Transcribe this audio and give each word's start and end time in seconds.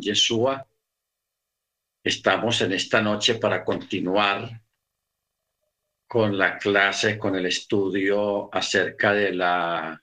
Yeshua. 0.00 0.66
Estamos 2.02 2.60
en 2.60 2.72
esta 2.72 3.00
noche 3.00 3.34
para 3.34 3.64
continuar 3.64 4.62
con 6.06 6.38
la 6.38 6.56
clase, 6.56 7.18
con 7.18 7.34
el 7.34 7.46
estudio 7.46 8.48
acerca 8.54 9.12
de 9.12 9.32
la, 9.32 10.02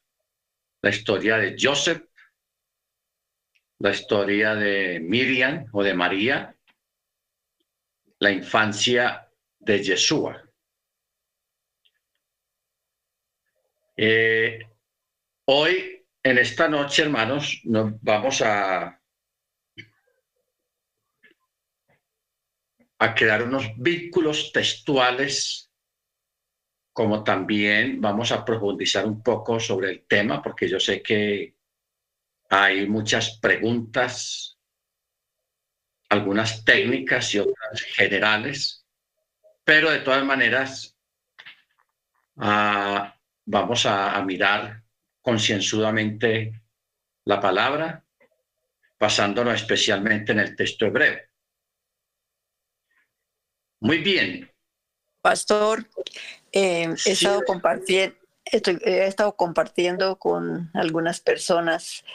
historia 0.84 1.38
de 1.38 1.56
Joseph, 1.58 2.04
la 3.80 3.92
historia 3.92 4.54
de 4.56 5.00
Miriam 5.00 5.66
o 5.72 5.82
de 5.82 5.94
María, 5.94 6.56
la 8.20 8.32
infancia 8.32 9.30
de 9.60 9.82
Yeshua. 9.82 10.44
Eh, 13.96 14.60
hoy, 15.46 16.06
en 16.22 16.38
esta 16.38 16.68
noche, 16.68 17.04
hermanos, 17.04 17.62
nos 17.64 17.94
vamos 18.02 18.42
a, 18.42 19.02
a 23.04 23.14
crear 23.14 23.44
unos 23.44 23.70
vínculos 23.76 24.54
textuales, 24.54 25.70
como 26.94 27.22
también 27.22 28.00
vamos 28.00 28.32
a 28.32 28.46
profundizar 28.46 29.06
un 29.06 29.22
poco 29.22 29.60
sobre 29.60 29.90
el 29.90 30.06
tema, 30.08 30.42
porque 30.42 30.70
yo 30.70 30.80
sé 30.80 31.02
que 31.02 31.58
hay 32.50 32.88
muchas 32.88 33.40
preguntas, 33.42 34.58
algunas 36.08 36.64
técnicas 36.64 37.36
y 37.36 37.40
otras 37.40 37.82
generales, 37.82 38.86
pero 39.66 39.92
de 39.92 40.00
todas 40.00 40.24
maneras, 40.24 40.98
uh, 42.38 43.04
vamos 43.46 43.86
a, 43.86 44.22
mirar 44.22 44.82
concienzudamente 45.22 46.62
la 47.26 47.42
palabra, 47.42 48.06
basándonos 48.98 49.56
especialmente 49.56 50.32
en 50.32 50.40
el 50.40 50.56
texto 50.56 50.86
hebreo. 50.86 51.33
Muy 53.84 53.98
bien. 53.98 54.50
Pastor, 55.22 55.86
eh, 56.54 56.88
he, 57.06 57.12
estado 57.12 57.42
compartiendo, 57.46 58.16
he 58.46 59.06
estado 59.08 59.36
compartiendo 59.36 60.18
con 60.18 60.72
algunas 60.74 61.20
personas 61.20 62.06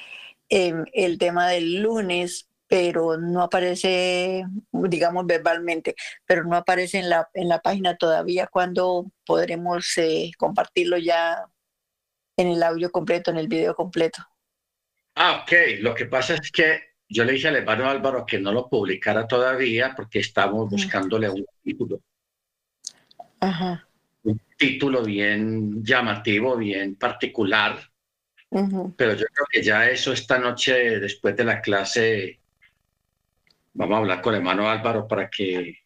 eh, 0.48 0.73
el 0.95 1.19
tema 1.19 1.48
del 1.48 1.83
lunes 1.83 2.48
pero 2.70 3.17
no 3.17 3.43
aparece, 3.43 4.45
digamos, 4.73 5.27
verbalmente, 5.27 5.95
pero 6.27 6.45
no 6.45 6.55
aparece 6.55 6.98
en 6.98 7.09
la, 7.09 7.28
en 7.33 7.48
la 7.48 7.61
página 7.61 7.97
todavía. 7.97 8.47
cuando 8.47 9.11
podremos 9.25 9.97
eh, 9.97 10.33
compartirlo 10.37 10.98
ya 10.98 11.47
en 12.37 12.48
el 12.48 12.62
audio 12.62 12.91
completo, 12.91 13.31
en 13.31 13.39
el 13.39 13.48
video 13.48 13.75
completo? 13.75 14.23
Ah, 15.15 15.43
ok. 15.43 15.81
Lo 15.81 15.95
que 15.95 16.05
pasa 16.05 16.34
es 16.34 16.53
que 16.53 16.89
yo 17.09 17.25
le 17.25 17.33
dije 17.33 17.48
al 17.48 17.56
hermano 17.56 17.89
Álvaro 17.89 18.27
que 18.27 18.39
no 18.39 18.53
lo 18.53 18.69
publicara 18.69 19.27
todavía 19.27 19.95
porque 19.97 20.20
estamos 20.20 20.69
buscándole 20.69 21.31
un 21.31 21.47
título. 21.62 22.00
Ajá. 23.41 23.89
Un 24.25 24.41
título 24.56 25.03
bien 25.03 25.83
llamativo, 25.83 26.56
bien 26.56 26.97
particular. 26.97 27.78
Pero 28.50 29.12
yo 29.15 29.27
creo 29.27 29.47
que 29.50 29.62
ya 29.62 29.89
eso 29.89 30.12
esta 30.12 30.39
noche, 30.39 31.00
después 31.00 31.37
de 31.37 31.45
la 31.45 31.61
clase, 31.61 32.41
Vamos 33.78 33.95
a 33.95 33.98
hablar 33.98 34.20
con 34.20 34.34
el 34.34 34.41
hermano 34.41 34.69
Álvaro 34.69 35.06
para 35.06 35.31
que, 35.31 35.84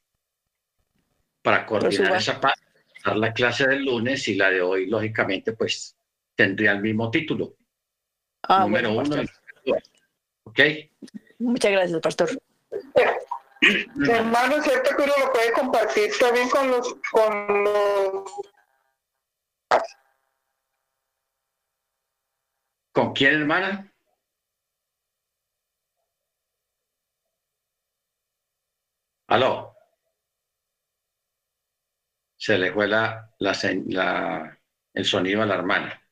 para 1.42 1.67
coordinar 1.67 2.17
esa 2.17 2.41
parte, 2.41 2.62
dar 3.05 3.19
la 3.19 3.34
clase 3.34 3.69
del 3.69 3.84
lunes 3.84 4.27
y 4.29 4.34
la 4.34 4.48
de 4.48 4.62
hoy, 4.62 4.86
lógicamente, 4.86 5.53
pues 5.53 5.95
tendría 6.34 6.73
el 6.73 6.81
mismo 6.81 7.11
título. 7.11 7.55
Ah, 8.45 8.61
Número 8.61 8.95
uno. 8.95 9.17
¿Ok? 10.45 10.61
Muchas 11.39 11.73
gracias, 11.73 12.01
pastor. 12.01 12.31
hermano, 14.09 14.62
cierto 14.62 14.97
que 14.97 15.03
uno 15.03 15.12
lo 15.19 15.33
puede 15.33 15.53
compartir 15.53 16.11
también 16.19 16.48
con 16.51 16.71
los, 16.71 16.95
con 17.11 17.65
los... 17.65 18.31
¿Con 22.92 23.13
quién, 23.14 23.41
hermana? 23.41 23.92
Aló. 29.29 29.74
Se 32.36 32.59
le 32.59 32.73
fue 32.73 32.89
la, 32.89 33.30
el 34.92 35.05
sonido 35.05 35.42
a 35.42 35.47
la 35.47 35.55
hermana. 35.55 36.07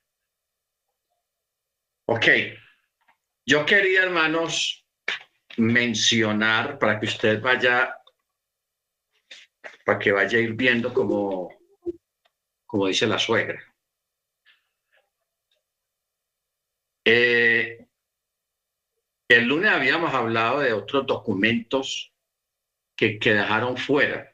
Ok. 2.06 2.26
Yo 3.50 3.66
quería, 3.66 4.04
hermanos, 4.04 4.86
mencionar 5.56 6.78
para 6.78 7.00
que 7.00 7.06
usted 7.06 7.42
vaya, 7.42 7.96
para 9.84 9.98
que 9.98 10.12
vaya 10.12 10.38
a 10.38 10.40
ir 10.40 10.52
viendo 10.52 10.94
como, 10.94 11.58
como 12.64 12.86
dice 12.86 13.08
la 13.08 13.18
suegra. 13.18 13.60
Eh, 17.04 17.88
el 19.28 19.44
lunes 19.46 19.72
habíamos 19.72 20.14
hablado 20.14 20.60
de 20.60 20.72
otros 20.72 21.04
documentos 21.04 22.12
que, 22.94 23.18
dejaron 23.20 23.76
fuera 23.76 24.32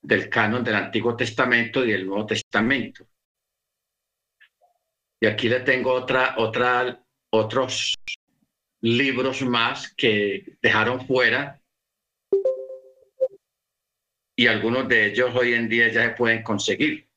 del 0.00 0.28
canon 0.28 0.64
del 0.64 0.74
Antiguo 0.74 1.14
Testamento 1.14 1.84
y 1.84 1.92
del 1.92 2.06
Nuevo 2.06 2.26
Testamento. 2.26 3.06
Y 5.20 5.26
aquí 5.26 5.48
le 5.48 5.60
tengo 5.60 5.92
otra, 5.92 6.34
otra, 6.38 7.00
otros 7.30 7.94
libros 8.82 9.42
más 9.42 9.92
que 9.94 10.56
dejaron 10.60 11.06
fuera 11.06 11.62
y 14.36 14.46
algunos 14.46 14.88
de 14.88 15.06
ellos 15.06 15.34
hoy 15.34 15.54
en 15.54 15.68
día 15.68 15.88
ya 15.88 16.04
se 16.04 16.16
pueden 16.16 16.42
conseguir. 16.42 17.08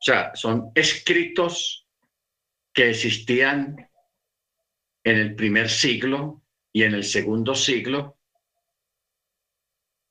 O 0.00 0.04
sea, 0.04 0.34
son 0.34 0.70
escritos 0.74 1.86
que 2.72 2.90
existían 2.90 3.90
en 5.02 5.16
el 5.16 5.34
primer 5.34 5.68
siglo 5.68 6.42
y 6.72 6.82
en 6.82 6.94
el 6.94 7.04
segundo 7.04 7.54
siglo 7.54 8.18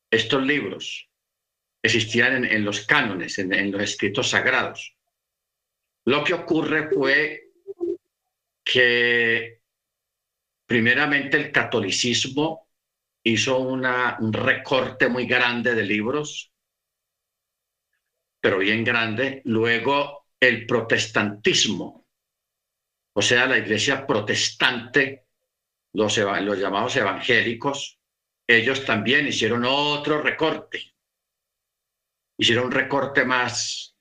estos 0.10 0.44
libros 0.44 1.10
existían 1.84 2.44
en, 2.44 2.66
los 2.66 2.86
cánones, 2.86 3.38
en, 3.40 3.72
los 3.72 3.82
escritos 3.82 4.30
sagrados. 4.30 4.96
Lo 6.06 6.24
que 6.24 6.34
ocurre 6.34 6.90
fue 6.90 7.47
que 8.72 9.62
primeramente 10.66 11.38
el 11.38 11.52
catolicismo 11.54 12.68
hizo 13.24 13.60
una, 13.60 14.18
un 14.20 14.34
recorte 14.34 15.08
muy 15.08 15.26
grande 15.26 15.74
de 15.74 15.84
libros, 15.84 16.52
pero 18.42 18.60
bien 18.60 18.84
grande. 18.84 19.42
Luego 19.46 20.26
el 20.40 20.66
protestantismo, 20.66 22.06
o 23.14 23.22
sea, 23.22 23.48
la 23.48 23.58
iglesia 23.58 24.06
protestante, 24.06 25.28
los, 25.94 26.18
los 26.18 26.60
llamados 26.60 26.96
evangélicos, 26.98 28.00
ellos 28.46 28.86
también 28.86 29.28
hicieron 29.28 29.64
otro 29.66 30.22
recorte. 30.22 30.94
Hicieron 32.38 32.66
un 32.66 32.72
recorte 32.72 33.26
más. 33.26 33.97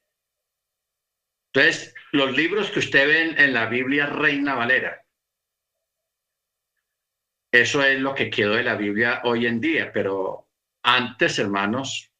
Entonces, 1.57 1.95
los 2.13 2.37
libros 2.37 2.71
que 2.71 2.81
usted 2.81 3.09
ven 3.09 3.41
en 3.41 3.55
la 3.55 3.65
Biblia 3.65 4.05
Reina 4.05 4.55
Valera, 4.55 5.03
eso 7.51 7.83
es 7.83 7.99
lo 7.99 8.15
que 8.15 8.29
quedó 8.29 8.57
de 8.57 8.63
la 8.63 8.75
Biblia 8.75 9.23
hoy 9.25 9.47
en 9.47 9.59
día, 9.59 9.91
pero 9.91 10.51
antes, 10.83 11.39
hermanos, 11.39 12.13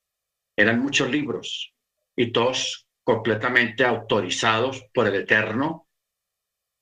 eran 0.57 0.81
muchos 0.81 1.11
libros 1.11 1.75
y 2.17 2.33
todos 2.33 2.89
completamente 3.05 3.85
autorizados 3.85 4.87
por 4.95 5.07
el 5.07 5.17
Eterno, 5.17 5.87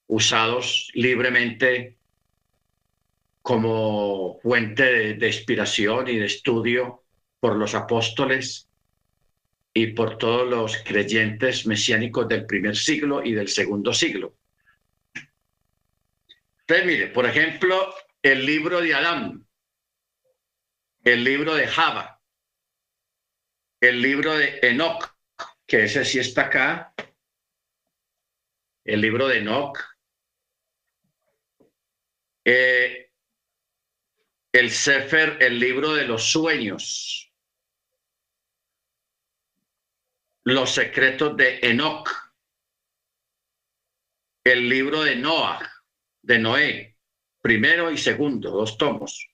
usados 0.07 0.93
libremente 0.95 1.99
como 3.43 4.39
fuente 4.43 5.15
de, 5.15 5.27
inspiración 5.27 6.07
y 6.07 6.19
de 6.19 6.27
estudio 6.27 7.03
por 7.41 7.57
los 7.57 7.75
apóstoles 7.75 8.71
y 9.77 9.89
por 9.89 10.19
todos 10.19 10.49
los 10.49 10.79
creyentes 10.85 11.67
mesiánicos 11.67 12.29
del 12.29 12.47
primer 12.47 12.77
siglo 12.77 13.25
y 13.25 13.33
del 13.33 13.49
segundo 13.49 13.93
siglo. 13.93 14.37
Entonces, 16.61 16.87
mire, 16.87 17.09
por 17.09 17.27
ejemplo, 17.27 17.93
el 18.23 18.47
libro 18.47 18.81
de 18.81 18.95
Adán, 18.95 19.45
el 21.03 21.25
libro 21.25 21.55
de 21.55 21.67
Java, 21.67 22.21
el 23.81 24.01
libro 24.01 24.35
de 24.39 24.61
Enoch, 24.63 25.13
que 25.67 25.85
ese 25.85 26.05
sí 26.05 26.21
está 26.21 26.43
acá, 26.43 26.95
el 28.85 29.01
libro 29.01 29.27
de 29.27 29.39
Enoch, 29.39 29.79
eh, 32.45 33.11
el 34.53 34.71
Sefer, 34.71 35.39
el 35.41 35.59
libro 35.59 35.95
de 35.95 36.05
los 36.05 36.31
sueños, 36.31 37.24
los 40.45 40.75
secretos 40.75 41.37
de 41.37 41.59
Enoch, 41.63 42.11
el 44.45 44.69
libro 44.69 45.03
de 45.03 45.17
Noah, 45.17 45.59
de 46.23 46.39
Noé, 46.39 46.99
primero 47.41 47.91
y 47.91 47.97
segundo, 47.97 48.51
dos 48.51 48.77
tomos. 48.77 49.31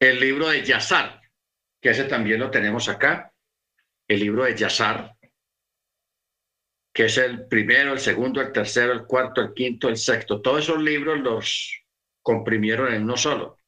El 0.00 0.18
libro 0.18 0.48
de 0.48 0.64
Yazar, 0.64 1.20
que 1.80 1.90
ese 1.90 2.04
también 2.04 2.40
lo 2.40 2.50
tenemos 2.50 2.88
acá, 2.88 3.32
el 4.08 4.18
libro 4.18 4.44
de 4.44 4.56
Yazar, 4.56 5.16
que 6.92 7.04
es 7.04 7.16
el 7.18 7.46
primero, 7.46 7.92
el 7.92 8.00
segundo, 8.00 8.40
el 8.40 8.50
tercero, 8.50 8.92
el 8.92 9.06
cuarto, 9.06 9.40
el 9.40 9.54
quinto, 9.54 9.88
el 9.88 9.96
sexto. 9.96 10.40
Todos 10.42 10.64
esos 10.64 10.82
libros 10.82 11.20
los 11.20 11.84
comprimieron 12.20 12.92
en 12.92 13.04
uno 13.04 13.16
solo, 13.16 13.60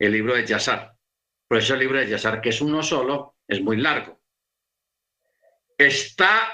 el 0.00 0.10
libro 0.10 0.34
de 0.34 0.44
Yazar. 0.44 0.96
Por 1.46 1.58
eso 1.58 1.74
el 1.74 1.80
libro 1.80 1.98
de 2.00 2.08
Yazar, 2.08 2.40
que 2.40 2.48
es 2.48 2.60
uno 2.60 2.82
solo, 2.82 3.36
es 3.46 3.62
muy 3.62 3.76
largo. 3.76 4.15
Está 5.78 6.52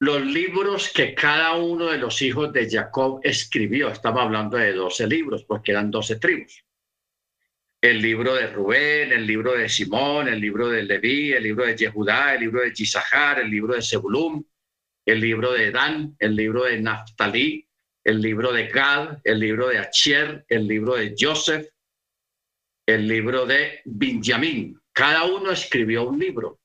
los 0.00 0.24
libros 0.24 0.92
que 0.92 1.14
cada 1.14 1.54
uno 1.54 1.86
de 1.86 1.98
los 1.98 2.20
hijos 2.20 2.52
de 2.52 2.68
Jacob 2.68 3.20
escribió. 3.22 3.88
Estamos 3.88 4.22
hablando 4.22 4.58
de 4.58 4.72
12 4.72 5.06
libros, 5.06 5.44
porque 5.44 5.72
eran 5.72 5.90
12 5.90 6.16
tribus. 6.16 6.64
El 7.80 8.02
libro 8.02 8.34
de 8.34 8.48
Rubén, 8.48 9.12
el 9.12 9.26
libro 9.26 9.52
de 9.52 9.68
Simón, 9.68 10.28
el 10.28 10.40
libro 10.40 10.68
de 10.68 10.82
Leví, 10.82 11.32
el 11.32 11.42
libro 11.42 11.64
de 11.64 11.76
Yehudá, 11.76 12.34
el 12.34 12.40
libro 12.40 12.60
de 12.60 12.72
Yisahar, 12.72 13.40
el 13.40 13.50
libro 13.50 13.74
de 13.74 13.82
Zebulum, 13.82 14.44
el 15.06 15.20
libro 15.20 15.52
de 15.52 15.70
Dan, 15.70 16.16
el 16.18 16.36
libro 16.36 16.64
de 16.64 16.80
Naftali, 16.80 17.66
el 18.04 18.20
libro 18.20 18.52
de 18.52 18.68
Gad, 18.68 19.20
el 19.24 19.38
libro 19.38 19.68
de 19.68 19.78
Achier, 19.78 20.44
el 20.48 20.66
libro 20.66 20.94
de 20.94 21.14
Joseph, 21.18 21.66
el 22.86 23.06
libro 23.06 23.46
de 23.46 23.80
Benjamín. 23.84 24.78
Cada 24.92 25.24
uno 25.24 25.50
escribió 25.50 26.08
un 26.08 26.18
libro, 26.18 26.60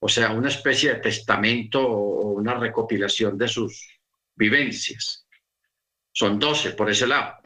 o 0.00 0.08
sea, 0.08 0.32
una 0.32 0.48
especie 0.48 0.94
de 0.94 1.00
testamento 1.00 1.80
o 1.86 2.32
una 2.32 2.54
recopilación 2.54 3.36
de 3.36 3.48
sus 3.48 3.88
vivencias. 4.34 5.26
Son 6.12 6.38
doce 6.38 6.72
por 6.72 6.90
ese 6.90 7.06
lado. 7.06 7.36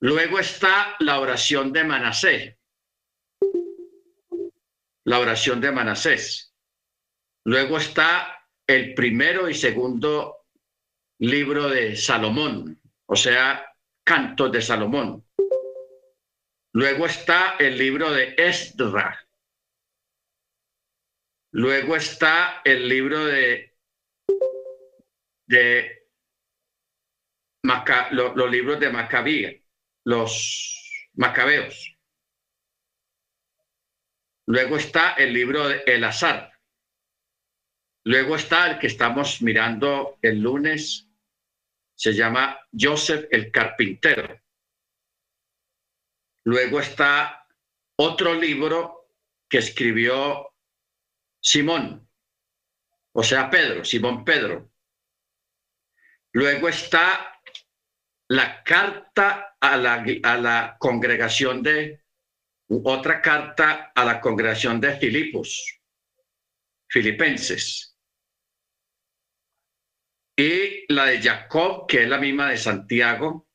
Luego 0.00 0.38
está 0.38 0.96
la 1.00 1.20
oración 1.20 1.72
de 1.72 1.84
Manasés. 1.84 2.56
La 5.04 5.18
oración 5.18 5.60
de 5.60 5.70
Manasés. 5.70 6.54
Luego 7.44 7.78
está 7.78 8.46
el 8.66 8.94
primero 8.94 9.48
y 9.48 9.54
segundo 9.54 10.46
libro 11.18 11.68
de 11.68 11.96
Salomón, 11.96 12.80
o 13.06 13.16
sea, 13.16 13.74
cantos 14.04 14.52
de 14.52 14.62
Salomón. 14.62 15.24
Luego 16.72 17.06
está 17.06 17.56
el 17.58 17.76
libro 17.76 18.10
de 18.10 18.34
Esdra. 18.38 19.18
Luego 21.52 21.96
está 21.96 22.62
el 22.64 22.88
libro 22.88 23.24
de, 23.24 23.76
de 25.46 26.06
los 28.12 28.50
libros 28.50 28.78
de 28.78 28.90
Macabía, 28.90 29.52
los 30.04 31.08
Macabeos. 31.14 31.96
Luego 34.46 34.76
está 34.76 35.14
el 35.14 35.32
libro 35.32 35.68
de 35.68 35.82
El 35.86 36.04
Azar. 36.04 36.52
Luego 38.04 38.36
está 38.36 38.70
el 38.70 38.78
que 38.78 38.86
estamos 38.86 39.42
mirando 39.42 40.18
el 40.22 40.40
lunes, 40.40 41.08
se 41.94 42.14
llama 42.14 42.58
Joseph 42.72 43.26
el 43.30 43.52
Carpintero. 43.52 44.40
Luego 46.44 46.80
está 46.80 47.46
otro 47.96 48.34
libro 48.34 49.10
que 49.48 49.58
escribió 49.58 50.49
Simón, 51.40 52.08
o 53.12 53.22
sea, 53.22 53.50
Pedro, 53.50 53.84
Simón 53.84 54.24
Pedro. 54.24 54.70
Luego 56.32 56.68
está 56.68 57.40
la 58.28 58.62
carta 58.62 59.56
a 59.60 59.76
la, 59.76 60.04
a 60.22 60.36
la 60.36 60.76
congregación 60.78 61.62
de, 61.62 62.04
otra 62.84 63.20
carta 63.20 63.92
a 63.94 64.04
la 64.04 64.20
congregación 64.20 64.80
de 64.80 64.96
Filipos, 64.96 65.80
filipenses. 66.88 67.96
Y 70.36 70.92
la 70.92 71.06
de 71.06 71.20
Jacob, 71.20 71.86
que 71.86 72.04
es 72.04 72.08
la 72.08 72.18
misma 72.18 72.50
de 72.50 72.56
Santiago, 72.56 73.48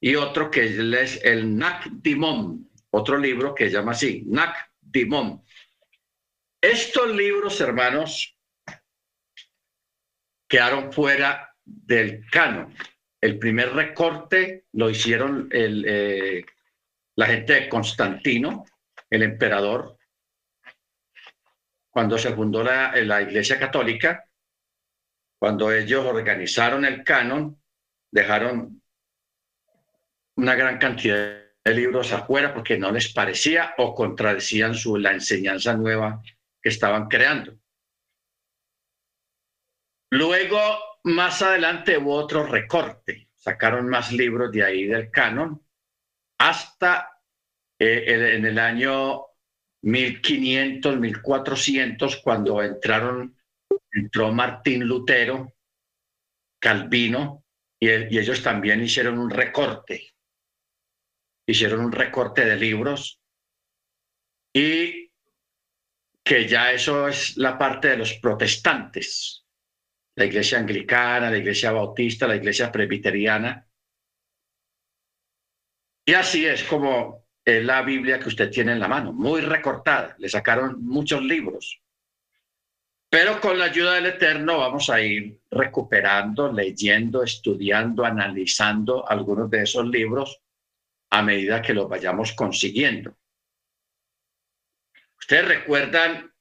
y 0.00 0.14
otro 0.14 0.50
que 0.50 0.64
es 0.64 1.24
el 1.24 1.56
Nac 1.56 1.88
Dimon, 1.90 2.70
otro 2.90 3.18
libro 3.18 3.54
que 3.54 3.66
se 3.66 3.72
llama 3.72 3.92
así, 3.92 4.24
Nac 4.26 4.72
Dimon. 4.80 5.41
Estos 6.62 7.10
libros, 7.10 7.60
hermanos, 7.60 8.38
quedaron 10.48 10.92
fuera 10.92 11.52
del 11.64 12.24
canon. 12.30 12.72
El 13.20 13.40
primer 13.40 13.72
recorte 13.72 14.66
lo 14.74 14.88
hicieron 14.88 15.48
eh, 15.50 16.44
la 17.16 17.26
gente 17.26 17.54
de 17.54 17.68
Constantino, 17.68 18.64
el 19.10 19.24
emperador, 19.24 19.98
cuando 21.90 22.16
se 22.16 22.32
fundó 22.32 22.62
la, 22.62 22.94
la 22.94 23.22
Iglesia 23.22 23.58
Católica, 23.58 24.24
cuando 25.40 25.72
ellos 25.72 26.06
organizaron 26.06 26.84
el 26.84 27.02
canon, 27.02 27.60
dejaron 28.08 28.80
una 30.36 30.54
gran 30.54 30.78
cantidad 30.78 31.42
de 31.64 31.74
libros 31.74 32.12
afuera 32.12 32.54
porque 32.54 32.78
no 32.78 32.92
les 32.92 33.12
parecía 33.12 33.74
o 33.78 33.96
contradecían 33.96 34.76
su, 34.76 34.96
la 34.96 35.10
enseñanza 35.10 35.74
nueva 35.74 36.22
que 36.62 36.68
estaban 36.68 37.08
creando. 37.08 37.58
Luego, 40.10 40.58
más 41.04 41.42
adelante 41.42 41.98
hubo 41.98 42.14
otro 42.14 42.46
recorte, 42.46 43.30
sacaron 43.34 43.88
más 43.88 44.12
libros 44.12 44.52
de 44.52 44.62
ahí 44.62 44.84
del 44.84 45.10
canon, 45.10 45.66
hasta 46.38 47.18
eh, 47.78 48.34
en 48.36 48.44
el 48.44 48.58
año 48.58 49.24
1500, 49.82 51.00
1400, 51.00 52.16
cuando 52.18 52.62
entraron, 52.62 53.36
entró 53.90 54.32
Martín 54.32 54.84
Lutero, 54.84 55.54
Calvino, 56.60 57.44
y, 57.80 57.88
y 57.88 58.18
ellos 58.18 58.42
también 58.42 58.82
hicieron 58.82 59.18
un 59.18 59.30
recorte, 59.30 60.12
hicieron 61.46 61.80
un 61.80 61.92
recorte 61.92 62.44
de 62.44 62.56
libros. 62.56 63.18
Y 64.54 65.01
que 66.24 66.46
ya 66.46 66.72
eso 66.72 67.08
es 67.08 67.36
la 67.36 67.58
parte 67.58 67.88
de 67.88 67.96
los 67.96 68.14
protestantes, 68.14 69.44
la 70.14 70.24
iglesia 70.24 70.58
anglicana, 70.58 71.30
la 71.30 71.38
iglesia 71.38 71.72
bautista, 71.72 72.28
la 72.28 72.36
iglesia 72.36 72.70
presbiteriana. 72.70 73.66
Y 76.04 76.14
así 76.14 76.46
es 76.46 76.64
como 76.64 77.26
es 77.44 77.64
la 77.64 77.82
Biblia 77.82 78.20
que 78.20 78.28
usted 78.28 78.50
tiene 78.50 78.72
en 78.72 78.80
la 78.80 78.88
mano, 78.88 79.12
muy 79.12 79.40
recortada, 79.40 80.14
le 80.18 80.28
sacaron 80.28 80.84
muchos 80.84 81.22
libros. 81.22 81.80
Pero 83.10 83.40
con 83.40 83.58
la 83.58 83.66
ayuda 83.66 83.94
del 83.94 84.06
Eterno 84.06 84.58
vamos 84.58 84.88
a 84.88 85.00
ir 85.02 85.38
recuperando, 85.50 86.50
leyendo, 86.50 87.22
estudiando, 87.22 88.04
analizando 88.04 89.06
algunos 89.06 89.50
de 89.50 89.64
esos 89.64 89.86
libros 89.86 90.40
a 91.10 91.20
medida 91.22 91.60
que 91.60 91.74
los 91.74 91.88
vayamos 91.88 92.32
consiguiendo. 92.32 93.14
Ustedes 95.22 95.46
recuerdan, 95.46 96.34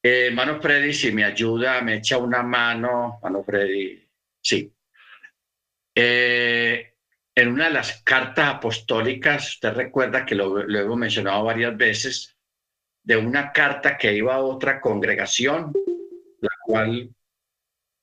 eh, 0.00 0.30
Mano 0.30 0.62
Freddy, 0.62 0.94
si 0.94 1.10
me 1.10 1.24
ayuda, 1.24 1.80
me 1.82 1.96
echa 1.96 2.18
una 2.18 2.40
mano, 2.40 3.18
Mano 3.20 3.42
Freddy, 3.42 4.08
sí. 4.40 4.72
Eh, 5.92 6.94
en 7.34 7.48
una 7.48 7.64
de 7.64 7.72
las 7.72 8.04
cartas 8.04 8.54
apostólicas, 8.54 9.54
usted 9.54 9.72
recuerda 9.72 10.24
que 10.24 10.36
lo, 10.36 10.62
lo 10.62 10.78
hemos 10.78 10.96
mencionado 10.96 11.42
varias 11.42 11.76
veces, 11.76 12.38
de 13.02 13.16
una 13.16 13.50
carta 13.50 13.98
que 13.98 14.14
iba 14.14 14.36
a 14.36 14.40
otra 14.40 14.80
congregación, 14.80 15.72
la 16.40 16.52
cual 16.62 17.12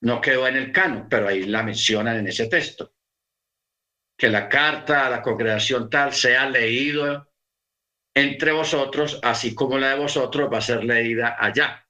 no 0.01 0.19
quedó 0.19 0.49
en 0.49 0.57
el 0.57 0.73
canon, 0.73 1.07
pero 1.09 1.29
ahí 1.29 1.43
la 1.43 1.63
mencionan 1.63 2.17
en 2.17 2.27
ese 2.27 2.47
texto. 2.47 2.93
Que 4.17 4.27
la 4.27 4.49
carta 4.49 5.07
a 5.07 5.09
la 5.09 5.21
congregación 5.21 5.89
tal 5.89 6.11
sea 6.11 6.49
leído 6.49 7.32
entre 8.15 8.51
vosotros, 8.51 9.19
así 9.23 9.55
como 9.55 9.77
la 9.77 9.89
de 9.89 9.99
vosotros 9.99 10.49
va 10.51 10.59
a 10.59 10.61
ser 10.61 10.83
leída 10.83 11.35
allá. 11.39 11.87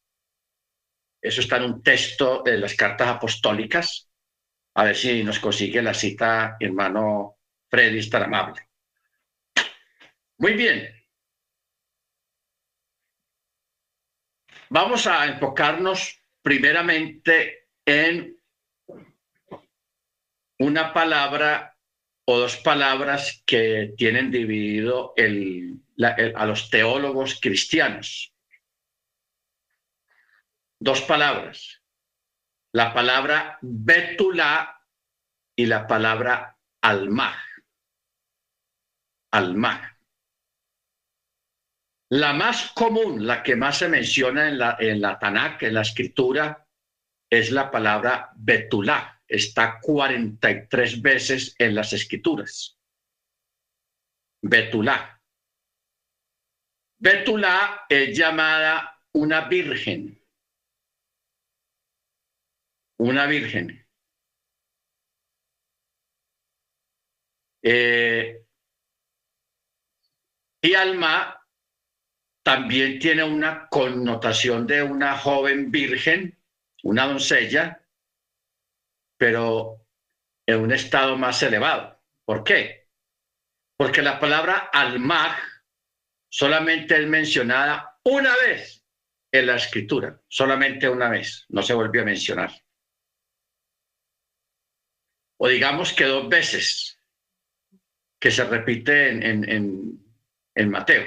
Eso 1.21 1.41
está 1.41 1.57
en 1.57 1.63
un 1.63 1.83
texto 1.83 2.41
de 2.43 2.57
las 2.57 2.75
cartas 2.75 3.07
apostólicas. 3.07 4.09
A 4.75 4.85
ver 4.85 4.95
si 4.95 5.23
nos 5.23 5.39
consigue 5.39 5.81
la 5.81 5.93
cita, 5.93 6.57
hermano 6.59 7.37
Freddy, 7.69 8.09
tan 8.09 8.23
amable. 8.23 8.67
Muy 10.37 10.53
bien. 10.53 10.89
Vamos 14.69 15.05
a 15.07 15.27
enfocarnos 15.27 16.19
primeramente 16.41 17.67
en 17.85 18.37
una 20.59 20.93
palabra 20.93 21.77
o 22.25 22.39
dos 22.39 22.57
palabras 22.57 23.43
que 23.45 23.93
tienen 23.95 24.31
dividido 24.31 25.13
el, 25.15 25.82
a 26.01 26.45
los 26.45 26.69
teólogos 26.69 27.39
cristianos. 27.39 28.33
Dos 30.79 31.01
palabras. 31.01 31.81
La 32.73 32.93
palabra 32.93 33.57
betula 33.61 34.81
y 35.55 35.65
la 35.65 35.87
palabra 35.87 36.57
almaj. 36.81 37.37
Almaj. 39.31 39.93
La 42.09 42.33
más 42.33 42.71
común, 42.73 43.25
la 43.25 43.41
que 43.41 43.55
más 43.55 43.77
se 43.77 43.89
menciona 43.89 44.47
en 44.47 44.59
la, 44.59 44.77
en 44.79 45.01
la 45.01 45.17
Tanakh, 45.17 45.63
en 45.63 45.73
la 45.73 45.81
escritura, 45.81 46.67
es 47.29 47.49
la 47.51 47.71
palabra 47.71 48.31
betulá. 48.35 49.21
Está 49.27 49.79
43 49.81 51.01
veces 51.01 51.55
en 51.57 51.73
las 51.73 51.93
escrituras. 51.93 52.77
Betulá. 54.41 55.19
Betulá 57.03 57.85
es 57.89 58.17
llamada 58.17 58.97
una 59.11 59.41
virgen. 59.49 60.17
Una 62.97 63.25
virgen. 63.25 63.85
Eh, 67.61 68.45
y 70.61 70.73
Alma 70.75 71.45
también 72.41 72.99
tiene 72.99 73.25
una 73.25 73.67
connotación 73.67 74.65
de 74.65 74.81
una 74.81 75.17
joven 75.17 75.71
virgen, 75.71 76.41
una 76.83 77.05
doncella, 77.05 77.85
pero 79.17 79.85
en 80.45 80.61
un 80.61 80.71
estado 80.71 81.17
más 81.17 81.43
elevado. 81.43 82.01
¿Por 82.23 82.45
qué? 82.45 82.87
Porque 83.75 84.01
la 84.01 84.21
palabra 84.21 84.69
alma 84.71 85.37
solamente 86.33 86.99
es 86.99 87.07
mencionada 87.07 87.99
una 88.05 88.35
vez 88.37 88.83
en 89.31 89.45
la 89.45 89.55
escritura, 89.55 90.19
solamente 90.27 90.89
una 90.89 91.07
vez, 91.07 91.45
no 91.49 91.61
se 91.61 91.75
volvió 91.75 92.01
a 92.01 92.05
mencionar. 92.05 92.51
O 95.37 95.47
digamos 95.47 95.93
que 95.93 96.05
dos 96.05 96.27
veces, 96.27 96.99
que 98.19 98.31
se 98.31 98.45
repite 98.45 99.09
en, 99.09 100.01
en, 100.55 100.69
Mateo. 100.71 101.05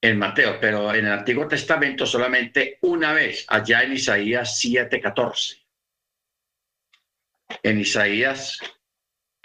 En 0.00 0.16
Mateo, 0.16 0.60
pero 0.60 0.94
en 0.94 1.06
el 1.06 1.12
Antiguo 1.12 1.48
Testamento 1.48 2.06
solamente 2.06 2.78
una 2.82 3.12
vez, 3.12 3.44
allá 3.48 3.82
en 3.82 3.94
Isaías 3.94 4.62
7:14. 4.64 5.66
En 7.64 7.80
Isaías 7.80 8.60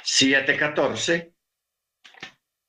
7:14 0.04 1.35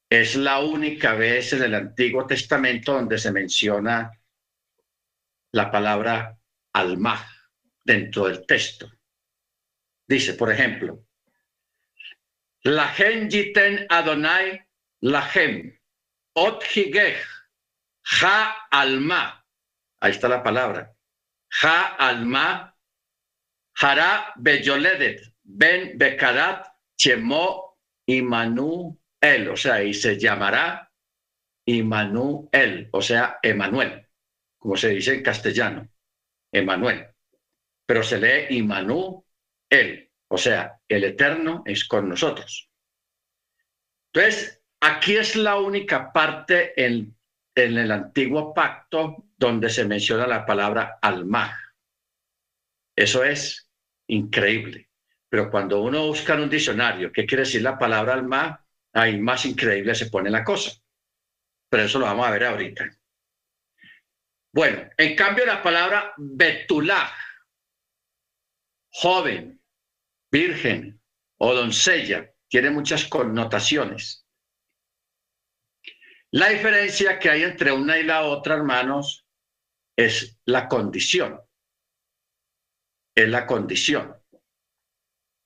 es 0.08 0.36
la 0.36 0.60
única 0.60 1.14
vez 1.14 1.52
en 1.52 1.62
el 1.64 1.74
Antiguo 1.74 2.26
Testamento 2.26 2.92
donde 2.92 3.18
se 3.18 3.32
menciona 3.32 4.10
la 5.52 5.70
palabra 5.70 6.38
alma 6.72 7.26
dentro 7.84 8.26
del 8.26 8.46
texto. 8.46 8.90
Dice, 10.06 10.34
por 10.34 10.52
ejemplo, 10.52 11.06
Lahem 12.62 13.28
jiten 13.30 13.86
Adonai 13.88 14.60
Lahem. 15.02 15.72
Ot 16.34 16.64
higech. 16.64 17.24
Ha 18.20 18.68
alma. 18.70 19.44
Ahí 20.00 20.10
está 20.12 20.28
la 20.28 20.42
palabra. 20.42 20.92
Ha 21.62 21.96
alma. 21.96 22.74
Hara 23.80 24.32
beyoledet. 24.36 25.20
Ben 25.42 25.96
bekarat. 25.98 26.66
Chemo 26.98 27.78
el, 29.34 29.48
O 29.48 29.56
sea, 29.56 29.82
y 29.82 29.94
se 29.94 30.18
llamará 30.18 30.90
Immanuel. 31.66 32.88
O 32.92 33.02
sea, 33.02 33.38
Emanuel. 33.42 34.06
Como 34.58 34.76
se 34.76 34.90
dice 34.90 35.14
en 35.14 35.22
castellano. 35.22 35.88
Emanuel. 36.52 37.06
Pero 37.86 38.02
se 38.02 38.18
lee 38.18 38.56
Immanuel. 38.56 39.22
O 40.28 40.38
sea, 40.38 40.80
el 40.88 41.04
Eterno 41.04 41.62
es 41.64 41.86
con 41.86 42.08
nosotros. 42.08 42.70
Entonces, 44.12 44.62
aquí 44.80 45.16
es 45.16 45.36
la 45.36 45.58
única 45.58 46.12
parte 46.12 46.72
en, 46.84 47.16
el 47.54 47.90
antiguo 47.90 48.52
pacto 48.52 49.28
donde 49.36 49.70
se 49.70 49.84
menciona 49.84 50.26
la 50.26 50.44
palabra 50.44 50.98
alma. 51.00 51.58
Eso 52.94 53.24
es 53.24 53.70
increíble. 54.08 54.90
Pero 55.28 55.50
cuando 55.50 55.82
uno 55.82 56.06
busca 56.06 56.34
en 56.34 56.40
un 56.40 56.50
diccionario 56.50 57.12
qué 57.12 57.26
quiere 57.26 57.44
decir 57.44 57.62
la 57.62 57.78
palabra 57.78 58.14
alma, 58.14 58.65
ahí 58.96 59.18
más 59.18 59.44
increíble 59.44 59.94
se 59.94 60.06
pone 60.06 60.30
la 60.30 60.42
cosa. 60.42 60.72
Pero 61.68 61.84
eso 61.84 61.98
lo 61.98 62.06
vamos 62.06 62.26
a 62.26 62.30
ver 62.30 62.44
ahorita. 62.44 62.90
Bueno, 64.52 64.88
en 64.96 65.14
cambio 65.14 65.44
la 65.44 65.62
palabra 65.62 66.14
betulá, 66.16 67.12
joven, 68.90 69.60
virgen 70.30 71.00
o 71.38 71.54
doncella, 71.54 72.32
tiene 72.48 72.70
muchas 72.70 73.04
connotaciones. 73.04 74.26
La 76.30 76.48
diferencia 76.48 77.18
que 77.18 77.28
hay 77.28 77.42
entre 77.42 77.72
una 77.72 77.98
y 77.98 78.02
la 78.02 78.22
otra, 78.22 78.54
hermanos, 78.54 79.26
es 79.96 80.38
la 80.46 80.68
condición. 80.68 81.40
Es 83.14 83.28
la 83.28 83.46
condición. 83.46 84.16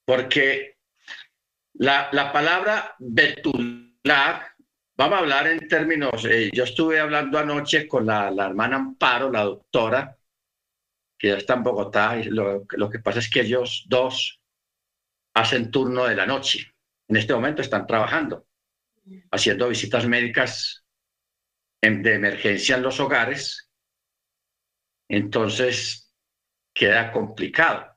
Porque 0.06 0.79
la, 1.74 2.08
la 2.12 2.32
palabra 2.32 2.94
betular, 2.98 4.46
vamos 4.96 5.16
a 5.16 5.20
hablar 5.20 5.46
en 5.46 5.68
términos, 5.68 6.24
eh, 6.24 6.50
yo 6.52 6.64
estuve 6.64 7.00
hablando 7.00 7.38
anoche 7.38 7.86
con 7.88 8.06
la, 8.06 8.30
la, 8.30 8.46
hermana 8.46 8.76
Amparo, 8.76 9.30
la 9.30 9.44
doctora, 9.44 10.16
que 11.18 11.28
ya 11.28 11.36
está 11.36 11.54
en 11.54 11.62
Bogotá, 11.62 12.18
y 12.18 12.24
lo, 12.24 12.64
lo 12.70 12.90
que 12.90 12.98
pasa 12.98 13.18
es 13.18 13.30
que 13.30 13.40
ellos 13.40 13.84
dos 13.88 14.40
hacen 15.34 15.70
turno 15.70 16.04
de 16.04 16.16
la 16.16 16.26
noche. 16.26 16.74
En 17.08 17.16
este 17.16 17.34
momento 17.34 17.62
están 17.62 17.86
trabajando, 17.86 18.46
haciendo 19.30 19.68
visitas 19.68 20.06
médicas 20.06 20.84
de 21.80 22.14
emergencia 22.14 22.76
en 22.76 22.82
los 22.82 23.00
hogares. 23.00 23.70
Entonces, 25.08 26.14
queda 26.72 27.10
complicado. 27.10 27.89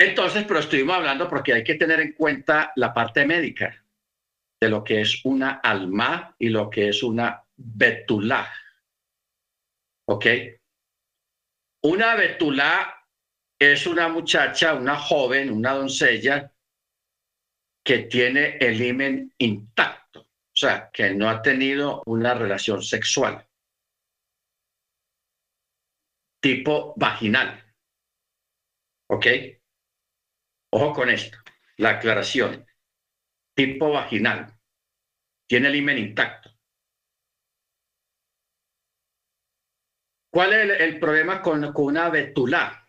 Entonces, 0.00 0.46
pero 0.48 0.60
estuvimos 0.60 0.96
hablando 0.96 1.28
porque 1.28 1.52
hay 1.52 1.62
que 1.62 1.74
tener 1.74 2.00
en 2.00 2.14
cuenta 2.14 2.72
la 2.76 2.94
parte 2.94 3.26
médica 3.26 3.84
de 4.58 4.68
lo 4.70 4.82
que 4.82 5.02
es 5.02 5.22
una 5.24 5.60
alma 5.62 6.34
y 6.38 6.48
lo 6.48 6.70
que 6.70 6.88
es 6.88 7.02
una 7.02 7.44
betulá. 7.54 8.50
¿Ok? 10.08 10.24
Una 11.82 12.14
betulá 12.14 13.06
es 13.58 13.86
una 13.86 14.08
muchacha, 14.08 14.72
una 14.72 14.96
joven, 14.96 15.50
una 15.50 15.74
doncella 15.74 16.50
que 17.84 17.98
tiene 17.98 18.56
el 18.56 18.80
himen 18.80 19.34
intacto, 19.36 20.20
o 20.20 20.56
sea, 20.56 20.88
que 20.90 21.10
no 21.10 21.28
ha 21.28 21.42
tenido 21.42 22.02
una 22.06 22.32
relación 22.32 22.82
sexual 22.82 23.46
tipo 26.40 26.94
vaginal. 26.96 27.62
¿Ok? 29.10 29.26
Ojo 30.72 30.92
con 30.92 31.10
esto, 31.10 31.38
la 31.76 31.90
aclaración. 31.90 32.66
Tipo 33.54 33.90
vaginal. 33.90 34.56
Tiene 35.48 35.68
el 35.68 35.76
himen 35.76 35.98
intacto. 35.98 36.50
¿Cuál 40.32 40.52
es 40.52 40.80
el, 40.80 41.00
problema 41.00 41.42
con, 41.42 41.72
una 41.76 42.08
betulá? 42.08 42.86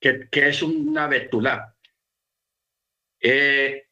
que, 0.00 0.48
es 0.48 0.62
una 0.62 1.06
betulá. 1.06 1.76
Eh, 3.20 3.86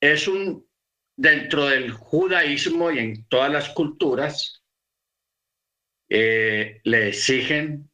es 0.00 0.26
un, 0.26 0.68
dentro 1.16 1.66
del 1.66 1.92
judaísmo 1.92 2.90
y 2.90 2.98
en 2.98 3.28
todas 3.28 3.50
las 3.52 3.68
culturas, 3.70 4.64
eh, 6.08 6.80
le 6.84 7.08
exigen, 7.08 7.91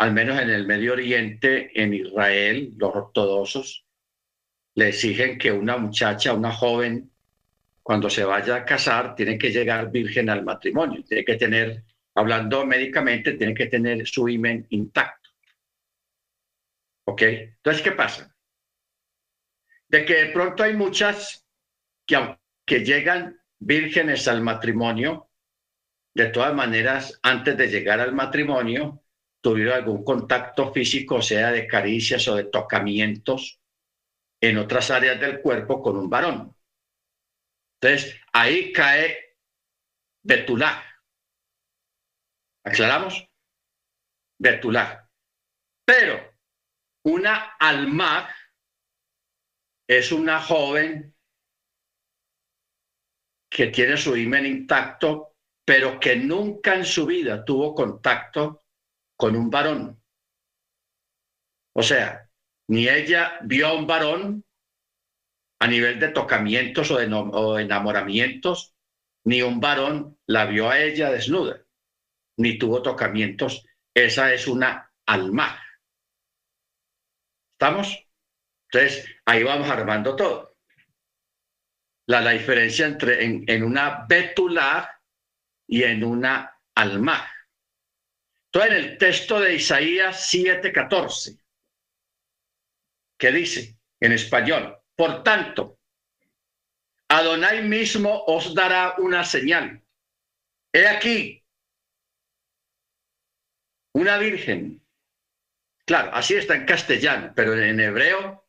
al 0.00 0.14
menos 0.14 0.40
en 0.40 0.48
el 0.48 0.66
Medio 0.66 0.94
Oriente, 0.94 1.70
en 1.74 1.92
Israel, 1.92 2.72
los 2.78 2.96
ortodoxos, 2.96 3.84
le 4.74 4.88
exigen 4.88 5.36
que 5.36 5.52
una 5.52 5.76
muchacha, 5.76 6.32
una 6.32 6.52
joven, 6.52 7.10
cuando 7.82 8.08
se 8.08 8.24
vaya 8.24 8.54
a 8.54 8.64
casar, 8.64 9.14
tiene 9.14 9.36
que 9.36 9.50
llegar 9.52 9.90
virgen 9.90 10.30
al 10.30 10.42
matrimonio, 10.42 11.04
tiene 11.04 11.22
que 11.22 11.34
tener, 11.36 11.84
hablando 12.14 12.64
médicamente, 12.64 13.34
tiene 13.34 13.52
que 13.52 13.66
tener 13.66 14.06
su 14.06 14.26
imen 14.26 14.66
intacto. 14.70 15.28
¿Ok? 17.04 17.20
Entonces, 17.20 17.82
¿qué 17.82 17.92
pasa? 17.92 18.34
De 19.86 20.06
que 20.06 20.14
de 20.14 20.26
pronto 20.32 20.62
hay 20.62 20.74
muchas 20.76 21.46
que 22.06 22.16
aunque 22.16 22.86
llegan 22.86 23.38
vírgenes 23.58 24.26
al 24.28 24.40
matrimonio, 24.40 25.28
de 26.14 26.30
todas 26.30 26.54
maneras, 26.54 27.20
antes 27.22 27.54
de 27.58 27.68
llegar 27.68 28.00
al 28.00 28.14
matrimonio, 28.14 29.02
tuvieron 29.40 29.74
algún 29.74 30.04
contacto 30.04 30.72
físico, 30.72 31.22
sea 31.22 31.50
de 31.50 31.66
caricias 31.66 32.26
o 32.28 32.36
de 32.36 32.44
tocamientos 32.44 33.60
en 34.40 34.58
otras 34.58 34.90
áreas 34.90 35.20
del 35.20 35.40
cuerpo 35.40 35.82
con 35.82 35.96
un 35.96 36.08
varón. 36.08 36.54
Entonces, 37.80 38.20
ahí 38.32 38.72
cae 38.72 39.36
Betulá. 40.22 40.84
¿Aclaramos? 42.64 43.26
Betulá. 44.38 45.10
Pero 45.86 46.34
una 47.04 47.56
alma 47.58 48.28
es 49.88 50.12
una 50.12 50.40
joven 50.40 51.14
que 53.50 53.68
tiene 53.68 53.96
su 53.96 54.16
imen 54.16 54.46
intacto, 54.46 55.36
pero 55.64 55.98
que 55.98 56.16
nunca 56.16 56.76
en 56.76 56.84
su 56.84 57.06
vida 57.06 57.44
tuvo 57.44 57.74
contacto 57.74 58.62
con 59.20 59.36
un 59.36 59.50
varón. 59.50 60.02
O 61.74 61.82
sea, 61.82 62.26
ni 62.68 62.88
ella 62.88 63.38
vio 63.42 63.66
a 63.66 63.74
un 63.74 63.86
varón 63.86 64.44
a 65.60 65.66
nivel 65.66 66.00
de 66.00 66.08
tocamientos 66.08 66.90
o, 66.90 66.96
de 66.96 67.62
enamoramientos, 67.62 68.74
ni 69.24 69.42
un 69.42 69.60
varón 69.60 70.18
la 70.26 70.46
vio 70.46 70.70
a 70.70 70.80
ella 70.80 71.10
desnuda, 71.10 71.62
ni 72.38 72.58
tuvo 72.58 72.80
tocamientos. 72.80 73.66
Esa 73.94 74.32
es 74.32 74.48
una 74.48 74.90
alma. 75.06 75.62
¿Estamos? 77.52 78.06
Entonces, 78.72 79.06
ahí 79.26 79.42
vamos 79.42 79.68
armando 79.68 80.16
todo. 80.16 80.56
La, 82.06 82.22
la 82.22 82.30
diferencia 82.30 82.86
entre 82.86 83.22
en, 83.22 83.62
una 83.62 84.06
betulá 84.08 84.98
y 85.68 85.82
en 85.82 86.04
una 86.04 86.58
alma. 86.74 87.28
Entonces, 88.52 88.72
en 88.72 88.84
el 88.84 88.98
texto 88.98 89.38
de 89.38 89.54
Isaías 89.54 90.28
7:14, 90.28 91.38
que 93.16 93.30
dice 93.30 93.78
en 94.00 94.12
español, 94.12 94.76
por 94.96 95.22
tanto, 95.22 95.78
Adonai 97.08 97.62
mismo 97.62 98.24
os 98.26 98.52
dará 98.54 98.96
una 98.98 99.24
señal. 99.24 99.82
He 100.72 100.86
aquí, 100.86 101.44
una 103.94 104.18
virgen. 104.18 104.84
Claro, 105.84 106.12
así 106.12 106.34
está 106.34 106.54
en 106.54 106.66
castellano, 106.66 107.32
pero 107.34 107.54
en 107.54 107.78
hebreo 107.78 108.48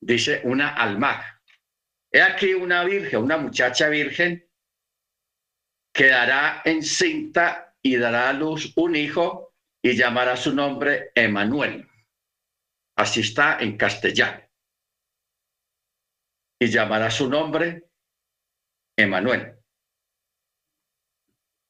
dice 0.00 0.42
una 0.44 0.74
alma. 0.74 1.42
He 2.10 2.20
aquí 2.20 2.52
una 2.54 2.84
virgen, 2.84 3.20
una 3.20 3.36
muchacha 3.38 3.88
virgen, 3.88 4.46
quedará 5.92 6.62
encinta 6.64 7.67
y 7.82 7.96
dará 7.96 8.30
a 8.30 8.32
luz 8.32 8.72
un 8.76 8.96
hijo 8.96 9.54
y 9.82 9.96
llamará 9.96 10.36
su 10.36 10.54
nombre 10.54 11.12
Emanuel. 11.14 11.88
Así 12.96 13.20
está 13.20 13.58
en 13.60 13.76
castellano 13.76 14.42
y 16.60 16.66
llamará 16.66 17.10
su 17.10 17.28
nombre 17.28 17.90
Emanuel. 18.96 19.54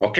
Ok. 0.00 0.18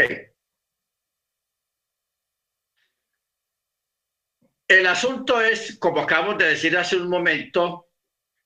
El 4.69 4.87
asunto 4.87 5.41
es, 5.41 5.79
como 5.79 6.01
acabamos 6.01 6.37
de 6.37 6.49
decir 6.49 6.77
hace 6.77 6.97
un 6.97 7.09
momento, 7.09 7.89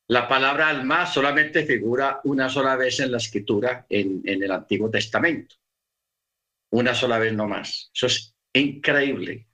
la 0.09 0.29
palabra 0.29 0.69
alma 0.69 1.05
solamente 1.05 1.65
figura 1.65 2.21
una 2.25 2.49
sola 2.49 2.77
vez 2.77 3.01
en 3.01 3.11
la 3.11 3.17
escritura 3.17 3.87
en, 3.89 4.23
en 4.25 4.43
el 4.43 4.53
Antiguo 4.53 4.89
Testamento. 4.89 5.57
Una 6.73 6.95
sola 6.95 7.19
vez 7.19 7.35
no 7.35 7.49
más. 7.49 7.91
Eso 7.95 8.07
es 8.07 8.35
increíble, 8.55 9.47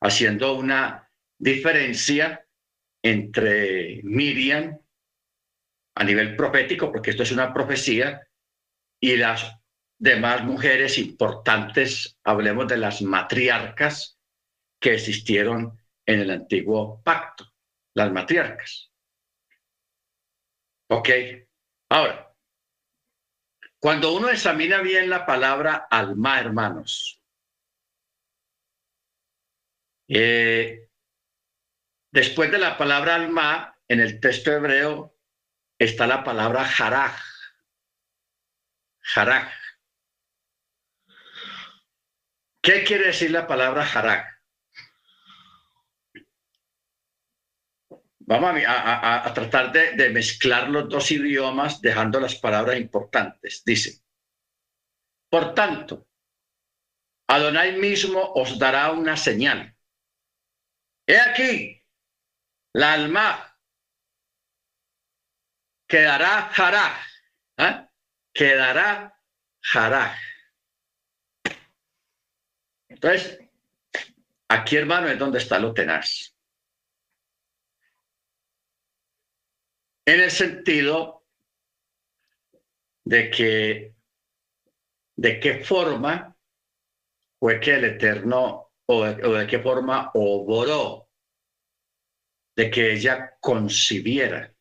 haciendo 0.00 0.54
una 0.54 1.08
diferencia 1.38 2.46
entre 3.02 4.00
Miriam 4.02 4.78
a 5.94 6.04
nivel 6.04 6.36
profético, 6.36 6.90
porque 6.90 7.10
esto 7.10 7.22
es 7.22 7.32
una 7.32 7.52
profecía, 7.52 8.26
y 9.00 9.16
las 9.16 9.56
demás 9.98 10.44
mujeres 10.44 10.98
importantes, 10.98 12.18
hablemos 12.24 12.66
de 12.68 12.78
las 12.78 13.02
matriarcas 13.02 14.18
que 14.80 14.94
existieron 14.94 15.78
en 16.06 16.20
el 16.20 16.30
antiguo 16.30 17.02
pacto, 17.02 17.44
las 17.94 18.10
matriarcas. 18.12 18.90
Ok, 20.88 21.08
ahora, 21.90 22.29
cuando 23.80 24.12
uno 24.12 24.28
examina 24.28 24.82
bien 24.82 25.08
la 25.08 25.24
palabra 25.24 25.88
alma, 25.90 26.38
hermanos, 26.38 27.22
eh, 30.06 30.86
después 32.12 32.50
de 32.52 32.58
la 32.58 32.76
palabra 32.76 33.14
alma, 33.14 33.74
en 33.88 34.00
el 34.00 34.20
texto 34.20 34.52
hebreo 34.52 35.16
está 35.78 36.06
la 36.06 36.22
palabra 36.22 36.64
jaraj. 36.64 37.18
Jaraj. 39.00 39.50
¿Qué 42.62 42.84
quiere 42.84 43.06
decir 43.06 43.30
la 43.30 43.46
palabra 43.46 43.86
jaraj? 43.86 44.29
Vamos 48.30 48.62
a, 48.64 49.32
tratar 49.34 49.72
de, 49.72 50.08
mezclar 50.10 50.68
los 50.68 50.88
dos 50.88 51.10
idiomas 51.10 51.80
dejando 51.80 52.20
las 52.20 52.36
palabras 52.36 52.76
importantes. 52.76 53.64
Dice, 53.64 54.04
por 55.28 55.52
tanto, 55.52 56.06
Adonai 57.26 57.76
mismo 57.80 58.20
os 58.34 58.56
dará 58.56 58.92
una 58.92 59.16
señal. 59.16 59.74
He 61.08 61.18
aquí, 61.18 61.82
la 62.72 62.92
alma 62.92 63.58
quedará 65.88 66.50
jaraj. 66.52 67.04
¿eh? 67.56 67.88
Quedará 68.32 69.20
jaraj. 69.60 70.16
Entonces, 72.88 73.40
aquí 74.46 74.76
hermano 74.76 75.08
es 75.08 75.18
donde 75.18 75.38
está 75.38 75.58
lo 75.58 75.74
tenaz. 75.74 76.29
En 80.10 80.18
el 80.18 80.32
sentido 80.32 81.24
de 83.04 83.30
que, 83.30 83.94
de 85.14 85.38
qué 85.38 85.62
forma 85.62 86.36
fue 87.38 87.60
que 87.60 87.74
el 87.76 87.84
Eterno, 87.84 88.72
o 88.86 89.04
de, 89.04 89.46
qué 89.46 89.60
forma 89.60 90.10
obró 90.14 91.08
de 92.56 92.68
que 92.72 92.92
ella 92.94 93.36
concibiera. 93.38 94.52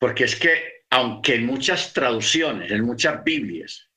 Porque 0.00 0.24
es 0.24 0.34
que, 0.34 0.86
aunque 0.90 1.36
en 1.36 1.46
muchas 1.46 1.92
traducciones, 1.92 2.72
en 2.72 2.84
muchas 2.84 3.22
Biblias, 3.22 3.88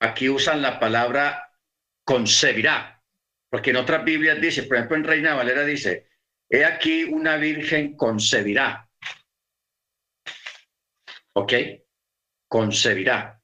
aquí 0.00 0.28
usan 0.28 0.60
la 0.60 0.78
palabra 0.78 1.50
concebirá, 2.04 3.02
porque 3.48 3.70
en 3.70 3.76
otras 3.76 4.04
Biblias 4.04 4.38
dice, 4.38 4.64
por 4.64 4.76
ejemplo 4.76 4.98
en 4.98 5.04
Reina 5.04 5.34
Valera 5.34 5.64
dice, 5.64 6.11
he 6.52 6.66
aquí 6.66 7.04
una 7.04 7.36
virgen 7.36 7.96
concebirá. 7.96 8.86
¿Ok? 11.34 11.52
Concebirá. 12.46 13.40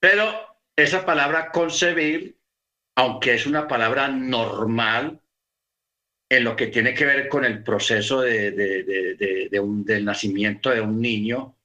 Pero 0.00 0.56
esa 0.74 1.04
palabra 1.04 1.52
concebir, 1.52 2.38
aunque 2.96 3.34
es 3.34 3.46
una 3.46 3.68
palabra 3.68 4.08
normal 4.08 5.20
en 6.30 6.44
lo 6.44 6.56
que 6.56 6.68
tiene 6.68 6.94
que 6.94 7.04
ver 7.04 7.28
con 7.28 7.44
el 7.44 7.62
proceso 7.62 8.22
de, 8.22 8.50
del 8.52 10.04
nacimiento 10.06 10.70
de 10.70 10.80
un 10.80 10.98
niño 10.98 11.58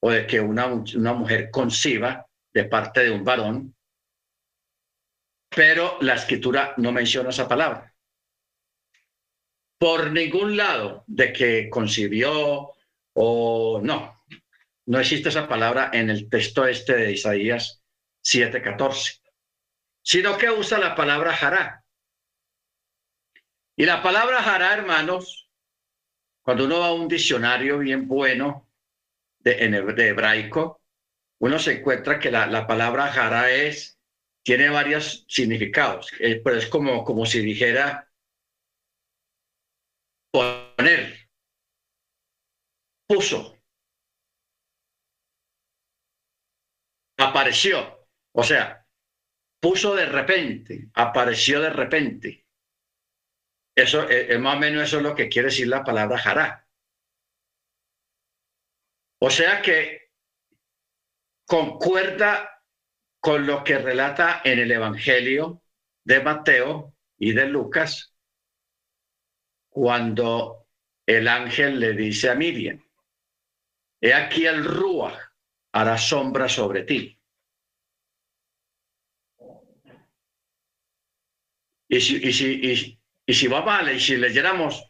o 0.00 0.10
de 0.10 0.26
que 0.26 0.40
una, 0.40 0.66
una 0.68 1.12
mujer 1.12 1.50
conciba 1.50 2.26
de 2.54 2.64
parte 2.64 3.04
de 3.04 3.10
un 3.10 3.22
varón, 3.22 3.76
pero 5.54 5.98
la 6.00 6.14
escritura 6.14 6.72
no 6.78 6.90
menciona 6.92 7.28
esa 7.28 7.46
palabra. 7.46 7.91
Por 9.82 10.12
ningún 10.12 10.56
lado 10.56 11.02
de 11.08 11.32
que 11.32 11.68
concibió 11.68 12.70
o 13.14 13.80
no, 13.82 14.22
no 14.86 15.00
existe 15.00 15.28
esa 15.28 15.48
palabra 15.48 15.90
en 15.92 16.08
el 16.08 16.30
texto 16.30 16.68
este 16.68 16.94
de 16.94 17.10
Isaías 17.10 17.82
7:14, 18.24 19.20
sino 20.00 20.38
que 20.38 20.50
usa 20.50 20.78
la 20.78 20.94
palabra 20.94 21.34
hará. 21.34 21.84
Y 23.74 23.84
la 23.84 24.04
palabra 24.04 24.40
jara, 24.40 24.72
hermanos, 24.72 25.50
cuando 26.42 26.66
uno 26.66 26.78
va 26.78 26.86
a 26.86 26.94
un 26.94 27.08
diccionario 27.08 27.78
bien 27.78 28.06
bueno 28.06 28.68
de, 29.40 29.68
de 29.96 30.08
hebraico, 30.08 30.80
uno 31.40 31.58
se 31.58 31.80
encuentra 31.80 32.20
que 32.20 32.30
la, 32.30 32.68
palabra 32.68 33.08
jara 33.08 33.50
es, 33.50 33.98
tiene 34.44 34.68
varios 34.68 35.24
significados, 35.26 36.12
eh, 36.20 36.40
pero 36.44 36.58
es 36.58 36.68
como, 36.68 37.02
como 37.02 37.26
si 37.26 37.40
dijera 37.40 38.11
poner, 40.32 41.28
puso, 43.06 43.58
apareció, 47.18 48.08
o 48.32 48.42
sea, 48.42 48.86
puso 49.60 49.94
de 49.94 50.06
repente, 50.06 50.88
apareció 50.94 51.60
de 51.60 51.70
repente. 51.70 52.46
Eso 53.74 54.02
es, 54.08 54.10
eh, 54.10 54.34
eh, 54.34 54.38
más 54.38 54.56
o 54.56 54.60
menos 54.60 54.82
eso 54.82 54.98
es 54.98 55.02
lo 55.02 55.14
que 55.14 55.28
quiere 55.28 55.48
decir 55.48 55.68
la 55.68 55.84
palabra 55.84 56.18
jará. 56.18 56.68
O 59.20 59.30
sea 59.30 59.62
que 59.62 60.10
concuerda 61.46 62.64
con 63.20 63.46
lo 63.46 63.62
que 63.62 63.78
relata 63.78 64.40
en 64.44 64.58
el 64.58 64.72
Evangelio 64.72 65.62
de 66.04 66.20
Mateo 66.20 66.96
y 67.18 67.32
de 67.32 67.46
Lucas, 67.46 68.11
cuando 69.72 70.68
el 71.06 71.26
ángel 71.26 71.80
le 71.80 71.94
dice 71.94 72.30
a 72.30 72.34
Miriam, 72.34 72.78
he 74.00 74.12
aquí 74.12 74.44
el 74.46 74.64
Ruach 74.64 75.18
hará 75.72 75.96
sombra 75.96 76.48
sobre 76.48 76.82
ti. 76.82 77.18
Y 81.88 82.00
si, 82.00 82.16
y 82.16 82.32
si, 82.32 82.98
y, 83.26 83.34
si 83.34 83.46
va 83.48 83.62
mal, 83.62 83.90
y 83.94 83.98
si 84.00 84.16
leyéramos 84.16 84.82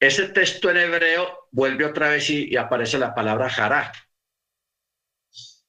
ese 0.00 0.28
texto 0.28 0.70
en 0.70 0.78
hebreo, 0.78 1.48
vuelve 1.50 1.84
otra 1.84 2.08
vez 2.10 2.30
y, 2.30 2.52
y 2.52 2.56
aparece 2.56 2.98
la 2.98 3.14
palabra 3.14 3.50
jará. 3.50 3.92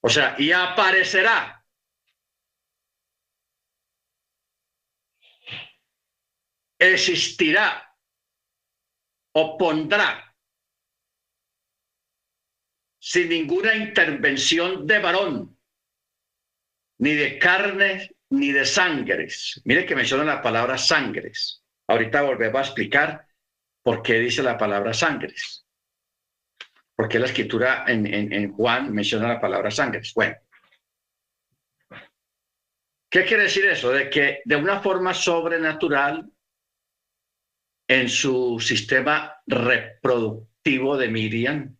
O 0.01 0.09
sea, 0.09 0.35
y 0.39 0.51
aparecerá 0.51 1.61
existirá 6.81 7.90
o 9.33 9.57
pondrá 9.57 10.31
sin 12.99 13.29
ninguna 13.29 13.73
intervención 13.75 14.85
de 14.85 14.99
varón, 14.99 15.57
ni 16.99 17.13
de 17.13 17.39
carne, 17.39 18.11
ni 18.29 18.51
de 18.51 18.63
sangres. 18.63 19.59
Mire 19.65 19.85
que 19.85 19.95
menciona 19.95 20.23
la 20.23 20.41
palabra 20.41 20.77
sangres. 20.77 21.63
Ahorita 21.87 22.21
volvemos 22.21 22.59
a 22.59 22.65
explicar 22.65 23.27
por 23.81 24.03
qué 24.03 24.19
dice 24.19 24.43
la 24.43 24.57
palabra 24.57 24.93
sangres. 24.93 25.65
Porque 26.95 27.17
la 27.17 27.25
escritura 27.25 27.85
en 27.87 28.53
Juan 28.53 28.93
menciona 28.93 29.27
la 29.27 29.41
palabra 29.41 29.71
sangres. 29.71 30.13
Bueno. 30.13 30.35
¿Qué 33.09 33.25
quiere 33.25 33.43
decir 33.43 33.65
eso? 33.65 33.91
De 33.91 34.09
que 34.09 34.41
de 34.45 34.55
una 34.55 34.79
forma 34.79 35.13
sobrenatural 35.13 36.31
en 37.91 38.07
su 38.07 38.57
sistema 38.61 39.43
reproductivo 39.45 40.95
de 40.95 41.09
Miriam 41.09 41.77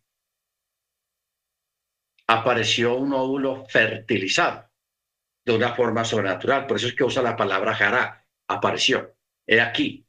apareció 2.26 2.96
un 2.96 3.14
óvulo 3.14 3.64
fertilizado 3.64 4.70
de 5.42 5.56
una 5.56 5.74
forma 5.74 6.04
sobrenatural. 6.04 6.66
Por 6.66 6.76
eso 6.76 6.88
es 6.88 6.94
que 6.94 7.04
usa 7.04 7.22
la 7.22 7.34
palabra 7.34 7.74
jará, 7.74 8.26
apareció. 8.46 9.16
He 9.46 9.58
aquí. 9.58 10.06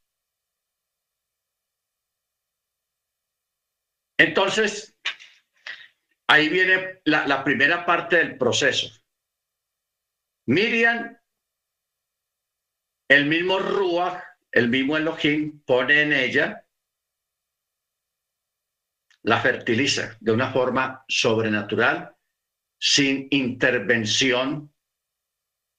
Entonces, 4.18 5.00
ahí 6.28 6.50
viene 6.50 7.00
la, 7.06 7.26
la 7.28 7.46
primera 7.46 7.86
parte 7.86 8.18
del 8.18 8.38
proceso. 8.38 8.90
Miriam, 10.48 11.18
el 13.08 13.26
mismo 13.26 13.58
Ruach, 13.60 14.33
el 14.54 14.70
mismo 14.70 14.96
Elohim 14.96 15.64
pone 15.66 16.04
en 16.04 16.14
ella, 16.14 16.64
la 19.24 19.42
fertiliza 19.42 20.16
de 20.20 20.32
una 20.32 20.52
forma 20.54 21.04
sobrenatural, 21.08 22.16
sin 22.78 23.28
intervención 23.32 24.72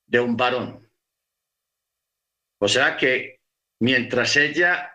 de 0.07 0.19
un 0.21 0.37
varón. 0.37 0.91
O 2.59 2.67
sea 2.67 2.97
que 2.97 3.43
mientras 3.79 4.37
ella 4.37 4.93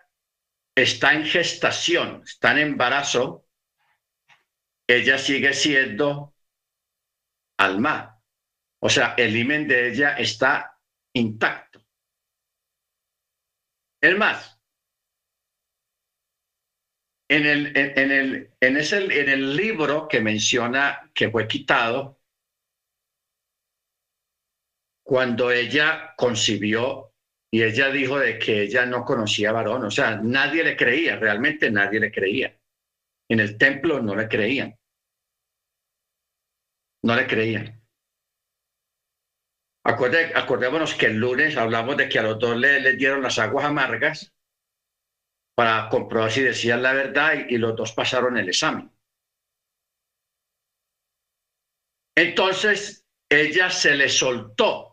está 0.75 1.13
en 1.13 1.25
gestación, 1.25 2.23
está 2.25 2.51
en 2.51 2.57
embarazo, 2.57 3.47
ella 4.87 5.17
sigue 5.17 5.53
siendo 5.53 6.35
alma. 7.57 8.19
O 8.79 8.89
sea, 8.89 9.13
el 9.17 9.37
imen 9.37 9.67
de 9.67 9.89
ella 9.89 10.17
está 10.17 10.77
intacto. 11.13 11.68
Es 14.01 14.17
más, 14.17 14.59
en 17.29 17.45
el, 17.45 17.77
en, 17.77 18.11
el, 18.11 18.51
en, 18.59 18.77
ese, 18.77 18.97
en 18.97 19.29
el 19.29 19.55
libro 19.55 20.07
que 20.07 20.21
menciona 20.21 21.11
que 21.13 21.29
fue 21.29 21.47
quitado, 21.47 22.19
cuando 25.03 25.51
ella 25.51 26.13
concibió 26.15 27.13
y 27.51 27.63
ella 27.63 27.89
dijo 27.89 28.19
de 28.19 28.37
que 28.37 28.61
ella 28.61 28.85
no 28.85 29.03
conocía 29.03 29.51
varón, 29.51 29.83
o 29.83 29.91
sea, 29.91 30.17
nadie 30.17 30.63
le 30.63 30.77
creía, 30.77 31.17
realmente 31.17 31.71
nadie 31.71 31.99
le 31.99 32.11
creía. 32.11 32.55
En 33.27 33.39
el 33.39 33.57
templo 33.57 34.01
no 34.01 34.15
le 34.15 34.27
creían. 34.27 34.75
No 37.03 37.15
le 37.15 37.27
creían 37.27 37.78
acordémonos 39.83 40.93
que 40.95 41.07
el 41.07 41.17
lunes 41.17 41.57
hablamos 41.57 41.97
de 41.97 42.09
que 42.09 42.19
a 42.19 42.23
los 42.23 42.39
dos 42.39 42.55
le, 42.57 42.93
dieron 42.93 43.21
las 43.21 43.39
aguas 43.39 43.65
amargas 43.65 44.33
para 45.55 45.89
comprobar 45.89 46.31
si 46.31 46.41
decían 46.41 46.81
la 46.83 46.93
verdad 46.93 47.33
y, 47.47 47.55
y 47.55 47.57
los 47.57 47.75
dos 47.75 47.93
pasaron 47.93 48.37
el 48.37 48.49
examen. 48.49 48.91
Entonces 52.15 53.05
ella 53.29 53.69
se 53.69 53.95
le 53.95 54.09
soltó 54.09 54.89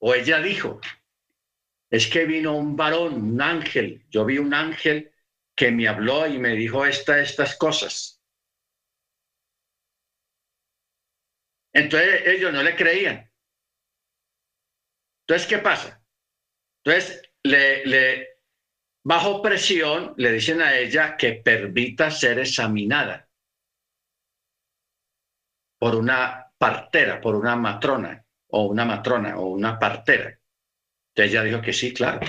o 0.00 0.14
ella 0.14 0.40
dijo, 0.40 0.80
es 1.90 2.06
que 2.06 2.24
vino 2.24 2.56
un 2.56 2.76
varón, 2.76 3.14
un 3.14 3.42
ángel, 3.42 4.04
yo 4.10 4.24
vi 4.24 4.38
un 4.38 4.54
ángel 4.54 5.12
que 5.56 5.72
me 5.72 5.88
habló 5.88 6.26
y 6.26 6.38
me 6.38 6.54
dijo 6.54 6.84
esta, 6.84 7.20
estas 7.20 7.56
cosas. 7.56 8.17
Entonces 11.78 12.26
ellos 12.26 12.52
no 12.52 12.60
le 12.60 12.74
creían. 12.74 13.30
Entonces, 15.22 15.46
¿qué 15.46 15.58
pasa? 15.58 16.02
Entonces, 16.82 17.22
le, 17.44 18.40
bajo 19.04 19.40
presión 19.40 20.12
le 20.16 20.32
dicen 20.32 20.60
a 20.60 20.76
ella 20.76 21.16
que 21.16 21.34
permita 21.34 22.10
ser 22.10 22.40
examinada 22.40 23.28
por 25.78 25.94
una 25.94 26.52
partera, 26.58 27.20
por 27.20 27.36
una 27.36 27.54
matrona, 27.54 28.24
o 28.48 28.64
una 28.64 28.84
matrona, 28.84 29.38
o 29.38 29.46
una 29.46 29.78
partera. 29.78 30.36
Entonces 31.10 31.32
ella 31.32 31.42
dijo 31.44 31.62
que 31.62 31.72
sí, 31.72 31.94
claro, 31.94 32.20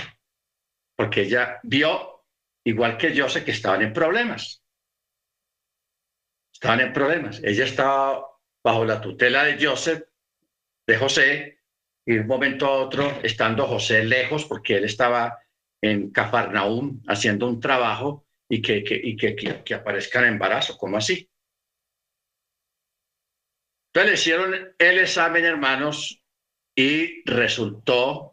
porque 0.96 1.22
ella 1.22 1.58
vio, 1.64 2.24
igual 2.64 2.96
que 2.96 3.12
yo, 3.12 3.28
sé 3.28 3.44
que 3.44 3.50
estaban 3.50 3.82
en 3.82 3.92
problemas. 3.92 4.62
Estaban 6.52 6.80
en 6.80 6.92
problemas. 6.92 7.40
Ella 7.42 7.64
estaba 7.64 8.29
bajo 8.62 8.84
la 8.84 9.00
tutela 9.00 9.44
de 9.44 9.64
Joseph, 9.64 10.04
de 10.86 10.96
José, 10.96 11.60
y 12.06 12.14
de 12.14 12.20
un 12.20 12.26
momento 12.26 12.66
a 12.66 12.72
otro, 12.72 13.20
estando 13.22 13.66
José 13.66 14.04
lejos, 14.04 14.44
porque 14.44 14.76
él 14.76 14.84
estaba 14.84 15.38
en 15.82 16.10
Cafarnaúm 16.10 17.02
haciendo 17.06 17.46
un 17.46 17.60
trabajo 17.60 18.26
y 18.48 18.60
que, 18.60 18.82
y 18.88 19.16
que, 19.16 19.36
que, 19.64 19.74
aparezca 19.74 20.18
en 20.20 20.26
embarazo, 20.26 20.76
¿cómo 20.76 20.96
así? 20.96 21.30
Entonces 23.88 24.10
le 24.10 24.14
hicieron 24.14 24.74
el 24.78 24.98
examen, 24.98 25.44
hermanos, 25.44 26.22
y 26.74 27.22
resultó 27.30 28.32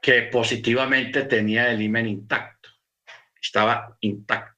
que 0.00 0.22
positivamente 0.22 1.24
tenía 1.24 1.70
el 1.70 1.82
imen 1.82 2.06
intacto, 2.06 2.70
estaba 3.40 3.96
intacto. 4.00 4.57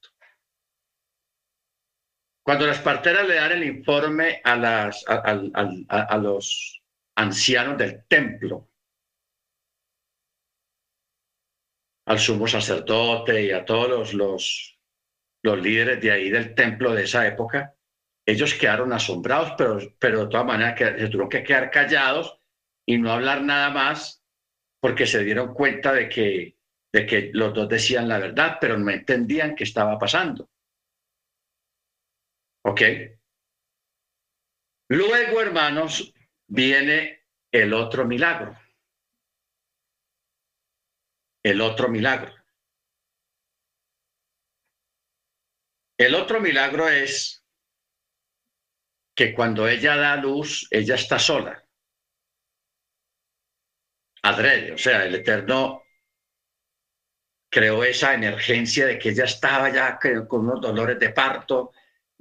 Cuando 2.43 2.65
las 2.65 2.79
parteras 2.79 3.27
le 3.27 3.35
dan 3.35 3.51
el 3.51 3.63
informe 3.63 4.41
a, 4.43 6.17
los 6.17 6.81
ancianos 7.15 7.77
del 7.77 8.05
templo, 8.07 8.69
al 12.07 12.19
sumo 12.19 12.47
sacerdote 12.47 13.43
y 13.43 13.51
a 13.51 13.63
todos 13.63 14.13
los, 14.13 14.79
líderes 15.43 16.01
de 16.01 16.11
ahí 16.11 16.29
del 16.29 16.55
templo 16.55 16.93
de 16.93 17.03
esa 17.03 17.27
época, 17.27 17.75
ellos 18.25 18.55
quedaron 18.55 18.91
asombrados, 18.91 19.53
pero, 19.99 20.25
de 20.25 20.27
todas 20.27 20.45
maneras 20.45 20.77
se 20.77 21.07
tuvieron 21.07 21.29
que 21.29 21.43
quedar 21.43 21.69
callados 21.69 22.39
y 22.87 22.97
no 22.97 23.11
hablar 23.11 23.43
nada 23.43 23.69
más 23.69 24.23
porque 24.79 25.05
se 25.05 25.23
dieron 25.23 25.53
cuenta 25.53 25.93
de 25.93 26.09
que, 26.09 26.57
de 26.91 27.05
que 27.05 27.29
los 27.33 27.53
dos 27.53 27.69
decían 27.69 28.07
la 28.07 28.17
verdad, 28.17 28.57
pero 28.59 28.77
no 28.77 28.89
entendían 28.89 29.55
qué 29.55 29.63
estaba 29.63 29.99
pasando. 29.99 30.49
¿Ok? 32.63 32.81
Luego, 34.89 35.41
hermanos, 35.41 36.13
viene 36.47 37.25
el 37.51 37.73
otro 37.73 38.05
milagro. 38.05 38.57
El 41.43 41.61
otro 41.61 41.89
milagro. 41.89 42.33
El 45.97 46.15
otro 46.15 46.41
milagro 46.41 46.89
es 46.89 47.43
que 49.15 49.33
cuando 49.33 49.67
ella 49.67 49.95
da 49.95 50.15
luz, 50.15 50.67
ella 50.71 50.95
está 50.95 51.19
sola. 51.19 51.63
Adrede, 54.23 54.73
o 54.73 54.77
sea, 54.77 55.05
el 55.05 55.15
Eterno 55.15 55.83
creó 57.49 57.83
esa 57.83 58.13
emergencia 58.13 58.87
de 58.87 58.97
que 58.97 59.09
ella 59.09 59.25
estaba 59.25 59.69
ya 59.69 59.99
con 60.27 60.47
unos 60.47 60.61
dolores 60.61 60.97
de 60.99 61.09
parto, 61.09 61.71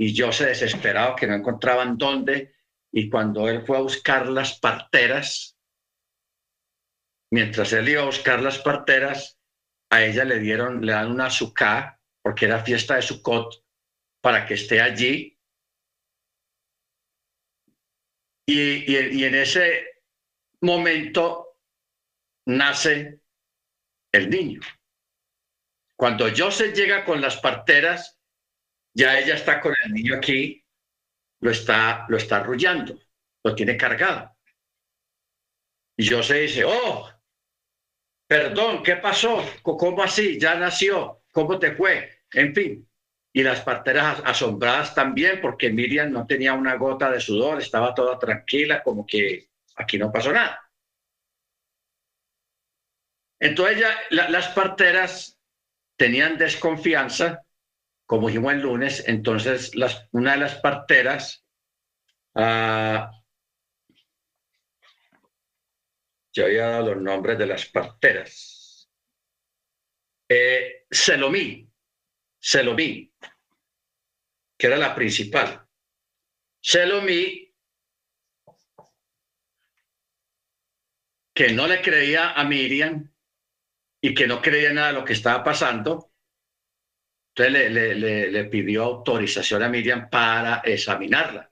y 0.01 0.15
yo 0.15 0.33
se 0.33 0.47
desesperado 0.47 1.15
que 1.15 1.27
no 1.27 1.35
encontraban 1.35 1.99
dónde 1.99 2.55
y 2.91 3.11
cuando 3.11 3.51
él 3.51 3.67
fue 3.67 3.77
a 3.77 3.83
buscar 3.83 4.29
las 4.29 4.59
parteras, 4.59 5.59
mientras 7.31 7.71
él 7.75 7.91
iba 7.91 8.01
a 8.01 8.07
buscar 8.07 8.41
las 8.41 8.59
parteras, 8.61 9.39
a 9.91 10.03
ella 10.03 10.25
le 10.25 10.39
dieron, 10.39 10.87
le 10.87 10.93
dan 10.93 11.11
una 11.11 11.27
azúcar, 11.27 12.01
porque 12.23 12.47
era 12.47 12.65
fiesta 12.65 12.97
de 12.97 13.03
Sukkot, 13.03 13.63
para 14.23 14.47
que 14.47 14.55
esté 14.55 14.81
allí. 14.81 15.39
Y, 18.47 18.91
y 18.91 19.25
en 19.25 19.35
ese 19.35 20.01
momento 20.63 21.59
nace 22.47 23.21
el 24.13 24.31
niño. 24.31 24.61
Cuando 25.95 26.27
Joseph 26.35 26.75
llega 26.75 27.05
con 27.05 27.21
las 27.21 27.37
parteras, 27.37 28.20
ya 28.95 29.19
ella 29.19 29.35
está 29.35 29.61
con 29.61 29.75
el 29.85 29.93
niño 29.93 30.17
aquí, 30.17 30.65
lo 31.41 31.51
está, 31.51 32.07
lo 32.09 32.17
está 32.17 32.39
arrullando, 32.39 32.99
lo 33.43 33.55
tiene 33.55 33.77
cargado. 33.77 34.37
Y 35.97 36.09
Joseph 36.09 36.41
dice, 36.41 36.65
oh, 36.65 37.11
perdón, 38.27 38.83
¿qué 38.83 38.97
pasó? 38.97 39.45
¿Cómo 39.63 40.03
así? 40.03 40.39
Ya 40.39 40.55
nació, 40.55 41.23
¿cómo 41.33 41.59
te 41.59 41.73
fue? 41.73 42.21
En 42.33 42.55
fin. 42.55 42.89
Y 43.33 43.43
las 43.43 43.61
parteras 43.61 44.23
asombradas 44.25 44.95
también 44.95 45.41
porque 45.41 45.71
Miriam 45.71 46.11
no 46.11 46.27
tenía 46.27 46.53
una 46.55 46.75
gota 46.75 47.11
de 47.11 47.21
sudor, 47.21 47.61
estaba 47.61 47.95
toda 47.95 48.19
tranquila, 48.19 48.83
como 48.83 49.07
que 49.07 49.51
aquí 49.77 49.99
no 49.99 50.11
pasó 50.11 50.33
nada. 50.33 50.61
Entonces 53.39 53.85
las 54.11 54.49
parteras 54.49 55.39
tenían 55.97 56.37
desconfianza, 56.37 57.43
como 58.11 58.27
dijimos 58.27 58.55
el 58.55 58.63
lunes, 58.63 59.05
entonces 59.07 59.77
las, 59.77 60.09
una 60.11 60.33
de 60.33 60.39
las 60.39 60.57
parteras, 60.57 61.47
uh, 62.35 63.07
yo 66.33 66.45
había 66.45 66.71
dado 66.71 66.93
los 66.97 67.05
nombres 67.05 67.39
de 67.39 67.47
las 67.47 67.67
parteras, 67.67 68.91
eh, 70.29 70.87
Selomí, 70.91 71.71
Selomí, 72.37 73.15
que 74.59 74.67
era 74.67 74.77
la 74.77 74.93
principal. 74.93 75.65
Selomí, 76.61 77.55
que 81.33 81.53
no 81.53 81.69
le 81.69 81.81
creía 81.81 82.33
a 82.33 82.43
Miriam, 82.43 83.09
y 84.01 84.15
que 84.15 84.27
no 84.27 84.43
creía 84.43 84.73
nada 84.73 84.89
de 84.89 84.95
lo 84.95 85.05
que 85.05 85.13
estaba 85.13 85.45
pasando. 85.45 86.10
Entonces 87.41 88.33
le, 88.33 88.45
pidió 88.45 88.85
autorización 88.85 89.63
a 89.63 89.69
Miriam 89.69 90.11
para 90.11 90.59
examinarla. 90.59 91.51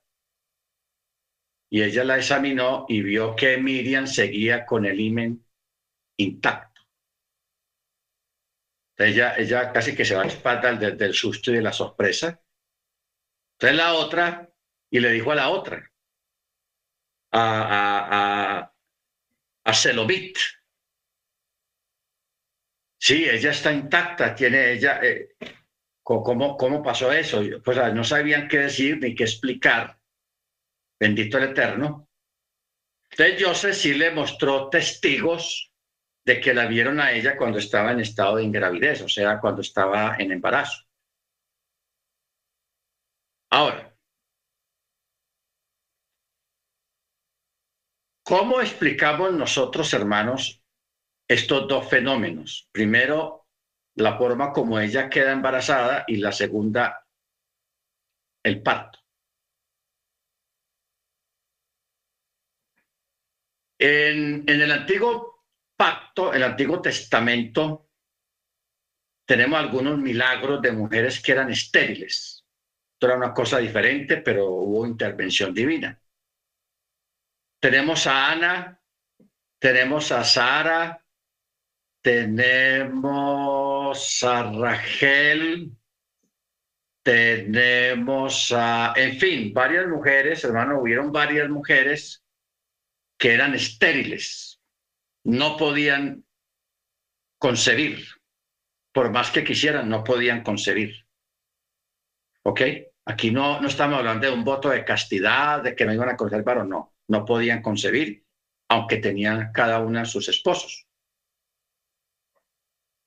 Y 1.70 1.82
ella 1.82 2.04
la 2.04 2.18
examinó 2.18 2.84
y 2.88 3.02
vio 3.02 3.34
que 3.34 3.56
Miriam 3.56 4.06
seguía 4.06 4.66
con 4.66 4.84
el 4.84 5.00
imen 5.00 5.44
intacto. 6.18 6.82
Ella, 8.98 9.36
ella 9.36 9.72
casi 9.72 9.94
que 9.94 10.04
se 10.04 10.14
va 10.14 10.22
a 10.22 10.26
espalda 10.26 10.74
desde 10.74 11.06
el 11.06 11.14
susto 11.14 11.50
y 11.50 11.54
de 11.54 11.62
la 11.62 11.72
sorpresa. 11.72 12.42
Entonces 13.54 13.76
la 13.76 13.94
otra, 13.94 14.50
y 14.90 15.00
le 15.00 15.10
dijo 15.12 15.32
a 15.32 15.36
la 15.36 15.48
otra, 15.48 15.90
a, 17.32 17.62
a, 17.62 18.58
a, 18.60 18.74
a 19.64 19.72
Sí, 23.00 23.28
ella 23.28 23.50
está 23.52 23.72
intacta, 23.72 24.34
tiene 24.34 24.72
ella, 24.72 25.00
eh, 25.02 25.36
¿cómo, 26.08 26.56
¿cómo 26.56 26.82
pasó 26.82 27.12
eso? 27.12 27.42
Pues 27.62 27.94
no 27.94 28.02
sabían 28.02 28.48
qué 28.48 28.58
decir 28.58 28.98
ni 29.00 29.14
qué 29.14 29.24
explicar. 29.24 29.98
Bendito 30.98 31.36
el 31.38 31.50
Eterno. 31.50 32.08
Entonces 33.10 33.44
Joseph 33.44 33.74
sí 33.74 33.94
le 33.94 34.10
mostró 34.10 34.70
testigos 34.70 35.70
de 36.24 36.40
que 36.40 36.54
la 36.54 36.66
vieron 36.66 36.98
a 37.00 37.12
ella 37.12 37.36
cuando 37.36 37.58
estaba 37.58 37.92
en 37.92 38.00
estado 38.00 38.36
de 38.36 38.44
ingravidez, 38.44 39.02
o 39.02 39.08
sea, 39.08 39.38
cuando 39.38 39.62
estaba 39.62 40.16
en 40.18 40.32
embarazo. 40.32 40.84
Ahora, 43.50 43.94
¿cómo 48.22 48.60
explicamos 48.60 49.32
nosotros, 49.32 49.92
hermanos, 49.94 50.62
estos 51.28 51.68
dos 51.68 51.88
fenómenos. 51.88 52.68
Primero, 52.72 53.37
la 53.98 54.16
forma 54.16 54.52
como 54.52 54.78
ella 54.78 55.08
queda 55.08 55.32
embarazada 55.32 56.04
y 56.06 56.16
la 56.16 56.32
segunda, 56.32 57.06
el 58.42 58.62
parto. 58.62 58.98
En, 63.78 64.48
el 64.48 64.72
antiguo 64.72 65.44
pacto, 65.76 66.32
el 66.32 66.42
antiguo 66.42 66.80
testamento, 66.80 67.90
tenemos 69.26 69.58
algunos 69.58 69.98
milagros 69.98 70.60
de 70.62 70.72
mujeres 70.72 71.20
que 71.20 71.32
eran 71.32 71.50
estériles. 71.50 72.44
Esto 72.92 73.06
era 73.06 73.16
una 73.16 73.32
cosa 73.32 73.58
diferente, 73.58 74.16
pero 74.18 74.46
hubo 74.46 74.86
intervención 74.86 75.54
divina. 75.54 76.00
Tenemos 77.60 78.06
a 78.06 78.32
Ana, 78.32 78.80
tenemos 79.60 80.10
a 80.10 80.24
Sara, 80.24 81.04
tenemos 82.02 83.42
a 84.22 84.52
Rachel, 84.52 85.72
tenemos 87.02 88.52
a, 88.52 88.92
en 88.96 89.18
fin, 89.18 89.52
varias 89.52 89.86
mujeres, 89.88 90.44
hermano, 90.44 90.80
hubieron 90.80 91.10
varias 91.10 91.48
mujeres 91.48 92.22
que 93.18 93.32
eran 93.34 93.54
estériles, 93.54 94.60
no 95.24 95.56
podían 95.56 96.24
concebir, 97.38 98.04
por 98.92 99.10
más 99.10 99.30
que 99.30 99.44
quisieran, 99.44 99.88
no 99.88 100.04
podían 100.04 100.42
concebir. 100.42 101.06
¿Ok? 102.44 102.60
Aquí 103.06 103.30
no, 103.30 103.60
no 103.60 103.68
estamos 103.68 103.98
hablando 103.98 104.26
de 104.26 104.32
un 104.32 104.44
voto 104.44 104.68
de 104.68 104.84
castidad, 104.84 105.62
de 105.62 105.74
que 105.74 105.84
no 105.84 105.94
iban 105.94 106.10
a 106.10 106.16
conservar 106.16 106.58
o 106.58 106.64
no, 106.64 106.94
no 107.08 107.24
podían 107.24 107.62
concebir, 107.62 108.24
aunque 108.68 108.98
tenían 108.98 109.50
cada 109.52 109.80
una 109.80 110.04
sus 110.04 110.28
esposos. 110.28 110.87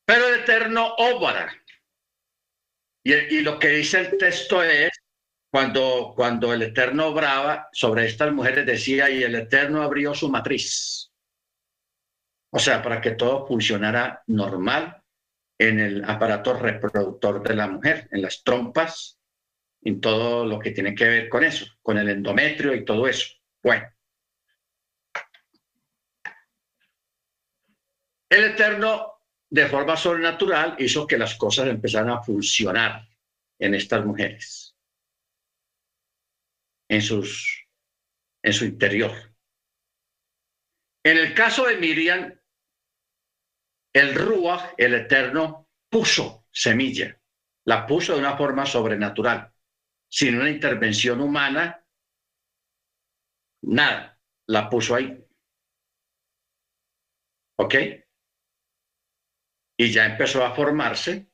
Pero 0.06 0.28
el 0.28 0.42
Eterno 0.42 0.96
obra. 0.98 1.54
Y, 3.04 3.42
lo 3.42 3.58
que 3.58 3.70
dice 3.70 4.00
el 4.00 4.18
texto 4.18 4.62
es, 4.62 4.92
cuando, 5.50 6.14
cuando 6.16 6.54
el 6.54 6.62
Eterno 6.62 7.08
obraba 7.08 7.68
sobre 7.72 8.06
estas 8.06 8.32
mujeres, 8.32 8.66
decía, 8.66 9.10
y 9.10 9.24
el 9.24 9.36
Eterno 9.36 9.82
abrió 9.82 10.14
su 10.14 10.30
matriz. 10.30 11.12
O 12.52 12.60
sea, 12.60 12.82
para 12.82 13.02
que 13.02 13.12
todo 13.12 13.48
funcionara 13.48 14.24
normal 14.28 15.02
en 15.58 15.80
el 15.80 16.04
aparato 16.04 16.54
reproductor 16.54 17.42
de 17.48 17.56
la 17.56 17.68
mujer, 17.68 18.08
en 18.12 18.22
las 18.22 18.44
trompas, 18.44 19.20
en 19.84 20.00
todo 20.00 20.46
lo 20.46 20.60
que 20.60 20.72
tiene 20.72 20.94
que 20.94 21.08
ver 21.08 21.30
con 21.30 21.44
eso, 21.44 21.66
con 21.82 21.98
el 21.98 22.10
endometrio 22.10 22.76
y 22.76 22.86
todo 22.86 23.08
eso. 23.08 23.28
Bueno. 23.64 23.88
El 28.30 28.44
Eterno 28.46 29.21
de 29.52 29.68
forma 29.68 29.98
sobrenatural 29.98 30.78
hizo 30.80 31.06
que 31.06 31.18
las 31.18 31.36
cosas 31.36 31.68
empezaran 31.68 32.10
a 32.10 32.24
funcionar 32.24 33.06
en 33.60 33.76
estas 33.76 34.06
mujeres, 34.06 34.78
en, 36.90 37.02
sus, 37.02 37.68
en 38.42 38.54
su 38.54 38.66
interior. 38.66 39.12
En 41.04 41.18
el 41.18 41.34
caso 41.34 41.66
de 41.66 41.78
Miriam, 41.78 42.34
el 43.94 44.16
Ruach, 44.16 44.74
el 44.78 44.94
Eterno, 44.94 45.70
puso 45.90 46.48
semilla, 46.50 47.22
la 47.66 47.86
puso 47.86 48.14
de 48.14 48.20
una 48.20 48.38
forma 48.38 48.66
sobrenatural, 48.66 49.54
sin 50.10 50.40
una 50.40 50.50
intervención 50.50 51.20
humana, 51.20 51.86
nada, 53.64 54.18
la 54.48 54.70
puso 54.70 54.96
ahí. 54.96 55.28
¿Ok? 57.58 57.76
Y 59.82 59.92
ya 59.92 60.06
empezó 60.06 60.46
a 60.46 60.54
formarse 60.54 61.32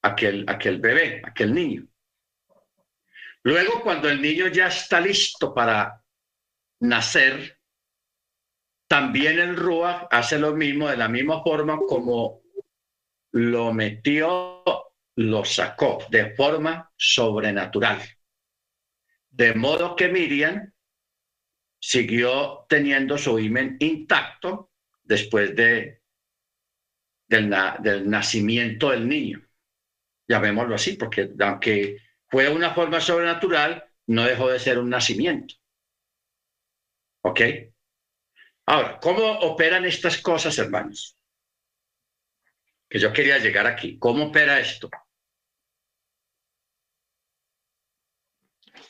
aquel, 0.00 0.44
aquel 0.46 0.78
bebé, 0.78 1.20
aquel 1.24 1.52
niño. 1.52 1.88
Luego, 3.42 3.82
cuando 3.82 4.08
el 4.08 4.22
niño 4.22 4.46
ya 4.46 4.68
está 4.68 5.00
listo 5.00 5.52
para 5.52 6.04
nacer, 6.78 7.58
también 8.86 9.40
el 9.40 9.56
Rúa 9.56 10.06
hace 10.08 10.38
lo 10.38 10.54
mismo, 10.54 10.88
de 10.88 10.96
la 10.96 11.08
misma 11.08 11.42
forma 11.42 11.78
como 11.78 12.42
lo 13.32 13.72
metió, 13.72 14.62
lo 15.16 15.44
sacó 15.44 15.98
de 16.10 16.36
forma 16.36 16.92
sobrenatural. 16.96 18.00
De 19.30 19.52
modo 19.54 19.96
que 19.96 20.06
Miriam 20.06 20.72
siguió 21.80 22.66
teniendo 22.68 23.18
su 23.18 23.36
himen 23.36 23.78
intacto 23.80 24.70
después 25.02 25.56
de 25.56 26.01
del, 27.32 28.10
nacimiento 28.10 28.90
del 28.90 29.08
niño. 29.08 29.40
Llamémoslo 30.28 30.74
así, 30.74 30.94
porque 30.94 31.30
aunque 31.40 31.98
fue 32.28 32.48
una 32.48 32.74
forma 32.74 33.00
sobrenatural, 33.00 33.84
no 34.06 34.24
dejó 34.24 34.48
de 34.50 34.58
ser 34.58 34.78
un 34.78 34.90
nacimiento. 34.90 35.54
¿Ok? 37.22 37.40
Ahora, 38.66 38.98
¿cómo 39.00 39.24
operan 39.40 39.84
estas 39.84 40.20
cosas, 40.20 40.58
hermanos? 40.58 41.16
Que 42.88 42.98
yo 42.98 43.12
quería 43.12 43.38
llegar 43.38 43.66
aquí. 43.66 43.98
¿Cómo 43.98 44.26
opera 44.26 44.60
esto? 44.60 44.90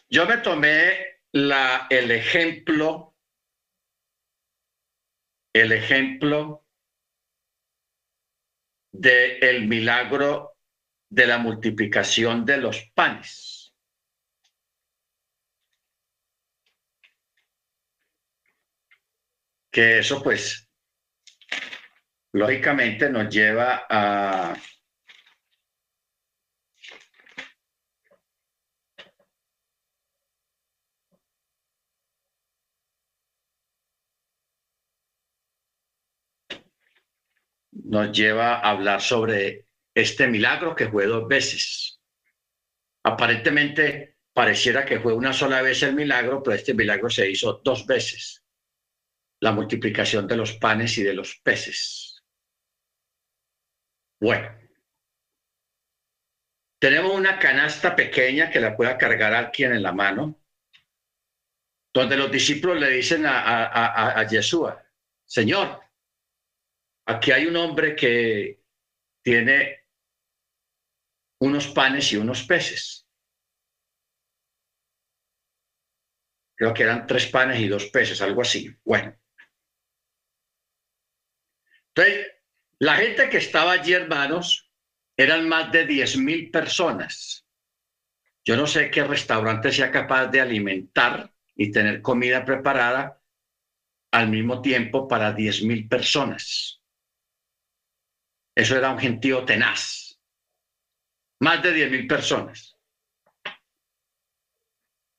Yo 0.08 0.26
me 0.26 0.38
tomé 0.38 1.20
la, 1.32 1.86
el 1.88 2.10
ejemplo, 2.10 3.14
el 5.54 5.72
ejemplo 5.72 6.61
del 8.92 9.66
milagro 9.66 10.58
de 11.08 11.26
la 11.26 11.38
multiplicación 11.38 12.44
de 12.44 12.58
los 12.58 12.90
panes. 12.94 13.74
Que 19.70 19.98
eso 19.98 20.22
pues 20.22 20.68
lógicamente 22.32 23.08
nos 23.08 23.28
lleva 23.28 23.86
a 23.88 24.54
nos 37.84 38.12
lleva 38.12 38.56
a 38.56 38.70
hablar 38.70 39.00
sobre 39.00 39.66
este 39.94 40.26
milagro 40.26 40.74
que 40.74 40.88
fue 40.88 41.06
dos 41.06 41.26
veces. 41.28 42.00
Aparentemente 43.04 44.18
pareciera 44.32 44.84
que 44.84 45.00
fue 45.00 45.12
una 45.12 45.32
sola 45.32 45.62
vez 45.62 45.82
el 45.82 45.94
milagro, 45.94 46.42
pero 46.42 46.56
este 46.56 46.74
milagro 46.74 47.10
se 47.10 47.28
hizo 47.28 47.60
dos 47.64 47.86
veces. 47.86 48.44
La 49.40 49.52
multiplicación 49.52 50.26
de 50.26 50.36
los 50.36 50.52
panes 50.54 50.96
y 50.98 51.02
de 51.02 51.14
los 51.14 51.40
peces. 51.42 52.22
Bueno, 54.20 54.56
tenemos 56.78 57.12
una 57.12 57.38
canasta 57.38 57.94
pequeña 57.96 58.50
que 58.50 58.60
la 58.60 58.76
pueda 58.76 58.96
cargar 58.96 59.34
alguien 59.34 59.72
en 59.72 59.82
la 59.82 59.92
mano, 59.92 60.40
donde 61.92 62.16
los 62.16 62.30
discípulos 62.30 62.78
le 62.78 62.90
dicen 62.90 63.26
a, 63.26 63.40
a, 63.40 64.20
a 64.20 64.28
Señor, 65.24 65.80
Aquí 67.06 67.32
hay 67.32 67.46
un 67.46 67.56
hombre 67.56 67.96
que 67.96 68.62
tiene 69.22 69.86
unos 71.40 71.68
panes 71.68 72.12
y 72.12 72.16
unos 72.16 72.44
peces. 72.44 73.06
Creo 76.54 76.72
que 76.72 76.84
eran 76.84 77.06
tres 77.06 77.26
panes 77.26 77.58
y 77.60 77.66
dos 77.66 77.86
peces, 77.86 78.20
algo 78.22 78.42
así. 78.42 78.72
Bueno. 78.84 79.16
Entonces, 81.88 82.26
la 82.78 82.96
gente 82.96 83.28
que 83.28 83.38
estaba 83.38 83.72
allí, 83.72 83.92
hermanos, 83.92 84.70
eran 85.16 85.48
más 85.48 85.72
de 85.72 85.86
diez 85.86 86.16
mil 86.16 86.50
personas. 86.50 87.46
Yo 88.44 88.56
no 88.56 88.66
sé 88.66 88.90
qué 88.90 89.04
restaurante 89.04 89.70
sea 89.70 89.90
capaz 89.90 90.28
de 90.28 90.40
alimentar 90.40 91.32
y 91.54 91.70
tener 91.70 92.02
comida 92.02 92.44
preparada 92.44 93.20
al 94.12 94.28
mismo 94.28 94.62
tiempo 94.62 95.06
para 95.06 95.32
diez 95.32 95.62
mil 95.62 95.88
personas. 95.88 96.81
Eso 98.54 98.76
era 98.76 98.90
un 98.90 98.98
gentío 98.98 99.44
tenaz. 99.44 100.20
Más 101.40 101.62
de 101.62 101.74
10.000 101.74 102.08
personas. 102.08 102.76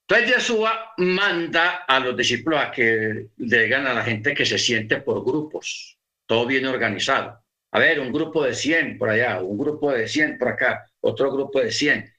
Entonces 0.07 0.35
Yeshua 0.35 0.93
manda 0.97 1.85
a 1.87 1.99
los 1.99 2.15
discípulos 2.15 2.59
a 2.59 2.71
que 2.71 3.29
digan 3.35 3.87
a 3.87 3.93
la 3.93 4.03
gente 4.03 4.33
que 4.33 4.45
se 4.45 4.57
siente 4.57 5.01
por 5.01 5.23
grupos, 5.23 5.97
todo 6.27 6.45
bien 6.45 6.65
organizado. 6.65 7.41
A 7.71 7.79
ver, 7.79 7.99
un 7.99 8.11
grupo 8.11 8.43
de 8.43 8.53
100 8.53 8.97
por 8.97 9.09
allá, 9.09 9.41
un 9.41 9.57
grupo 9.57 9.91
de 9.91 10.07
100 10.07 10.37
por 10.37 10.49
acá, 10.49 10.85
otro 11.01 11.31
grupo 11.31 11.59
de 11.59 11.71
100. 11.71 12.13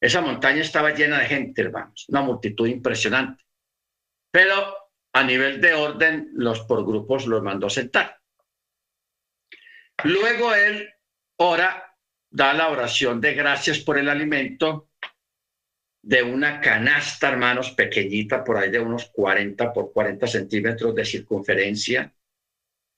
Esa 0.00 0.20
montaña 0.20 0.60
estaba 0.60 0.94
llena 0.94 1.18
de 1.18 1.26
gente, 1.26 1.62
hermanos, 1.62 2.06
una 2.08 2.22
multitud 2.22 2.68
impresionante. 2.68 3.42
Pero 4.30 4.76
a 5.12 5.24
nivel 5.24 5.60
de 5.60 5.74
orden, 5.74 6.30
los 6.34 6.60
por 6.60 6.86
grupos 6.86 7.26
los 7.26 7.42
mandó 7.42 7.68
sentar. 7.68 8.19
Luego 10.04 10.54
él 10.54 10.92
ora, 11.38 11.96
da 12.30 12.54
la 12.54 12.68
oración 12.68 13.20
de 13.20 13.34
gracias 13.34 13.80
por 13.80 13.98
el 13.98 14.08
alimento 14.08 14.90
de 16.02 16.22
una 16.22 16.60
canasta, 16.60 17.28
hermanos, 17.28 17.72
pequeñita, 17.72 18.42
por 18.42 18.56
ahí 18.56 18.70
de 18.70 18.80
unos 18.80 19.10
40 19.10 19.72
por 19.72 19.92
40 19.92 20.26
centímetros 20.26 20.94
de 20.94 21.04
circunferencia, 21.04 22.14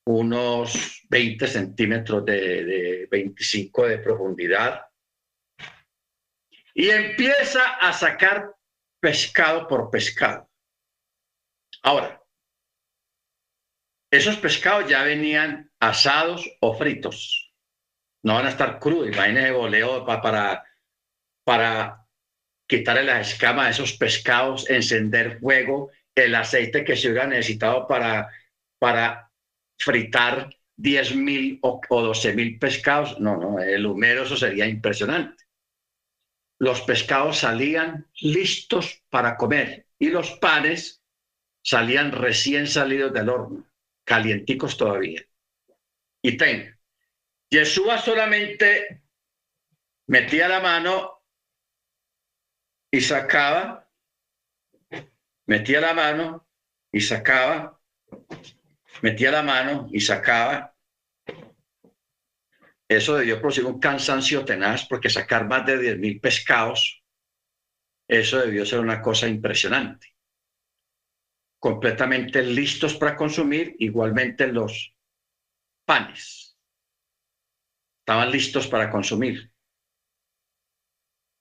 unos 0.07 1.03
20 1.09 1.47
centímetros 1.47 2.25
de, 2.25 2.65
de 2.65 3.09
25 3.11 3.87
de 3.89 3.99
profundidad, 3.99 4.87
y 6.75 6.91
empieza 6.91 7.77
a 7.77 7.93
sacar 7.93 8.55
pescado 9.01 9.67
por 9.67 9.91
pescado. 9.91 10.49
Ahora, 11.83 12.23
esos 14.13 14.37
pescados 14.37 14.89
ya 14.89 15.03
venían 15.03 15.72
asados 15.83 16.49
o 16.61 16.75
fritos. 16.79 17.53
No 18.23 18.35
van 18.35 18.47
a 18.47 18.51
estar 18.51 18.79
crudos. 18.79 19.09
Imagínense 19.09 19.51
voleo 19.51 20.07
para, 20.07 20.23
para, 20.23 20.65
para 21.45 22.07
quitarle 22.69 23.03
las 23.03 23.33
escamas 23.33 23.67
a 23.67 23.71
esos 23.71 23.93
pescados, 23.95 24.71
encender 24.71 25.41
fuego, 25.41 25.91
el 26.15 26.37
aceite 26.37 26.85
que 26.85 26.95
se 26.95 27.09
hubiera 27.09 27.27
necesitado 27.27 27.89
para, 27.89 28.31
para 28.79 29.33
fritar 29.77 30.55
10 30.77 31.17
mil 31.17 31.59
o, 31.63 31.81
o 31.89 32.03
12 32.03 32.33
mil 32.35 32.61
pescados. 32.61 33.19
No, 33.19 33.37
no, 33.37 33.59
el 33.59 33.85
humero, 33.85 34.23
eso 34.23 34.37
sería 34.37 34.67
impresionante. 34.69 35.43
Los 36.61 36.83
pescados 36.83 37.39
salían 37.39 38.07
listos 38.21 39.03
para 39.11 39.37
comer 39.37 39.87
y 39.99 40.11
los 40.11 40.31
panes 40.39 41.03
salían 41.65 42.13
recién 42.13 42.69
salidos 42.69 43.13
del 43.13 43.29
horno 43.29 43.67
calienticos 44.05 44.77
todavía. 44.77 45.23
Y 46.23 46.37
ten, 46.37 46.79
Yeshua 47.51 47.99
solamente 47.99 49.03
metía 50.07 50.49
la 50.49 50.61
mano 50.61 51.25
y 52.91 53.01
sacaba, 53.01 53.91
metía 55.47 55.81
la 55.81 55.95
mano 55.95 56.49
y 56.93 57.01
sacaba, 57.01 57.81
metía 59.03 59.33
la 59.33 59.43
mano 59.43 59.89
y 59.91 60.01
sacaba. 60.01 60.77
Eso 62.89 63.17
debió 63.17 63.41
producir 63.41 63.65
un 63.65 63.81
cansancio 63.81 64.45
tenaz 64.45 64.87
porque 64.87 65.11
sacar 65.11 65.49
más 65.49 65.67
de 65.67 65.79
10 65.79 65.99
mil 65.99 66.21
pescados, 66.21 67.03
eso 68.07 68.39
debió 68.39 68.65
ser 68.65 68.81
una 68.81 69.01
cosa 69.01 69.27
impresionante 69.27 70.13
completamente 71.63 72.43
listos 72.43 72.97
para 72.97 73.15
consumir, 73.15 73.77
igualmente 73.79 74.49
los 74.49 74.97
panes. 75.93 76.57
Estaban 78.01 78.31
listos 78.31 78.67
para 78.67 78.91
consumir. 78.91 79.53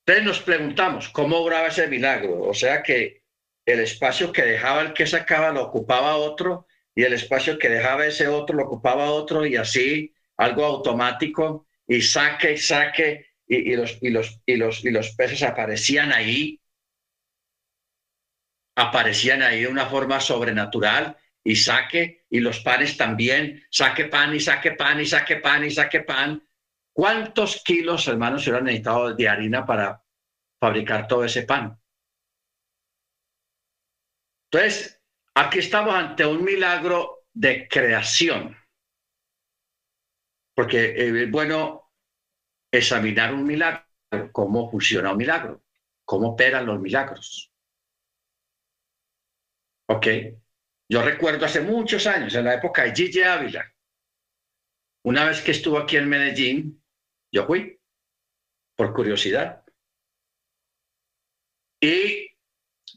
Entonces 0.02 0.26
nos 0.26 0.40
preguntamos, 0.42 1.08
¿cómo 1.08 1.38
obraba 1.38 1.68
ese 1.68 1.88
milagro? 1.88 2.42
O 2.42 2.54
sea 2.54 2.84
que 2.84 3.24
el 3.66 3.80
espacio 3.80 4.34
que 4.34 4.44
dejaba 4.44 4.82
el 4.82 4.94
que 4.94 5.08
sacaba 5.08 5.52
lo 5.52 5.64
ocupaba 5.64 6.18
otro 6.18 6.68
y 6.94 7.04
el 7.04 7.14
espacio 7.14 7.58
que 7.58 7.70
dejaba 7.70 8.06
ese 8.06 8.28
otro 8.28 8.58
lo 8.58 8.66
ocupaba 8.66 9.12
otro 9.12 9.46
y 9.46 9.56
así 9.56 10.14
algo 10.36 10.66
automático 10.66 11.68
y 11.88 12.02
saque, 12.02 12.58
saque 12.58 13.28
y, 13.48 13.72
y 13.72 13.76
los, 13.78 14.00
y, 14.02 14.10
los, 14.10 14.42
y, 14.46 14.58
los, 14.58 14.84
y 14.84 14.90
los 14.90 15.15
peces 15.15 15.44
aparecían 15.44 16.12
ahí 16.12 16.60
aparecían 18.75 19.44
ahí 19.44 19.62
de 19.62 19.67
una 19.67 19.86
forma 19.86 20.19
sobrenatural 20.19 21.15
y 21.44 21.56
saque, 21.56 22.25
y 22.29 22.39
los 22.39 22.60
panes 22.60 22.98
también, 22.98 23.63
saque 23.69 24.06
pan 24.06 24.35
y 24.35 24.39
saque 24.39 24.71
pan 24.71 25.00
y 25.02 25.06
saque 25.06 25.37
pan 25.37 25.65
y 25.65 25.71
saque 25.71 26.02
pan. 26.02 26.48
¿Cuántos 26.94 27.63
kilos, 27.63 28.08
hermanos, 28.08 28.44
se 28.44 28.50
hubieran 28.50 28.65
necesitado 28.65 29.15
de 29.15 29.27
harina 29.27 29.65
para 29.65 30.04
fabricar 30.60 31.08
todo 31.08 31.25
ese 31.25 31.44
pan? 31.44 31.79
Entonces, 34.52 35.02
aquí 35.33 35.60
estamos 35.60 35.96
ante 35.96 36.25
un 36.25 36.44
milagro 36.44 37.25
de 37.33 37.67
creación, 37.67 38.58
porque 40.54 40.94
es 40.96 41.31
bueno 41.31 41.92
examinar 42.71 43.33
un 43.33 43.46
milagro, 43.46 43.85
cómo 44.31 44.69
funciona 44.69 45.12
un 45.12 45.17
milagro, 45.17 45.63
cómo 46.06 46.33
operan 46.33 46.65
los 46.65 46.79
milagros. 46.79 47.52
Ok. 49.87 50.08
Yo 50.92 51.02
recuerdo 51.02 51.46
hace 51.46 51.62
muchos 51.62 52.06
años, 52.06 52.35
en 52.35 52.44
la 52.44 52.56
época 52.56 52.83
de 52.83 52.94
Gigi 52.94 53.21
Ávila, 53.21 53.73
una 55.06 55.23
vez 55.23 55.42
que 55.42 55.52
estuvo 55.52 55.77
aquí 55.77 55.96
en 55.96 56.10
Medellín, 56.10 56.83
yo 57.31 57.48
fui 57.48 57.79
por 58.75 58.94
curiosidad. 58.94 59.63
Y 61.81 62.27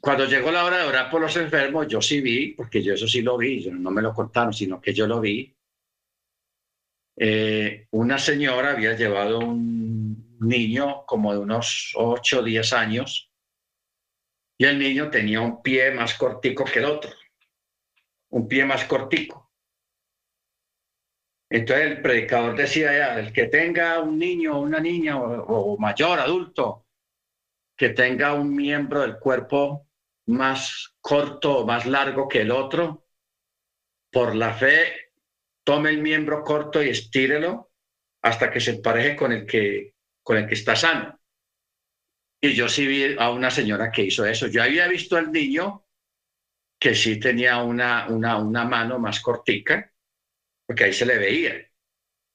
cuando 0.01 0.25
llegó 0.27 0.51
la 0.51 0.65
hora 0.65 0.79
de 0.79 0.89
orar 0.89 1.09
por 1.09 1.21
los 1.21 1.37
enfermos, 1.37 1.87
yo 1.87 2.03
sí 2.03 2.21
vi, 2.21 2.55
porque 2.55 2.83
yo 2.83 2.95
eso 2.95 3.07
sí 3.07 3.23
lo 3.23 3.39
vi, 3.39 3.65
no 3.71 3.93
me 3.93 4.03
lo 4.03 4.13
contaron, 4.13 4.53
sino 4.53 4.81
que 4.81 4.93
yo 4.93 5.07
lo 5.07 5.21
vi. 5.21 5.57
Eh, 7.17 7.87
una 7.93 8.19
señora 8.19 8.73
había 8.73 8.97
llevado 8.97 9.39
un 9.39 10.37
niño 10.41 11.07
como 11.07 11.33
de 11.33 11.39
unos 11.39 11.93
8 11.95 12.41
o 12.41 12.43
10 12.43 12.73
años 12.73 13.31
y 14.59 14.65
el 14.65 14.81
niño 14.81 15.11
tenía 15.11 15.41
un 15.41 15.63
pie 15.63 15.93
más 15.93 16.15
cortico 16.15 16.65
que 16.65 16.81
el 16.81 16.87
otro, 16.87 17.13
un 18.35 18.49
pie 18.49 18.65
más 18.65 18.85
cortico. 18.85 19.53
Entonces 21.49 21.87
el 21.87 22.03
predicador 22.03 22.57
decía 22.57 22.93
ya, 22.93 23.21
el 23.21 23.33
que 23.33 23.47
tenga 23.47 24.01
un 24.01 24.19
niño 24.19 24.59
o 24.59 24.61
una 24.61 24.81
niña 24.81 25.17
o, 25.21 25.79
mayor, 25.79 26.19
adulto, 26.19 26.89
que 27.77 27.91
tenga 27.91 28.35
un 28.35 28.53
miembro 28.53 29.03
del 29.03 29.21
cuerpo 29.21 29.87
más 30.27 30.97
corto 31.01 31.59
o 31.59 31.67
más 31.67 31.87
largo 31.87 32.27
que 32.27 32.41
el 32.41 32.51
otro, 32.51 33.07
por 34.11 34.35
la 34.35 34.53
fe, 34.53 35.13
tome 35.63 35.91
el 35.91 36.03
miembro 36.03 36.43
corto 36.43 36.83
y 36.83 36.89
estírelo 36.89 37.71
hasta 38.23 38.51
que 38.51 38.59
se 38.59 38.73
empareje 38.73 39.15
con 39.15 39.31
el 39.31 39.47
que, 39.47 39.95
con 40.25 40.39
el 40.39 40.49
que 40.49 40.55
está 40.55 40.75
sano. 40.75 41.21
Y 42.41 42.55
yo 42.55 42.69
sí 42.69 42.85
vi 42.85 43.17
a 43.17 43.31
una 43.31 43.53
señora 43.53 43.93
que 43.93 44.03
hizo 44.03 44.27
eso. 44.27 44.49
Yo 44.49 44.61
había 44.61 44.89
visto 44.89 45.17
al 45.17 45.31
niño 45.31 45.84
que 46.85 46.95
sí 46.95 47.19
tenía 47.19 47.63
una, 47.63 48.07
una, 48.09 48.37
una 48.37 48.67
mano 48.67 48.99
más 48.99 49.21
cortica, 49.21 49.91
porque 50.67 50.85
ahí 50.85 50.93
se 50.93 51.07
le 51.07 51.17
veía, 51.17 51.67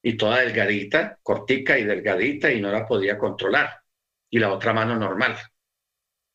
y 0.01 0.17
toda 0.17 0.39
delgadita, 0.39 1.19
cortica 1.21 1.77
y 1.77 1.83
delgadita, 1.83 2.51
y 2.51 2.59
no 2.59 2.71
la 2.71 2.83
podía 2.83 3.15
controlar. 3.15 3.83
Y 4.27 4.39
la 4.39 4.51
otra 4.51 4.73
mano 4.73 4.95
normal. 4.95 5.37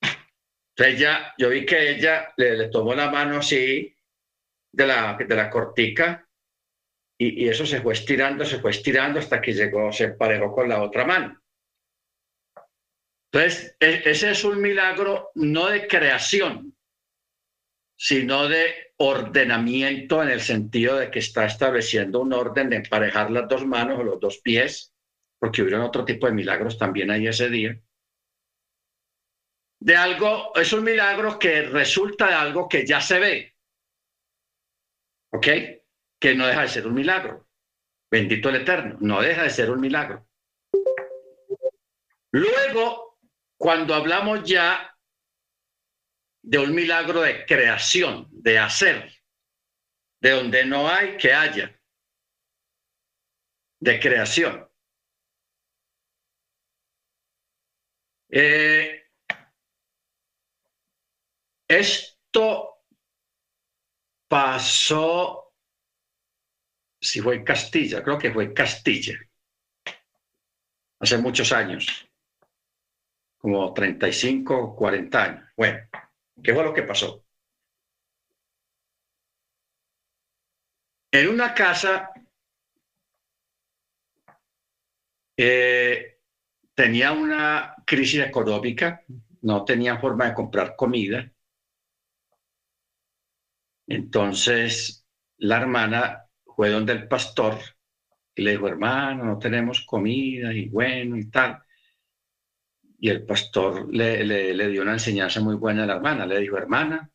Entonces 0.00 0.94
ella, 0.94 1.34
yo 1.36 1.48
vi 1.48 1.66
que 1.66 1.90
ella 1.90 2.32
le, 2.36 2.68
tomó 2.68 2.94
la 2.94 3.10
mano 3.10 3.38
así 3.38 3.92
de 4.72 4.86
la, 4.86 5.16
de 5.18 5.34
la 5.34 5.50
cortica 5.50 6.24
y, 7.18 7.44
y, 7.44 7.48
eso 7.48 7.66
se 7.66 7.82
fue 7.82 7.94
estirando, 7.94 8.44
se 8.44 8.60
fue 8.60 8.70
estirando 8.70 9.18
hasta 9.18 9.40
que 9.40 9.54
llegó, 9.54 9.90
se 9.90 10.04
emparejó 10.04 10.52
con 10.52 10.68
la 10.68 10.80
otra 10.80 11.04
mano. 11.04 11.42
Entonces, 13.32 13.76
e, 13.80 14.02
ese 14.04 14.30
es 14.30 14.44
un 14.44 14.62
milagro 14.62 15.32
no 15.34 15.66
de 15.66 15.88
creación, 15.88 16.73
sino 17.96 18.48
de 18.48 18.92
ordenamiento 18.96 20.22
en 20.22 20.30
el 20.30 20.40
sentido 20.40 20.96
de 20.96 21.10
que 21.10 21.18
está 21.18 21.46
estableciendo 21.46 22.20
un 22.20 22.32
orden 22.32 22.70
de 22.70 22.76
emparejar 22.76 23.30
las 23.30 23.48
dos 23.48 23.64
manos 23.66 23.98
o 23.98 24.04
los 24.04 24.20
dos 24.20 24.38
pies, 24.38 24.94
porque 25.38 25.62
hubieron 25.62 25.82
otro 25.82 26.04
tipo 26.04 26.26
de 26.26 26.32
milagros 26.32 26.78
también 26.78 27.10
ahí 27.10 27.26
ese 27.26 27.48
día. 27.48 27.78
De 29.80 29.96
algo, 29.96 30.54
es 30.56 30.72
un 30.72 30.84
milagro 30.84 31.38
que 31.38 31.62
resulta 31.62 32.28
de 32.28 32.34
algo 32.34 32.68
que 32.68 32.86
ya 32.86 33.00
se 33.00 33.18
ve, 33.18 33.54
¿ok? 35.32 35.46
Que 36.18 36.34
no 36.34 36.46
deja 36.46 36.62
de 36.62 36.68
ser 36.68 36.86
un 36.86 36.94
milagro. 36.94 37.48
Bendito 38.10 38.48
el 38.48 38.56
Eterno, 38.56 38.96
no 39.00 39.20
deja 39.20 39.42
de 39.42 39.50
ser 39.50 39.70
un 39.70 39.80
milagro. 39.80 40.26
Luego, 42.32 43.18
cuando 43.56 43.94
hablamos 43.94 44.42
ya 44.44 44.93
de 46.44 46.58
un 46.58 46.74
milagro 46.74 47.22
de 47.22 47.46
creación, 47.46 48.28
de 48.30 48.58
hacer, 48.58 49.10
de 50.20 50.30
donde 50.30 50.66
no 50.66 50.86
hay 50.86 51.16
que 51.16 51.32
haya, 51.32 51.74
de 53.80 53.98
creación. 53.98 54.68
Eh, 58.28 59.04
esto 61.66 62.84
pasó, 64.28 65.54
si 67.00 67.20
fue 67.20 67.36
en 67.36 67.44
Castilla, 67.44 68.02
creo 68.02 68.18
que 68.18 68.32
fue 68.32 68.44
en 68.44 68.54
Castilla, 68.54 69.18
hace 71.00 71.16
muchos 71.16 71.52
años 71.52 72.06
como 73.38 73.72
35, 73.72 74.74
40 74.76 75.22
años. 75.22 75.48
Bueno, 75.56 75.86
¿qué 76.42 76.54
fue 76.54 76.64
lo 76.64 76.72
que 76.74 76.82
pasó? 76.82 77.24
En 81.20 81.28
una 81.30 81.54
casa 81.54 82.12
eh, 85.36 86.18
tenía 86.74 87.12
una 87.12 87.74
crisis 87.86 88.22
económica, 88.24 89.02
no 89.42 89.64
tenía 89.64 89.98
forma 89.98 90.26
de 90.26 90.34
comprar 90.34 90.76
comida. 90.76 91.30
Entonces 93.86 95.06
la 95.38 95.58
hermana 95.58 96.24
fue 96.44 96.70
donde 96.70 96.92
el 96.92 97.08
pastor 97.08 97.58
y 98.36 98.42
le 98.42 98.52
dijo, 98.52 98.68
hermano, 98.68 99.24
no 99.24 99.38
tenemos 99.40 99.84
comida 99.86 100.52
y 100.54 100.68
bueno 100.70 101.16
y 101.18 101.30
tal 101.30 101.63
y 103.04 103.10
el 103.10 103.26
pastor 103.26 103.94
le, 103.94 104.24
le, 104.24 104.68
dio 104.68 104.80
una 104.80 104.94
enseñanza 104.94 105.38
muy 105.38 105.56
buena 105.56 105.82
a 105.82 105.86
la 105.86 105.96
hermana. 105.96 106.24
Le 106.24 106.40
dijo, 106.40 106.56
hermana, 106.56 107.10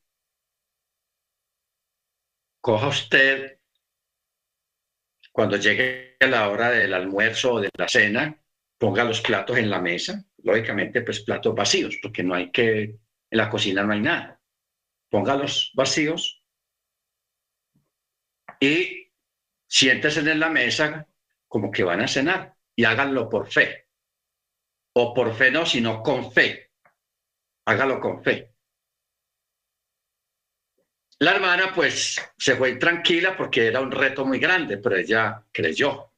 coja 2.61 2.89
usted 2.89 3.57
cuando 5.31 5.57
llegue 5.57 6.15
la 6.19 6.47
hora 6.47 6.69
del 6.69 6.93
almuerzo 6.93 7.53
o 7.53 7.59
de 7.59 7.71
la 7.75 7.87
cena, 7.87 8.39
ponga 8.77 9.03
los 9.03 9.21
platos 9.21 9.57
en 9.57 9.71
la 9.71 9.81
mesa, 9.81 10.23
lógicamente 10.43 11.01
pues 11.01 11.21
platos 11.21 11.55
vacíos, 11.55 11.97
porque 12.03 12.21
no 12.21 12.35
hay 12.35 12.51
que, 12.51 12.81
en 12.83 12.99
la 13.31 13.49
cocina 13.49 13.81
no 13.81 13.93
hay 13.93 14.01
nada. 14.01 14.39
Póngalos 15.09 15.71
vacíos 15.73 16.43
y 18.59 19.11
siéntese 19.65 20.19
en 20.19 20.39
la 20.39 20.51
mesa 20.51 21.07
como 21.47 21.71
que 21.71 21.83
van 21.83 22.01
a 22.01 22.07
cenar 22.07 22.53
y 22.75 22.83
háganlo 22.83 23.27
por 23.27 23.51
fe 23.51 23.88
o 24.93 25.13
por 25.13 25.33
fe 25.33 25.51
no, 25.51 25.65
sino 25.65 26.01
con 26.01 26.31
fe. 26.31 26.71
Hágalo 27.65 27.99
con 27.99 28.23
fe. 28.23 28.53
La 31.19 31.31
hermana 31.31 31.73
pues 31.75 32.19
se 32.37 32.55
fue 32.55 32.75
tranquila 32.77 33.35
porque 33.35 33.67
era 33.67 33.81
un 33.81 33.91
reto 33.91 34.25
muy 34.25 34.39
grande, 34.39 34.77
pero 34.77 34.95
ella 34.95 35.43
creyó. 35.51 36.13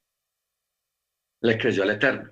Le 1.41 1.57
creyó 1.57 1.83
al 1.83 1.91
Eterno. 1.91 2.31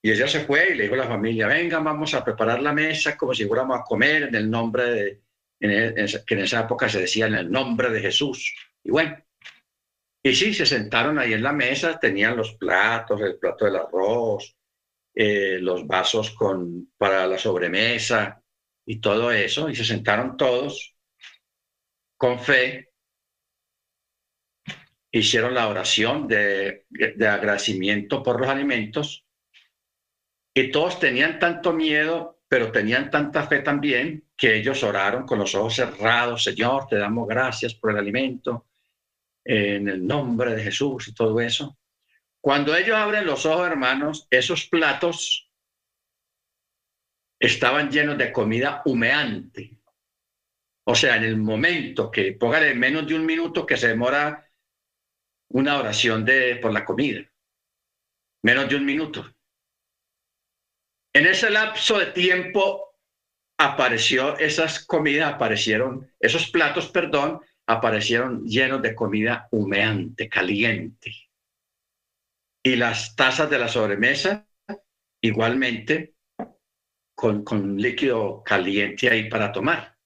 Y 0.00 0.12
ella 0.12 0.28
se 0.28 0.44
fue 0.44 0.68
y 0.70 0.74
le 0.74 0.84
dijo 0.84 0.94
a 0.94 0.98
la 0.98 1.08
familia, 1.08 1.48
venga, 1.48 1.80
vamos 1.80 2.14
a 2.14 2.22
preparar 2.22 2.62
la 2.62 2.72
mesa 2.72 3.16
como 3.16 3.34
si 3.34 3.46
fuéramos 3.46 3.80
a 3.80 3.82
comer 3.82 4.24
en 4.24 4.34
el 4.34 4.50
nombre 4.50 4.84
de, 4.84 5.22
e, 5.60 6.22
que 6.26 6.34
en 6.34 6.40
esa 6.40 6.60
época 6.60 6.88
se 6.88 7.00
decía 7.00 7.26
en 7.26 7.34
el 7.34 7.50
nombre 7.50 7.90
de 7.90 8.00
Jesús. 8.00 8.54
Y 8.84 8.90
bueno, 8.90 9.16
y 10.22 10.34
sí, 10.34 10.54
se 10.54 10.66
sentaron 10.66 11.18
ahí 11.18 11.32
en 11.32 11.42
la 11.42 11.52
mesa, 11.52 11.98
tenían 11.98 12.36
los 12.36 12.54
platos, 12.54 13.20
el 13.20 13.38
plato 13.38 13.64
del 13.64 13.76
arroz, 13.76 14.56
eh, 15.14 15.58
los 15.60 15.86
vasos 15.86 16.30
con, 16.32 16.92
para 16.96 17.26
la 17.26 17.38
sobremesa 17.38 18.42
y 18.84 19.00
todo 19.00 19.30
eso, 19.32 19.68
y 19.70 19.76
se 19.76 19.84
sentaron 19.84 20.36
todos 20.36 20.96
con 22.16 22.38
fe, 22.40 22.90
hicieron 25.10 25.54
la 25.54 25.68
oración 25.68 26.26
de, 26.26 26.86
de 26.90 27.28
agradecimiento 27.28 28.22
por 28.22 28.40
los 28.40 28.48
alimentos, 28.48 29.24
y 30.52 30.70
todos 30.70 31.00
tenían 31.00 31.38
tanto 31.38 31.72
miedo, 31.72 32.40
pero 32.48 32.70
tenían 32.70 33.10
tanta 33.10 33.46
fe 33.46 33.60
también, 33.60 34.28
que 34.36 34.56
ellos 34.56 34.82
oraron 34.82 35.26
con 35.26 35.38
los 35.38 35.54
ojos 35.54 35.74
cerrados, 35.74 36.44
Señor, 36.44 36.86
te 36.88 36.96
damos 36.96 37.26
gracias 37.28 37.74
por 37.74 37.90
el 37.90 37.98
alimento, 37.98 38.66
en 39.44 39.88
el 39.88 40.06
nombre 40.06 40.54
de 40.54 40.62
Jesús 40.62 41.08
y 41.08 41.14
todo 41.14 41.40
eso. 41.40 41.76
Cuando 42.44 42.76
ellos 42.76 42.94
abren 42.94 43.24
los 43.24 43.46
ojos, 43.46 43.66
hermanos, 43.66 44.26
esos 44.28 44.66
platos 44.66 45.50
estaban 47.40 47.90
llenos 47.90 48.18
de 48.18 48.32
comida 48.32 48.82
humeante. 48.84 49.78
O 50.86 50.94
sea, 50.94 51.16
en 51.16 51.24
el 51.24 51.38
momento 51.38 52.10
que, 52.10 52.34
póngale 52.34 52.74
menos 52.74 53.06
de 53.06 53.14
un 53.14 53.24
minuto 53.24 53.64
que 53.64 53.78
se 53.78 53.88
demora 53.88 54.46
una 55.52 55.78
oración 55.78 56.22
de, 56.22 56.56
por 56.56 56.70
la 56.70 56.84
comida. 56.84 57.26
Menos 58.42 58.68
de 58.68 58.76
un 58.76 58.84
minuto. 58.84 59.24
En 61.14 61.26
ese 61.26 61.48
lapso 61.48 61.98
de 61.98 62.12
tiempo 62.12 62.94
apareció 63.56 64.36
esas 64.36 64.84
comidas, 64.84 65.32
aparecieron, 65.32 66.12
esos 66.20 66.50
platos, 66.50 66.90
perdón, 66.90 67.40
aparecieron 67.66 68.44
llenos 68.44 68.82
de 68.82 68.94
comida 68.94 69.48
humeante, 69.50 70.28
caliente 70.28 71.24
y 72.66 72.76
las 72.76 73.14
tazas 73.14 73.50
de 73.50 73.58
la 73.58 73.68
sobremesa 73.68 74.48
igualmente 75.20 76.16
con, 77.14 77.44
con 77.44 77.76
líquido 77.76 78.42
caliente 78.42 79.10
ahí 79.10 79.28
para 79.28 79.52
tomar. 79.52 79.96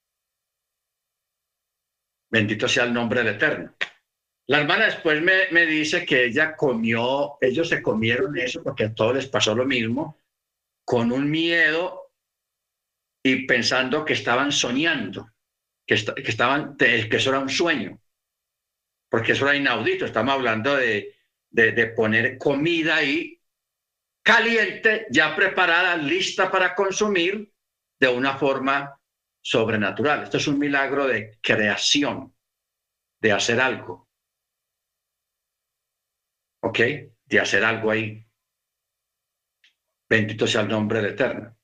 Bendito 2.30 2.68
sea 2.68 2.84
el 2.84 2.92
nombre 2.92 3.22
del 3.22 3.36
Eterno. 3.36 3.74
La 4.48 4.60
hermana 4.60 4.86
después 4.86 5.22
me, 5.22 5.48
me, 5.52 5.66
dice 5.66 6.04
que 6.04 6.24
ella 6.24 6.56
comió, 6.56 7.38
ellos 7.40 7.68
se 7.68 7.80
comieron 7.80 8.36
eso 8.36 8.62
porque 8.62 8.84
a 8.84 8.94
todos 8.94 9.14
les 9.14 9.26
pasó 9.28 9.54
lo 9.54 9.64
mismo, 9.64 10.20
con 10.84 11.12
un 11.12 11.30
miedo 11.30 12.12
y 13.22 13.46
pensando 13.46 14.04
que 14.04 14.14
estaban 14.14 14.50
soñando, 14.50 15.30
que, 15.86 15.94
que, 15.96 16.30
estaban, 16.30 16.76
que 16.76 17.08
eso 17.10 17.30
era 17.30 17.38
un 17.38 17.50
sueño, 17.50 18.00
porque 19.10 19.32
eso 19.32 19.46
era 19.46 19.56
inaudito. 19.56 20.06
Estamos 20.06 20.34
hablando 20.34 20.76
de, 20.76 21.17
de, 21.50 21.86
poner 21.88 22.38
comida 22.38 22.96
ahí 22.96 23.40
caliente, 24.22 25.06
ya 25.10 25.34
preparada, 25.34 25.96
lista 25.96 26.50
para 26.50 26.74
consumir 26.74 27.52
de 27.98 28.08
una 28.08 28.36
forma 28.36 29.00
sobrenatural. 29.40 30.24
Esto 30.24 30.36
es 30.36 30.46
un 30.46 30.58
milagro 30.58 31.06
de 31.06 31.38
creación, 31.40 32.34
de 33.20 33.32
hacer 33.32 33.60
algo. 33.60 34.08
¿Ok? 36.62 36.78
De 37.24 37.40
hacer 37.40 37.64
algo 37.64 37.90
ahí. 37.90 38.24
Bendito 40.08 40.46
sea 40.46 40.62
el 40.62 40.68
nombre 40.68 41.00
del 41.00 41.12
Eterno. 41.12 41.58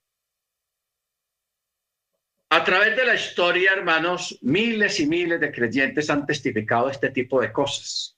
A 2.51 2.63
través 2.63 2.97
de 2.97 3.05
la 3.05 3.15
historia, 3.15 3.73
hermanos, 3.73 4.39
miles 4.43 5.01
y 5.01 5.07
miles 5.07 5.41
de 5.41 5.51
creyentes 5.51 6.09
han 6.09 6.25
testificado 6.25 6.89
este 6.89 7.11
tipo 7.11 7.41
de 7.41 7.53
cosas. 7.53 8.14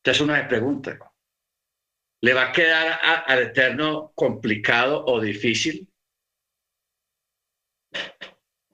Entonces 0.00 0.20
uno 0.22 0.32
me 0.32 0.44
pregunta, 0.44 0.98
¿le 2.22 2.34
va 2.34 2.48
a 2.48 2.52
quedar 2.52 3.00
al 3.26 3.38
Eterno 3.42 4.12
complicado 4.14 5.04
o 5.04 5.20
difícil 5.20 5.90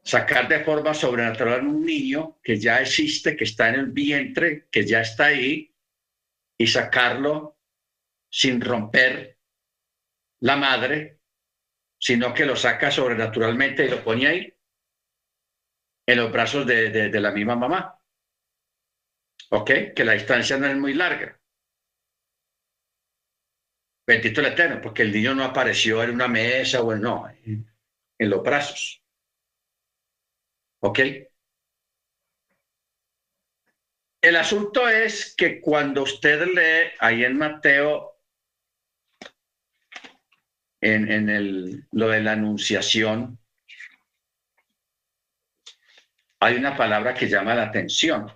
sacar 0.04 0.46
de 0.46 0.62
forma 0.62 0.94
sobrenatural 0.94 1.66
un 1.66 1.84
niño 1.84 2.38
que 2.40 2.60
ya 2.60 2.80
existe, 2.80 3.36
que 3.36 3.42
está 3.42 3.70
en 3.70 3.74
el 3.74 3.86
vientre, 3.90 4.68
que 4.70 4.86
ya 4.86 5.00
está 5.00 5.26
ahí, 5.26 5.74
y 6.56 6.66
sacarlo 6.68 7.58
sin 8.30 8.60
romper 8.60 9.38
la 10.40 10.56
madre, 10.56 11.18
sino 11.98 12.32
que 12.32 12.46
lo 12.46 12.54
saca 12.54 12.90
sobrenaturalmente 12.92 13.84
y 13.84 13.88
lo 13.88 14.04
pone 14.04 14.26
ahí, 14.28 14.54
en 16.06 16.18
los 16.18 16.30
brazos 16.30 16.64
de, 16.66 17.10
la 17.20 17.32
misma 17.32 17.56
mamá. 17.56 17.95
¿Ok? 19.50 19.70
Que 19.94 20.04
la 20.04 20.12
distancia 20.12 20.56
no 20.58 20.66
es 20.66 20.76
muy 20.76 20.94
larga. 20.94 21.40
Bendito 24.06 24.40
el 24.40 24.46
Eterno, 24.48 24.80
porque 24.80 25.02
el 25.02 25.12
niño 25.12 25.34
no 25.34 25.44
apareció 25.44 26.02
en 26.02 26.10
una 26.10 26.28
mesa 26.28 26.80
o 26.82 26.92
en, 26.92 27.00
no, 27.00 27.28
en 27.28 28.30
los 28.30 28.42
brazos. 28.42 29.02
¿Ok? 30.80 31.00
El 34.22 34.36
asunto 34.36 34.88
es 34.88 35.34
que 35.36 35.60
cuando 35.60 36.02
usted 36.02 36.46
lee 36.46 36.92
ahí 37.00 37.24
en 37.24 37.38
Mateo, 37.38 38.20
en, 40.80 41.10
en 41.10 41.28
el, 41.28 41.86
lo 41.92 42.08
de 42.08 42.20
la 42.20 42.32
anunciación, 42.32 43.38
hay 46.40 46.56
una 46.56 46.76
palabra 46.76 47.14
que 47.14 47.28
llama 47.28 47.54
la 47.54 47.64
atención. 47.64 48.30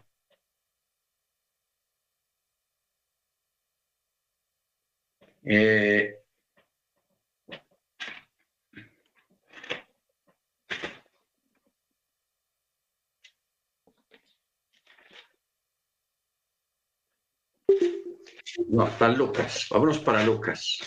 Eh, 5.44 6.20
No, 18.68 18.86
está 18.86 19.08
Lucas. 19.08 19.66
Vámonos 19.70 19.98
para 19.98 20.22
Lucas. 20.22 20.78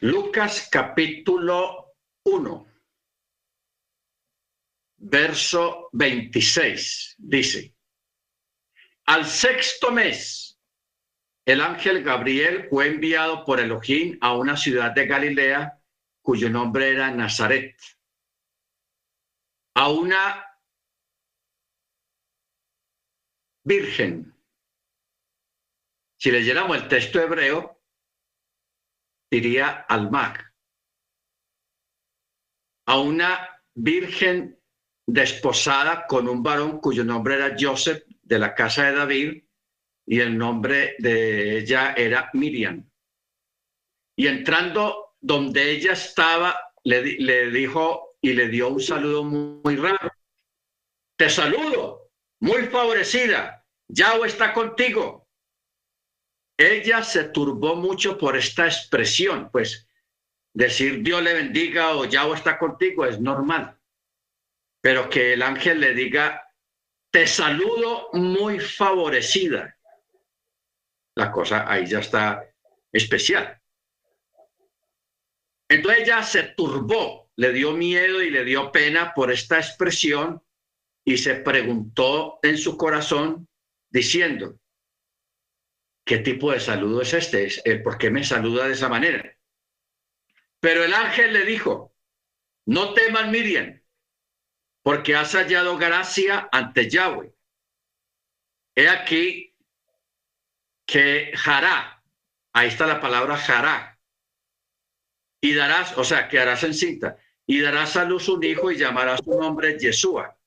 Lucas 0.00 0.68
capítulo 0.68 1.94
1, 2.24 2.71
verso 5.02 5.88
26, 5.92 7.16
dice, 7.18 7.74
al 9.06 9.26
sexto 9.26 9.90
mes, 9.90 10.60
el 11.44 11.60
ángel 11.60 12.04
Gabriel 12.04 12.68
fue 12.70 12.86
enviado 12.86 13.44
por 13.44 13.58
Elohim 13.58 14.16
a 14.20 14.36
una 14.36 14.56
ciudad 14.56 14.92
de 14.92 15.06
Galilea 15.06 15.82
cuyo 16.22 16.48
nombre 16.48 16.90
era 16.90 17.10
Nazaret 17.10 17.76
a 19.74 19.88
una 19.88 20.46
virgen. 23.64 24.32
Si 26.16 26.30
leyéramos 26.30 26.76
el 26.76 26.88
texto 26.88 27.20
hebreo, 27.20 27.82
diría 29.30 29.70
Almac. 29.88 30.54
A 32.86 32.98
una 32.98 33.48
virgen 33.74 34.61
desposada 35.06 36.06
con 36.06 36.28
un 36.28 36.42
varón 36.42 36.80
cuyo 36.80 37.04
nombre 37.04 37.34
era 37.34 37.56
Joseph 37.58 38.04
de 38.22 38.38
la 38.38 38.54
casa 38.54 38.86
de 38.86 38.92
David 38.92 39.44
y 40.06 40.20
el 40.20 40.36
nombre 40.36 40.96
de 40.98 41.58
ella 41.58 41.94
era 41.96 42.30
Miriam. 42.34 42.88
Y 44.16 44.26
entrando 44.26 45.16
donde 45.20 45.70
ella 45.70 45.92
estaba, 45.92 46.58
le, 46.84 47.50
dijo 47.50 48.16
y 48.20 48.32
le 48.32 48.48
dio 48.48 48.68
un 48.68 48.80
saludo 48.80 49.24
muy, 49.24 49.76
raro. 49.76 50.10
Te 51.16 51.30
saludo, 51.30 52.10
muy 52.40 52.62
favorecida. 52.66 53.64
Yahweh 53.88 54.28
está 54.28 54.52
contigo. 54.52 55.28
Ella 56.56 57.02
se 57.02 57.24
turbó 57.24 57.74
mucho 57.76 58.18
por 58.18 58.36
esta 58.36 58.66
expresión, 58.66 59.48
pues 59.50 59.88
decir 60.54 61.02
Dios 61.02 61.22
le 61.22 61.34
bendiga 61.34 61.96
o 61.96 62.04
Yahweh 62.04 62.36
está 62.36 62.58
contigo 62.58 63.06
es 63.06 63.20
normal. 63.20 63.78
Pero 64.82 65.08
que 65.08 65.32
el 65.32 65.42
ángel 65.42 65.80
le 65.80 65.94
diga, 65.94 66.46
te 67.10 67.26
saludo 67.26 68.10
muy 68.12 68.60
favorecida. 68.60 69.78
La 71.14 71.32
cosa 71.32 71.70
ahí 71.70 71.86
ya 71.86 72.00
está 72.00 72.44
especial. 72.92 73.58
Entonces 75.68 76.02
ella 76.02 76.22
se 76.22 76.42
turbó 76.42 77.22
le 77.36 77.52
dio 77.52 77.72
miedo 77.72 78.22
y 78.22 78.30
le 78.30 78.44
dio 78.44 78.70
pena 78.72 79.14
por 79.14 79.32
esta 79.32 79.58
expresión 79.58 80.42
y 81.04 81.18
se 81.18 81.34
preguntó 81.36 82.38
en 82.42 82.58
su 82.58 82.76
corazón 82.76 83.48
diciendo, 83.90 84.58
¿qué 86.04 86.18
tipo 86.18 86.52
de 86.52 86.60
saludo 86.60 87.02
es 87.02 87.14
este? 87.14 87.80
¿Por 87.82 87.98
qué 87.98 88.10
me 88.10 88.24
saluda 88.24 88.66
de 88.66 88.74
esa 88.74 88.88
manera? 88.88 89.36
Pero 90.60 90.84
el 90.84 90.94
ángel 90.94 91.32
le 91.32 91.44
dijo, 91.44 91.94
no 92.66 92.94
temas 92.94 93.28
Miriam, 93.30 93.81
porque 94.82 95.14
has 95.14 95.32
hallado 95.34 95.76
gracia 95.78 96.48
ante 96.50 96.90
Yahweh. 96.90 97.32
He 98.74 98.88
aquí 98.88 99.54
que 100.86 101.32
Jará, 101.34 102.02
ahí 102.52 102.68
está 102.68 102.86
la 102.86 103.00
palabra 103.00 103.36
Jará, 103.36 103.98
y 105.40 105.54
darás, 105.54 105.96
o 105.98 106.04
sea, 106.04 106.28
que 106.28 106.38
harás 106.38 106.62
encinta, 106.64 107.16
y 107.46 107.60
darás 107.60 107.96
a 107.96 108.04
luz 108.04 108.28
un 108.28 108.42
hijo 108.44 108.70
y 108.70 108.76
llamará 108.76 109.16
su 109.16 109.30
nombre 109.30 109.78
Yeshua. 109.78 110.38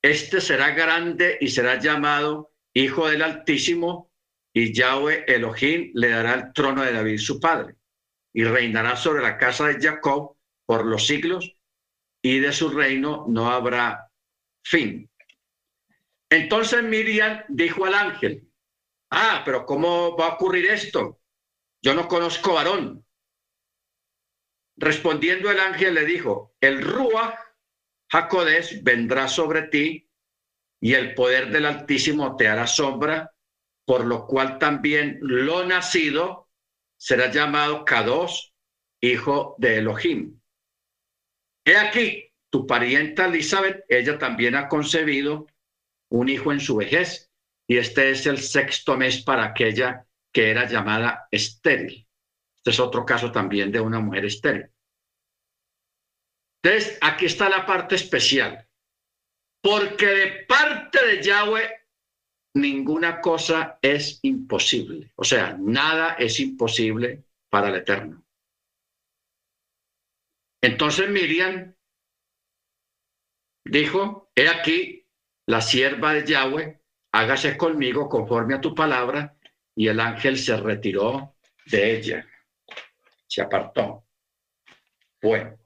Este 0.00 0.40
será 0.40 0.70
grande 0.70 1.38
y 1.40 1.48
será 1.48 1.78
llamado 1.78 2.52
Hijo 2.74 3.08
del 3.08 3.22
Altísimo, 3.22 4.10
y 4.54 4.72
Yahweh 4.72 5.24
Elohim 5.26 5.90
le 5.94 6.08
dará 6.10 6.34
el 6.34 6.52
trono 6.52 6.82
de 6.82 6.92
David 6.92 7.18
su 7.18 7.40
padre, 7.40 7.76
y 8.32 8.44
reinará 8.44 8.96
sobre 8.96 9.22
la 9.22 9.36
casa 9.36 9.66
de 9.68 9.80
Jacob 9.80 10.36
por 10.66 10.84
los 10.86 11.06
siglos, 11.06 11.56
y 12.22 12.38
de 12.38 12.52
su 12.52 12.70
reino 12.70 13.26
no 13.28 13.50
habrá 13.50 14.08
fin. 14.64 15.10
Entonces 16.30 16.82
Miriam 16.82 17.44
dijo 17.48 17.84
al 17.84 17.94
ángel, 17.94 18.48
ah, 19.10 19.42
pero 19.44 19.66
¿cómo 19.66 20.16
va 20.16 20.28
a 20.28 20.34
ocurrir 20.34 20.66
esto? 20.66 21.20
Yo 21.82 21.94
no 21.94 22.08
conozco 22.08 22.54
varón. 22.54 23.04
Respondiendo 24.76 25.50
el 25.50 25.60
ángel 25.60 25.94
le 25.94 26.06
dijo, 26.06 26.54
el 26.60 26.82
Ruach 26.82 27.38
Jacodes 28.10 28.82
vendrá 28.82 29.28
sobre 29.28 29.62
ti 29.62 30.08
y 30.80 30.94
el 30.94 31.14
poder 31.14 31.50
del 31.50 31.66
Altísimo 31.66 32.36
te 32.36 32.48
hará 32.48 32.66
sombra, 32.66 33.34
por 33.84 34.04
lo 34.06 34.26
cual 34.26 34.58
también 34.58 35.18
lo 35.20 35.64
nacido 35.64 36.50
será 36.96 37.30
llamado 37.30 37.84
Kados, 37.84 38.54
hijo 39.00 39.54
de 39.58 39.78
Elohim. 39.78 40.41
He 41.64 41.76
aquí, 41.76 42.32
tu 42.50 42.66
parienta 42.66 43.26
Elizabeth, 43.26 43.84
ella 43.88 44.18
también 44.18 44.56
ha 44.56 44.68
concebido 44.68 45.46
un 46.10 46.28
hijo 46.28 46.52
en 46.52 46.60
su 46.60 46.76
vejez, 46.76 47.30
y 47.68 47.78
este 47.78 48.10
es 48.10 48.26
el 48.26 48.38
sexto 48.38 48.96
mes 48.96 49.22
para 49.22 49.44
aquella 49.44 50.06
que 50.32 50.50
era 50.50 50.66
llamada 50.66 51.28
estéril. 51.30 52.06
Este 52.58 52.70
es 52.70 52.80
otro 52.80 53.04
caso 53.04 53.32
también 53.32 53.72
de 53.72 53.80
una 53.80 54.00
mujer 54.00 54.24
estéril. 54.24 54.68
Entonces, 56.62 56.98
aquí 57.00 57.26
está 57.26 57.48
la 57.48 57.66
parte 57.66 57.94
especial. 57.94 58.68
Porque 59.62 60.06
de 60.06 60.26
parte 60.46 61.04
de 61.04 61.22
Yahweh 61.22 61.82
ninguna 62.54 63.20
cosa 63.20 63.78
es 63.80 64.18
imposible. 64.22 65.12
O 65.16 65.24
sea, 65.24 65.56
nada 65.58 66.14
es 66.14 66.40
imposible 66.40 67.24
para 67.48 67.68
el 67.68 67.76
Eterno. 67.76 68.21
Entonces 70.62 71.10
Miriam 71.10 71.74
dijo, 73.64 74.30
he 74.34 74.48
aquí 74.48 75.08
la 75.46 75.60
sierva 75.60 76.14
de 76.14 76.24
Yahweh, 76.24 76.80
hágase 77.12 77.56
conmigo 77.56 78.08
conforme 78.08 78.54
a 78.54 78.60
tu 78.60 78.74
palabra, 78.74 79.36
y 79.74 79.88
el 79.88 79.98
ángel 80.00 80.38
se 80.38 80.56
retiró 80.56 81.36
de 81.66 81.96
ella, 81.96 82.26
se 83.26 83.42
apartó. 83.42 84.06
Bueno, 85.20 85.58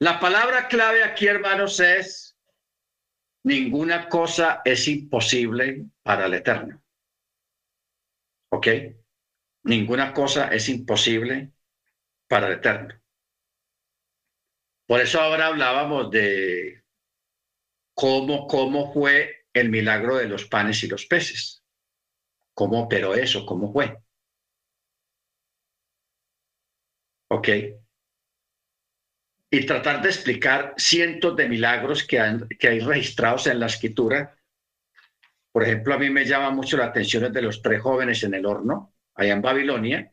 la 0.00 0.18
palabra 0.18 0.66
clave 0.66 1.04
aquí, 1.04 1.28
hermanos, 1.28 1.78
es 1.78 2.36
ninguna 3.44 4.08
cosa 4.08 4.62
es 4.64 4.88
imposible 4.88 5.84
para 6.02 6.26
el 6.26 6.34
Eterno. 6.34 6.82
¿Ok? 8.50 8.66
Ninguna 9.64 10.12
cosa 10.12 10.48
es 10.48 10.68
imposible 10.68 11.52
para 12.28 12.48
el 12.48 12.54
Eterno. 12.54 13.01
Por 14.92 15.00
eso 15.00 15.22
ahora 15.22 15.46
hablábamos 15.46 16.10
de 16.10 16.84
cómo, 17.94 18.46
cómo 18.46 18.92
fue 18.92 19.46
el 19.54 19.70
milagro 19.70 20.16
de 20.16 20.28
los 20.28 20.44
panes 20.44 20.84
y 20.84 20.86
los 20.86 21.06
peces. 21.06 21.64
¿Cómo 22.52 22.82
operó 22.82 23.14
eso? 23.14 23.46
¿Cómo 23.46 23.72
fue? 23.72 23.96
¿Ok? 27.28 27.48
Y 29.50 29.64
tratar 29.64 30.02
de 30.02 30.10
explicar 30.10 30.74
cientos 30.76 31.36
de 31.36 31.48
milagros 31.48 32.06
que, 32.06 32.20
que 32.58 32.68
hay 32.68 32.80
registrados 32.80 33.46
en 33.46 33.60
la 33.60 33.66
escritura. 33.68 34.36
Por 35.52 35.62
ejemplo, 35.62 35.94
a 35.94 35.98
mí 35.98 36.10
me 36.10 36.26
llama 36.26 36.50
mucho 36.50 36.76
la 36.76 36.84
atención 36.84 37.32
de 37.32 37.40
los 37.40 37.62
tres 37.62 37.80
jóvenes 37.80 38.24
en 38.24 38.34
el 38.34 38.44
horno, 38.44 38.94
allá 39.14 39.32
en 39.32 39.40
Babilonia. 39.40 40.12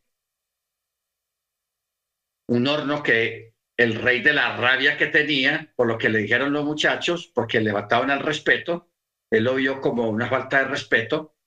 Un 2.47 2.65
horno 2.65 3.03
que 3.03 3.58
el 3.79 3.95
rey 3.95 4.19
de 4.19 4.33
la 4.33 4.57
rabia 4.57 4.97
que 4.97 5.07
tenía, 5.07 5.71
por 5.73 5.87
lo 5.87 5.97
que 5.97 6.09
le 6.09 6.19
dijeron 6.19 6.51
los 6.51 6.65
muchachos, 6.65 7.31
porque 7.33 7.61
le 7.61 7.71
mataban 7.71 8.09
el 8.09 8.19
respeto, 8.19 8.91
él 9.29 9.45
lo 9.45 9.55
vio 9.55 9.79
como 9.79 10.09
una 10.09 10.27
falta 10.27 10.59
de 10.59 10.65
respeto, 10.65 11.37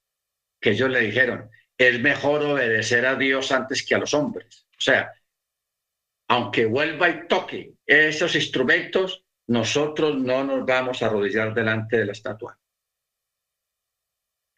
que 0.58 0.70
ellos 0.70 0.88
le 0.88 1.00
dijeron, 1.00 1.50
es 1.76 2.00
mejor 2.00 2.42
obedecer 2.42 3.04
a 3.04 3.16
Dios 3.16 3.52
antes 3.52 3.84
que 3.84 3.96
a 3.96 3.98
los 3.98 4.14
hombres. 4.14 4.66
O 4.78 4.80
sea, 4.80 5.12
aunque 6.28 6.64
vuelva 6.64 7.10
y 7.10 7.28
toque 7.28 7.74
esos 7.84 8.34
instrumentos, 8.34 9.26
nosotros 9.48 10.16
no 10.16 10.42
nos 10.42 10.64
vamos 10.64 11.02
a 11.02 11.08
arrodillar 11.08 11.52
delante 11.52 11.98
de 11.98 12.06
la 12.06 12.12
estatua. 12.12 12.58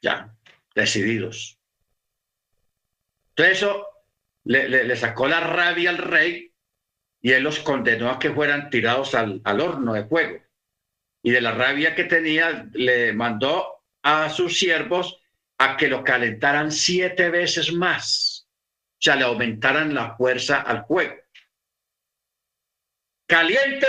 Ya, 0.00 0.32
decididos. 0.76 1.58
Entonces 3.30 3.56
eso 3.56 3.84
le 4.44 4.94
sacó 4.94 5.26
la 5.26 5.40
rabia 5.40 5.90
al 5.90 5.98
rey 5.98 6.53
y 7.24 7.32
él 7.32 7.42
los 7.42 7.60
condenó 7.60 8.10
a 8.10 8.18
que 8.18 8.30
fueran 8.30 8.68
tirados 8.68 9.14
al, 9.14 9.40
horno 9.46 9.94
de 9.94 10.04
fuego. 10.04 10.44
Y 11.22 11.30
de 11.30 11.40
la 11.40 11.52
rabia 11.52 11.94
que 11.94 12.04
tenía, 12.04 12.68
le 12.74 13.14
mandó 13.14 13.82
a 14.02 14.28
sus 14.28 14.58
siervos 14.58 15.22
a 15.56 15.78
que 15.78 15.88
lo 15.88 16.04
calentaran 16.04 16.70
siete 16.70 17.30
veces 17.30 17.72
más, 17.72 18.46
o 18.46 18.96
sea, 19.00 19.16
le 19.16 19.24
aumentaran 19.24 19.94
la 19.94 20.14
fuerza 20.16 20.60
al 20.60 20.84
fuego. 20.84 21.14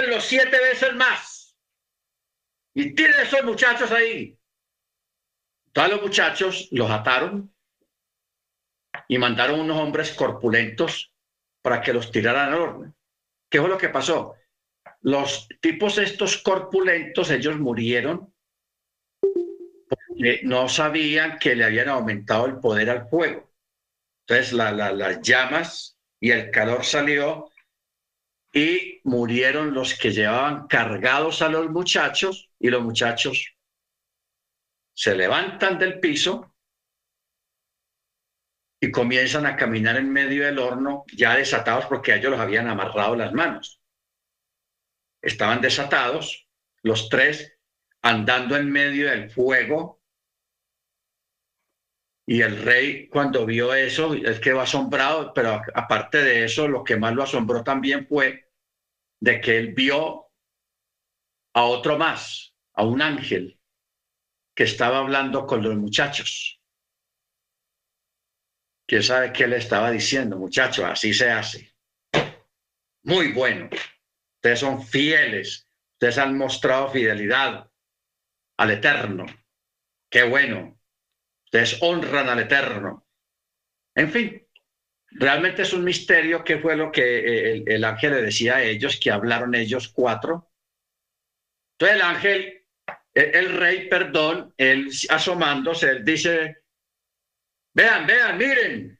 los 0.07 0.23
siete 0.23 0.57
veces 0.57 0.95
más 0.95 1.57
y 2.73 2.95
tienen 2.95 3.19
esos 3.19 3.43
muchachos 3.43 3.91
ahí. 3.91 4.39
Todos 5.73 5.89
los 5.89 6.01
muchachos 6.03 6.69
los 6.71 6.89
ataron 6.89 7.53
y 9.09 9.17
mandaron 9.17 9.59
unos 9.59 9.77
hombres 9.77 10.13
corpulentos 10.13 11.13
para 11.61 11.81
que 11.81 11.91
los 11.91 12.13
tiraran 12.13 12.53
al 12.53 12.61
horno. 12.61 12.95
¿Qué 13.49 13.59
fue 13.59 13.69
lo 13.69 13.77
que 13.77 13.89
pasó? 13.89 14.35
Los 15.01 15.47
tipos 15.61 15.97
estos 15.97 16.37
corpulentos, 16.37 17.29
ellos 17.29 17.59
murieron 17.59 18.33
porque 19.77 20.41
no 20.43 20.67
sabían 20.69 21.37
que 21.39 21.55
le 21.55 21.65
habían 21.65 21.89
aumentado 21.89 22.45
el 22.45 22.59
poder 22.59 22.89
al 22.89 23.07
fuego. 23.07 23.53
Entonces 24.27 24.53
las 24.53 25.21
llamas 25.21 25.97
y 26.19 26.31
el 26.31 26.49
calor 26.49 26.83
salió 26.83 27.49
y 28.51 29.01
murieron 29.03 29.73
los 29.73 29.93
que 29.93 30.11
llevaban 30.11 30.67
cargados 30.67 31.41
a 31.41 31.49
los 31.49 31.69
muchachos 31.69 32.49
y 32.57 32.69
los 32.69 32.81
muchachos 32.81 33.55
se 34.93 35.13
levantan 35.13 35.77
del 35.77 35.99
piso 35.99 36.54
y 38.85 38.91
comienzan 38.91 39.47
a 39.47 39.55
caminar 39.55 39.97
en 39.97 40.11
medio 40.11 40.45
del 40.45 40.59
horno 40.59 41.05
ya 41.11 41.35
desatados 41.35 41.87
porque 41.87 42.13
ellos 42.13 42.29
los 42.29 42.39
habían 42.39 42.67
amarrado 42.67 43.15
las 43.15 43.33
manos. 43.33 43.81
Estaban 45.23 45.59
desatados, 45.59 46.47
los 46.83 47.09
tres 47.09 47.57
andando 48.03 48.55
en 48.55 48.71
medio 48.71 49.09
del 49.09 49.31
fuego. 49.31 50.03
Y 52.27 52.43
el 52.43 52.61
rey 52.61 53.07
cuando 53.07 53.43
vio 53.47 53.73
eso, 53.73 54.13
es 54.13 54.39
quedó 54.39 54.61
asombrado, 54.61 55.33
pero 55.33 55.63
aparte 55.73 56.19
de 56.19 56.45
eso, 56.45 56.67
lo 56.67 56.83
que 56.83 56.95
más 56.95 57.15
lo 57.15 57.23
asombró 57.23 57.63
también 57.63 58.05
fue 58.05 58.51
de 59.19 59.41
que 59.41 59.57
él 59.57 59.73
vio 59.73 60.27
a 61.55 61.63
otro 61.63 61.97
más, 61.97 62.53
a 62.75 62.83
un 62.83 63.01
ángel 63.01 63.59
que 64.55 64.65
estaba 64.65 64.99
hablando 64.99 65.47
con 65.47 65.63
los 65.63 65.75
muchachos. 65.75 66.61
¿Quién 68.87 69.01
sabe 69.01 69.33
qué 69.33 69.47
le 69.47 69.57
estaba 69.57 69.89
diciendo, 69.89 70.37
muchachos? 70.37 70.85
Así 70.85 71.13
se 71.13 71.29
hace. 71.29 71.73
Muy 73.03 73.33
bueno. 73.33 73.69
Ustedes 74.37 74.59
son 74.59 74.85
fieles. 74.85 75.67
Ustedes 75.93 76.17
han 76.17 76.37
mostrado 76.37 76.91
fidelidad 76.91 77.71
al 78.57 78.71
Eterno. 78.71 79.25
Qué 80.09 80.23
bueno. 80.23 80.79
Ustedes 81.45 81.77
honran 81.81 82.29
al 82.29 82.39
Eterno. 82.39 83.07
En 83.95 84.11
fin, 84.11 84.47
realmente 85.11 85.63
es 85.63 85.73
un 85.73 85.83
misterio 85.83 86.43
qué 86.43 86.59
fue 86.59 86.75
lo 86.75 86.91
que 86.91 87.01
eh, 87.01 87.51
el, 87.53 87.63
el 87.71 87.83
ángel 87.85 88.11
le 88.13 88.21
decía 88.21 88.57
a 88.57 88.63
ellos, 88.63 88.99
que 88.99 89.09
hablaron 89.09 89.55
ellos 89.55 89.87
cuatro. 89.87 90.51
Entonces 91.73 91.95
el 91.95 92.01
ángel, 92.01 92.67
el, 93.13 93.35
el 93.35 93.57
rey, 93.57 93.89
perdón, 93.89 94.53
él 94.57 94.89
asomándose, 95.09 95.89
él 95.89 96.05
dice, 96.05 96.64
Vean, 97.75 98.07
vean, 98.07 98.37
miren. 98.37 98.99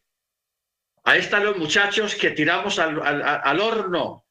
Ahí 1.06 1.20
están 1.20 1.46
los 1.46 1.58
muchachos 1.58 2.14
que 2.16 2.32
tiramos 2.32 2.78
al, 2.78 3.60
horno 3.60 4.26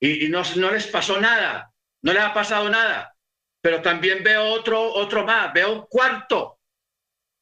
y, 0.00 0.28
no, 0.28 0.42
les 0.72 0.86
pasó 0.88 1.20
nada, 1.20 1.72
no 2.02 2.12
les 2.12 2.22
ha 2.22 2.34
pasado 2.34 2.68
nada. 2.68 3.16
Pero 3.60 3.80
también 3.80 4.24
veo 4.24 4.42
otro, 4.44 4.82
otro 4.94 5.24
más, 5.24 5.52
veo 5.52 5.72
un 5.72 5.86
cuarto. 5.86 6.58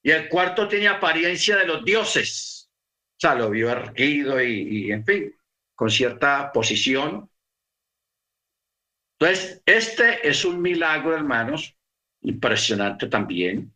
Y 0.03 0.11
el 0.11 0.29
cuarto 0.29 0.69
tenía 0.69 0.93
apariencia 0.93 1.57
de 1.57 1.67
los 1.67 1.85
dioses. 1.85 2.71
O 3.17 3.21
sea, 3.21 3.35
lo 3.35 3.49
vio 3.49 3.71
erguido 3.71 4.43
y, 4.43 4.87
y 4.89 4.93
en 4.93 5.07
fin, 5.07 5.35
con 5.75 5.91
cierta 5.91 6.53
posición. 6.53 7.31
Entonces, 9.19 9.63
este 9.65 10.29
es 10.29 10.45
un 10.45 10.61
milagro, 10.61 11.15
hermanos, 11.15 11.75
impresionante 12.23 13.07
también, 13.07 13.75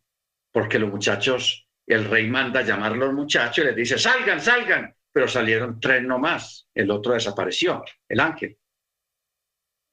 porque 0.51 0.79
los 0.79 0.91
muchachos 0.91 1.64
el 1.87 2.05
rey 2.05 2.27
manda 2.27 2.61
llamar 2.61 2.93
a 2.93 2.95
los 2.95 3.13
muchachos 3.13 3.63
y 3.63 3.67
les 3.67 3.75
dice, 3.75 3.97
salgan, 3.97 4.41
salgan, 4.41 4.95
pero 5.11 5.27
salieron 5.27 5.79
tres 5.79 6.03
nomás, 6.03 6.67
el 6.73 6.89
otro 6.91 7.13
desapareció, 7.13 7.83
el 8.09 8.19
ángel. 8.19 8.57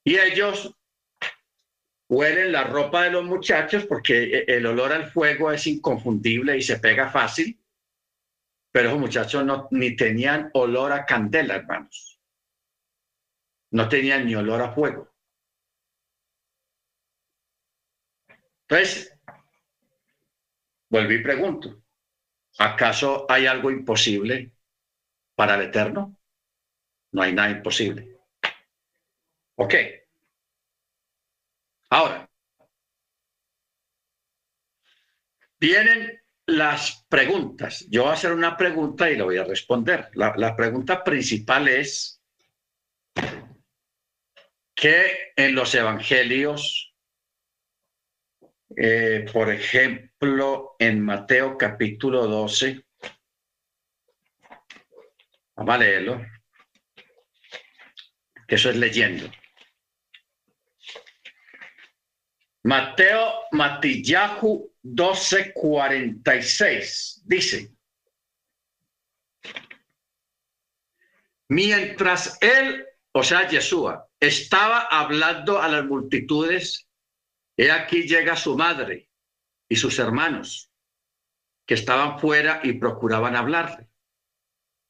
Y 0.05 0.19
ellos 0.19 0.75
huelen 2.09 2.53
la 2.53 2.65
ropa 2.65 3.05
de 3.05 3.11
los 3.11 3.25
muchachos 3.25 3.87
porque 3.87 4.45
el 4.47 4.67
olor 4.67 4.93
al 4.93 5.11
fuego 5.11 5.53
es 5.53 5.67
inconfundible 5.67 6.57
y 6.57 6.63
se 6.63 6.79
pega 6.79 7.09
fácil, 7.11 7.61
pero 8.73 8.91
los 8.91 8.99
muchachos 8.99 9.45
no, 9.45 9.69
ni 9.71 9.95
tenían 9.95 10.51
olor 10.55 10.93
a 10.93 11.05
candela, 11.05 11.57
hermanos. 11.57 12.21
No 13.71 13.89
tenían 13.89 14.27
ni 14.27 14.35
olor 14.35 14.63
a 14.63 14.73
fuego. 14.73 15.11
Entonces, 18.69 19.15
volví 20.89 21.17
y 21.17 21.23
pregunto, 21.23 21.82
¿Acaso 22.59 23.27
hay 23.29 23.47
algo 23.47 23.71
imposible 23.71 24.53
para 25.35 25.55
el 25.55 25.63
Eterno? 25.63 26.17
No 27.13 27.23
hay 27.23 27.33
nada 27.33 27.51
imposible. 27.51 28.19
Ok. 29.57 29.75
Ahora, 31.91 32.29
vienen 35.61 36.23
las 36.47 37.05
preguntas. 37.09 37.87
Yo 37.89 38.03
voy 38.03 38.11
a 38.11 38.15
hacer 38.15 38.33
una 38.33 38.57
pregunta 38.57 39.11
y 39.11 39.17
lo 39.17 39.27
voy 39.27 39.37
a 39.37 39.45
responder. 39.45 40.11
La, 40.15 40.35
la 40.37 40.57
pregunta 40.57 41.05
principal 41.05 41.69
es 41.69 42.23
que 44.75 45.33
en 45.37 45.55
los 45.55 45.75
evangelios 45.75 46.92
eh, 48.77 49.27
por 49.33 49.51
ejemplo, 49.51 50.77
en 50.79 51.01
Mateo 51.01 51.59
capítulo 51.59 52.27
12. 52.27 52.85
Vamos 55.57 55.75
a 55.75 55.79
leerlo. 55.79 56.25
Que 58.47 58.55
eso 58.55 58.71
es 58.71 58.77
leyendo. 58.77 59.29
Mateo 62.65 63.43
Matillahu 63.51 64.73
12:46 64.85 67.23
dice, 67.25 67.73
mientras 71.49 72.39
él, 72.41 72.87
o 73.13 73.23
sea, 73.23 73.49
Yeshua, 73.49 74.09
estaba 74.21 74.83
hablando 74.83 75.61
a 75.61 75.69
las 75.69 75.85
multitudes, 75.85 76.87
he 77.57 77.71
aquí 77.71 78.03
llega 78.03 78.37
su 78.37 78.57
madre 78.57 79.11
y 79.69 79.77
sus 79.77 79.99
hermanos, 79.99 80.71
que 81.67 81.75
estaban 81.75 82.19
fuera 82.19 82.61
y 82.63 82.75
procuraban 82.75 83.37
hablarle. 83.37 83.89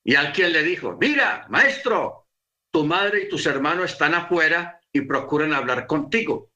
Y 0.04 0.16
alguien 0.16 0.52
le 0.52 0.62
dijo, 0.62 0.96
mira, 1.00 1.46
maestro, 1.48 2.28
tu 2.72 2.84
madre 2.84 3.22
y 3.22 3.28
tus 3.28 3.46
hermanos 3.46 3.92
están 3.92 4.14
afuera 4.14 4.80
y 4.92 5.02
procuran 5.02 5.52
hablar 5.52 5.86
contigo. 5.86 6.52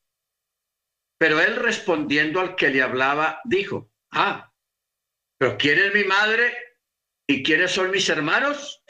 Pero 1.18 1.40
él 1.40 1.56
respondiendo 1.56 2.40
al 2.40 2.56
que 2.56 2.70
le 2.70 2.82
hablaba, 2.82 3.40
dijo, 3.44 3.90
ah, 4.10 4.52
pero 5.38 5.56
¿quién 5.56 5.78
es 5.78 5.94
mi 5.94 6.04
madre 6.04 6.52
y 7.26 7.42
quiénes 7.42 7.72
son 7.72 7.90
mis 7.90 8.08
hermanos? 8.08 8.82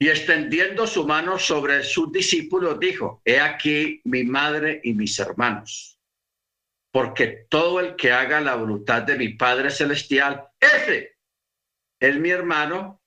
Y 0.00 0.08
extendiendo 0.08 0.86
su 0.86 1.06
mano 1.06 1.38
sobre 1.38 1.82
sus 1.82 2.12
discípulos, 2.12 2.78
dijo, 2.78 3.20
he 3.24 3.40
aquí 3.40 4.00
mi 4.04 4.24
madre 4.24 4.80
y 4.84 4.94
mis 4.94 5.18
hermanos. 5.18 5.97
Porque 6.90 7.46
todo 7.48 7.80
el 7.80 7.96
que 7.96 8.12
haga 8.12 8.40
la 8.40 8.54
voluntad 8.54 9.02
de 9.02 9.16
mi 9.16 9.30
Padre 9.34 9.70
Celestial, 9.70 10.48
ese 10.58 11.18
es 12.00 12.16
mi 12.16 12.30
hermano 12.30 13.02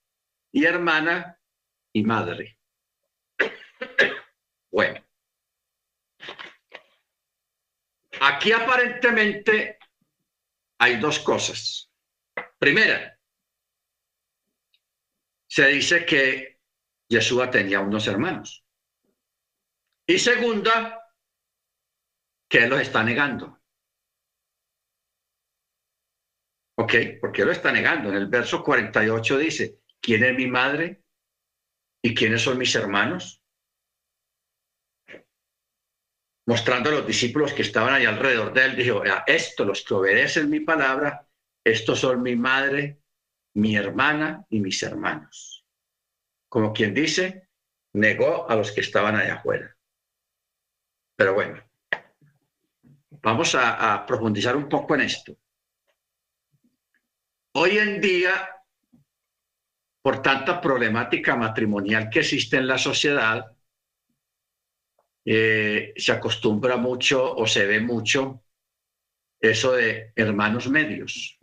y 0.51 0.65
hermana 0.65 1.39
y 1.93 2.03
madre. 2.03 2.59
Bueno, 4.71 5.03
aquí 8.21 8.51
aparentemente 8.51 9.77
hay 10.79 10.97
dos 10.97 11.19
cosas. 11.19 11.91
Primera, 12.57 13.19
se 15.47 15.67
dice 15.67 16.05
que 16.05 16.61
Yeshua 17.09 17.51
tenía 17.51 17.81
unos 17.81 18.07
hermanos. 18.07 18.63
Y 20.07 20.17
segunda, 20.17 21.11
que 22.49 22.63
él 22.63 22.69
los 22.69 22.79
está 22.81 23.03
negando. 23.03 23.60
¿Ok? 26.77 26.93
¿Por 27.19 27.31
qué 27.31 27.45
lo 27.45 27.51
está 27.51 27.71
negando? 27.71 28.09
En 28.09 28.15
el 28.15 28.27
verso 28.27 28.63
48 28.63 29.37
dice, 29.37 29.79
¿quién 29.99 30.23
es 30.23 30.35
mi 30.35 30.47
madre? 30.47 31.03
¿Y 32.03 32.15
quiénes 32.15 32.41
son 32.41 32.57
mis 32.57 32.73
hermanos? 32.75 33.41
Mostrando 36.47 36.89
a 36.89 36.93
los 36.93 37.07
discípulos 37.07 37.53
que 37.53 37.61
estaban 37.61 37.93
ahí 37.93 38.05
alrededor 38.05 38.51
de 38.53 38.65
él, 38.65 38.75
dijo, 38.75 39.03
esto, 39.27 39.63
los 39.63 39.83
que 39.83 39.93
obedecen 39.93 40.49
mi 40.49 40.61
palabra, 40.61 41.27
estos 41.63 41.99
son 41.99 42.23
mi 42.23 42.35
madre, 42.35 43.01
mi 43.53 43.75
hermana 43.75 44.45
y 44.49 44.59
mis 44.59 44.81
hermanos 44.81 45.61
como 46.51 46.73
quien 46.73 46.93
dice, 46.93 47.47
negó 47.93 48.49
a 48.49 48.57
los 48.57 48.73
que 48.73 48.81
estaban 48.81 49.15
allá 49.15 49.35
afuera. 49.35 49.73
Pero 51.15 51.33
bueno, 51.33 51.63
vamos 53.09 53.55
a, 53.55 54.05
profundizar 54.05 54.57
un 54.57 54.67
poco 54.67 54.95
en 54.95 55.01
esto. 55.01 55.37
Hoy 57.53 57.77
en 57.77 57.99
día, 57.99 58.49
por 60.01 60.21
tanta 60.21 60.61
problemática 60.61 61.35
matrimonial 61.35 62.09
que 62.09 62.19
existe 62.19 62.55
en 62.55 62.67
la 62.67 62.77
sociedad, 62.77 63.45
eh, 65.25 65.93
se 65.97 66.11
acostumbra 66.13 66.77
mucho 66.77 67.35
o 67.35 67.45
se 67.45 67.65
ve 67.67 67.81
mucho 67.81 68.45
eso 69.39 69.73
de 69.73 70.13
hermanos 70.15 70.69
medios. 70.69 71.37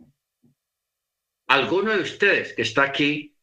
Alguno 1.47 1.91
de 1.91 2.01
ustedes 2.01 2.53
que 2.53 2.63
está 2.63 2.83
aquí 2.83 3.37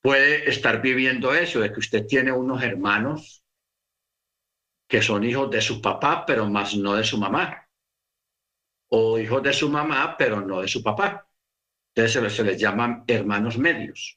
puede 0.00 0.48
estar 0.48 0.80
viviendo 0.80 1.34
eso, 1.34 1.60
de 1.60 1.70
que 1.70 1.80
usted 1.80 2.06
tiene 2.06 2.32
unos 2.32 2.62
hermanos 2.62 3.44
que 4.88 5.02
son 5.02 5.24
hijos 5.24 5.50
de 5.50 5.60
su 5.60 5.82
papá, 5.82 6.24
pero 6.26 6.48
más 6.48 6.74
no 6.76 6.94
de 6.94 7.04
su 7.04 7.18
mamá, 7.18 7.63
o 8.96 9.18
hijos 9.18 9.42
de 9.42 9.52
su 9.52 9.68
mamá, 9.68 10.16
pero 10.16 10.40
no 10.40 10.60
de 10.60 10.68
su 10.68 10.80
papá. 10.80 11.28
Entonces 11.92 12.32
se 12.32 12.44
les, 12.44 12.60
llaman 12.60 13.02
hermanos 13.08 13.58
medios. 13.58 14.14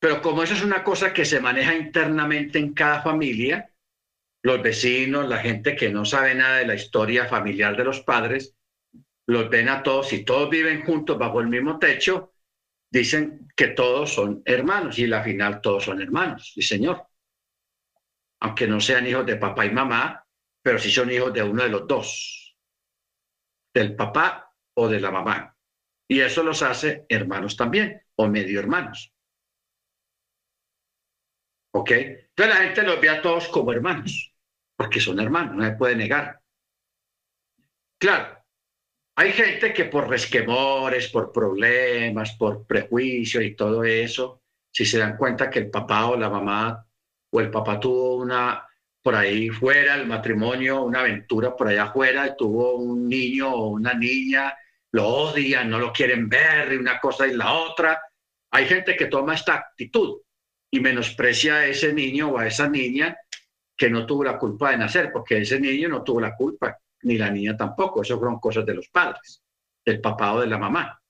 Pero 0.00 0.22
como 0.22 0.44
eso 0.44 0.54
es 0.54 0.62
una 0.62 0.84
cosa 0.84 1.12
que 1.12 1.24
se 1.24 1.40
maneja 1.40 1.74
internamente 1.74 2.60
en 2.60 2.74
cada 2.74 3.02
familia, 3.02 3.72
los 4.44 4.62
vecinos, 4.62 5.28
la 5.28 5.38
gente 5.38 5.74
que 5.74 5.90
no 5.90 6.04
sabe 6.04 6.36
nada 6.36 6.58
de 6.58 6.66
la 6.66 6.76
historia 6.76 7.26
familiar 7.26 7.76
de 7.76 7.84
los 7.84 8.02
padres, 8.02 8.54
los 9.26 9.50
ven 9.50 9.68
a 9.68 9.82
todos 9.82 10.12
y 10.12 10.24
todos 10.24 10.48
viven 10.48 10.84
juntos 10.84 11.18
bajo 11.18 11.40
el 11.40 11.48
mismo 11.48 11.80
techo, 11.80 12.34
dicen 12.88 13.48
que 13.56 13.68
todos 13.68 14.14
son 14.14 14.42
hermanos 14.44 14.96
y 15.00 15.08
la 15.08 15.24
final 15.24 15.60
todos 15.60 15.84
son 15.84 16.00
hermanos, 16.00 16.52
sí 16.54 16.62
señor. 16.62 17.04
Aunque 18.40 18.68
no 18.68 18.80
sean 18.80 19.08
hijos 19.08 19.26
de 19.26 19.34
papá 19.34 19.66
y 19.66 19.70
mamá, 19.70 20.24
pero 20.68 20.78
sí 20.78 20.90
son 20.90 21.10
hijos 21.10 21.32
de 21.32 21.42
uno 21.42 21.62
de 21.62 21.70
los 21.70 21.88
dos, 21.88 22.54
del 23.72 23.96
papá 23.96 24.54
o 24.76 24.86
de 24.86 25.00
la 25.00 25.10
mamá. 25.10 25.56
Y 26.06 26.20
eso 26.20 26.42
los 26.42 26.60
hace 26.60 27.06
hermanos 27.08 27.56
también, 27.56 28.02
o 28.16 28.28
medio 28.28 28.60
hermanos. 28.60 29.10
¿Ok? 31.72 31.90
Entonces 31.92 32.54
la 32.54 32.64
gente 32.64 32.82
los 32.82 33.00
ve 33.00 33.08
a 33.08 33.22
todos 33.22 33.48
como 33.48 33.72
hermanos, 33.72 34.34
porque 34.76 35.00
son 35.00 35.18
hermanos, 35.20 35.56
no 35.56 35.64
se 35.64 35.72
puede 35.72 35.96
negar. 35.96 36.42
Claro, 37.98 38.44
hay 39.16 39.32
gente 39.32 39.72
que 39.72 39.86
por 39.86 40.06
resquemores, 40.06 41.08
por 41.08 41.32
problemas, 41.32 42.36
por 42.36 42.66
prejuicios 42.66 43.42
y 43.42 43.56
todo 43.56 43.84
eso, 43.84 44.42
si 44.70 44.84
se 44.84 44.98
dan 44.98 45.16
cuenta 45.16 45.48
que 45.48 45.60
el 45.60 45.70
papá 45.70 46.08
o 46.08 46.16
la 46.18 46.28
mamá 46.28 46.86
o 47.32 47.40
el 47.40 47.50
papá 47.50 47.80
tuvo 47.80 48.16
una 48.16 48.67
por 49.02 49.14
ahí 49.14 49.48
fuera, 49.48 49.94
el 49.94 50.06
matrimonio, 50.06 50.82
una 50.82 51.00
aventura 51.00 51.56
por 51.56 51.68
allá 51.68 51.84
afuera, 51.84 52.36
tuvo 52.36 52.76
un 52.76 53.08
niño 53.08 53.50
o 53.52 53.68
una 53.68 53.94
niña, 53.94 54.56
lo 54.92 55.06
odian, 55.06 55.70
no 55.70 55.78
lo 55.78 55.92
quieren 55.92 56.28
ver, 56.28 56.72
y 56.72 56.76
una 56.76 56.98
cosa 56.98 57.26
y 57.26 57.34
la 57.34 57.52
otra. 57.52 58.00
Hay 58.50 58.66
gente 58.66 58.96
que 58.96 59.06
toma 59.06 59.34
esta 59.34 59.54
actitud 59.54 60.20
y 60.70 60.80
menosprecia 60.80 61.56
a 61.56 61.66
ese 61.66 61.92
niño 61.92 62.30
o 62.30 62.38
a 62.38 62.46
esa 62.46 62.68
niña 62.68 63.16
que 63.76 63.88
no 63.88 64.04
tuvo 64.04 64.24
la 64.24 64.38
culpa 64.38 64.70
de 64.70 64.78
nacer, 64.78 65.10
porque 65.12 65.38
ese 65.38 65.60
niño 65.60 65.88
no 65.88 66.02
tuvo 66.02 66.20
la 66.20 66.34
culpa 66.34 66.78
ni 67.02 67.16
la 67.16 67.30
niña 67.30 67.56
tampoco. 67.56 68.02
Eso 68.02 68.18
fueron 68.18 68.40
cosas 68.40 68.66
de 68.66 68.74
los 68.74 68.88
padres, 68.88 69.42
del 69.84 70.00
papá 70.00 70.34
o 70.34 70.40
de 70.40 70.48
la 70.48 70.58
mamá. 70.58 71.00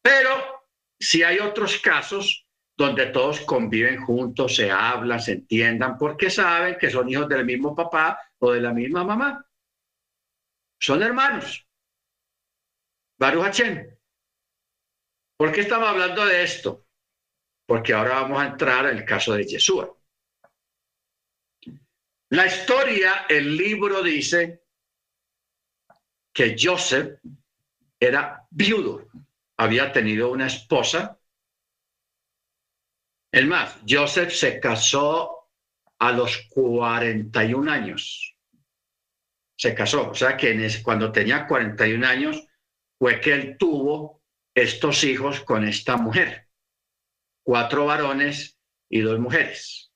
Pero 0.00 0.64
si 0.98 1.22
hay 1.22 1.38
otros 1.38 1.78
casos 1.78 2.43
donde 2.76 3.06
todos 3.06 3.40
conviven 3.40 4.00
juntos, 4.04 4.56
se 4.56 4.70
hablan, 4.70 5.20
se 5.20 5.32
entiendan, 5.32 5.96
porque 5.96 6.30
saben 6.30 6.76
que 6.78 6.90
son 6.90 7.08
hijos 7.08 7.28
del 7.28 7.44
mismo 7.44 7.74
papá 7.74 8.18
o 8.38 8.52
de 8.52 8.60
la 8.60 8.72
misma 8.72 9.04
mamá. 9.04 9.46
Son 10.80 11.02
hermanos. 11.02 11.66
Baruch 13.16 13.60
¿Por 15.36 15.52
qué 15.52 15.60
estamos 15.62 15.88
hablando 15.88 16.24
de 16.26 16.42
esto? 16.42 16.86
Porque 17.66 17.92
ahora 17.92 18.20
vamos 18.20 18.40
a 18.40 18.46
entrar 18.46 18.86
en 18.86 18.98
el 18.98 19.04
caso 19.04 19.34
de 19.34 19.44
Yeshua. 19.44 19.96
La 22.30 22.46
historia, 22.46 23.26
el 23.28 23.56
libro 23.56 24.02
dice 24.02 24.64
que 26.32 26.56
Joseph 26.58 27.20
era 27.98 28.46
viudo, 28.50 29.06
había 29.56 29.92
tenido 29.92 30.30
una 30.30 30.46
esposa. 30.46 31.18
Es 33.34 33.44
más, 33.48 33.76
Joseph 33.88 34.30
se 34.30 34.60
casó 34.60 35.48
a 35.98 36.12
los 36.12 36.46
41 36.50 37.68
años. 37.68 38.36
Se 39.58 39.74
casó, 39.74 40.10
o 40.10 40.14
sea 40.14 40.36
que 40.36 40.70
cuando 40.84 41.10
tenía 41.10 41.48
41 41.48 42.06
años 42.06 42.46
fue 42.96 43.20
que 43.20 43.32
él 43.32 43.56
tuvo 43.58 44.22
estos 44.54 45.02
hijos 45.02 45.40
con 45.40 45.66
esta 45.66 45.96
mujer, 45.96 46.46
cuatro 47.42 47.86
varones 47.86 48.56
y 48.88 49.00
dos 49.00 49.18
mujeres, 49.18 49.90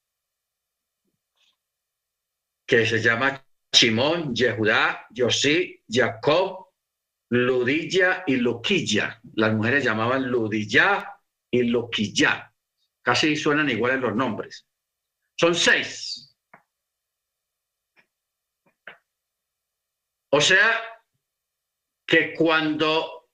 que 2.67 2.87
se 2.87 3.01
llama 3.01 3.47
Simón, 3.73 4.35
Yehudá, 4.35 5.07
Yosí, 5.11 5.85
Jacob, 5.89 6.71
Ludilla 7.31 8.25
y 8.27 8.35
Luquilla. 8.35 9.21
Las 9.35 9.55
mujeres 9.55 9.85
llamaban 9.85 10.29
Ludilla 10.29 11.21
y 11.53 11.63
Luquilla. 11.63 12.48
Casi 13.09 13.37
suenan 13.37 13.71
iguales 13.71 14.03
los 14.03 14.15
nombres. 14.15 14.67
Son 15.35 15.55
seis. 15.55 16.37
O 20.31 20.43
sea, 20.43 20.79
que 22.07 22.35
cuando 22.35 23.31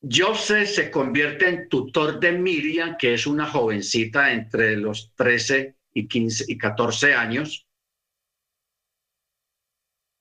Joseph 0.00 0.66
se 0.66 0.90
convierte 0.90 1.46
en 1.46 1.68
tutor 1.68 2.18
de 2.18 2.32
Miriam, 2.32 2.96
que 2.96 3.12
es 3.12 3.26
una 3.26 3.46
jovencita 3.46 4.32
entre 4.32 4.78
los 4.78 5.12
13 5.14 5.76
y 5.92 6.08
15 6.08 6.46
y 6.48 6.56
14 6.56 7.12
años, 7.12 7.68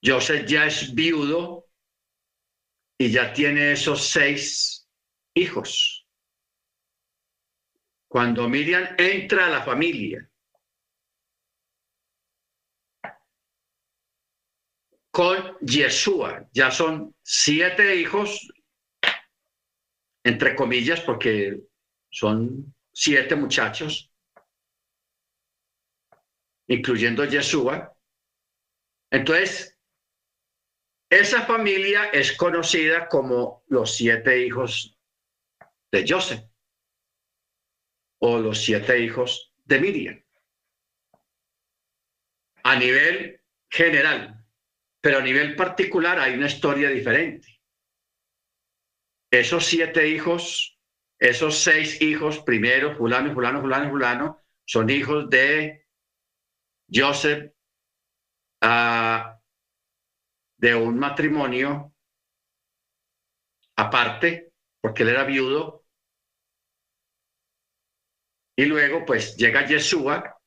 Joseph 0.04 0.46
ya 0.46 0.66
es 0.66 0.94
viudo 0.94 1.70
y 2.98 3.10
ya 3.10 3.32
tiene 3.32 3.72
esos 3.72 4.06
seis 4.10 4.90
hijos. 5.34 5.93
Cuando 8.14 8.48
Miriam 8.48 8.96
entra 8.96 9.48
a 9.48 9.50
la 9.50 9.64
familia, 9.64 10.30
con 15.10 15.58
Yeshua, 15.62 16.48
ya 16.54 16.70
son 16.70 17.16
siete 17.24 17.96
hijos, 17.96 18.54
entre 20.24 20.56
comillas, 20.56 21.02
porque 21.02 21.64
son 22.12 22.76
siete 22.94 23.36
muchachos, 23.36 24.14
incluyendo 26.68 27.26
Yeshua. 27.26 27.98
Entonces, 29.10 29.76
esa 31.10 31.48
familia 31.48 32.12
es 32.12 32.38
conocida 32.38 33.08
como 33.10 33.64
los 33.70 33.96
siete 33.96 34.46
hijos 34.46 35.00
de 35.92 36.06
Joseph 36.08 36.53
o 38.26 38.40
los 38.40 38.64
siete 38.64 39.02
hijos 39.02 39.54
de 39.66 39.80
Miriam. 39.82 40.24
A 42.64 42.76
nivel 42.78 43.42
general, 43.70 44.46
pero 45.02 45.18
a 45.18 45.22
nivel 45.22 45.58
particular 45.58 46.18
hay 46.20 46.36
una 46.36 46.48
historia 46.48 46.88
diferente. 46.88 47.62
Esos 49.30 49.66
siete 49.66 50.08
hijos, 50.08 50.80
esos 51.20 51.58
seis 51.58 52.02
hijos, 52.02 52.40
primero, 52.40 52.96
fulano, 52.96 53.34
fulano, 53.34 53.60
fulano, 53.60 53.90
fulano, 53.90 54.42
son 54.64 54.90
hijos 54.90 55.30
de 55.30 55.86
Joseph, 56.90 57.52
uh, 58.64 59.38
de 60.56 60.76
un 60.76 60.98
matrimonio 60.98 61.94
aparte, 63.76 64.54
porque 64.80 65.04
él 65.04 65.10
era 65.10 65.26
viudo. 65.26 65.83
Y 68.56 68.66
luego, 68.66 69.06
pues 69.06 69.36
llega 69.36 69.66
Yeshua, 69.66 70.40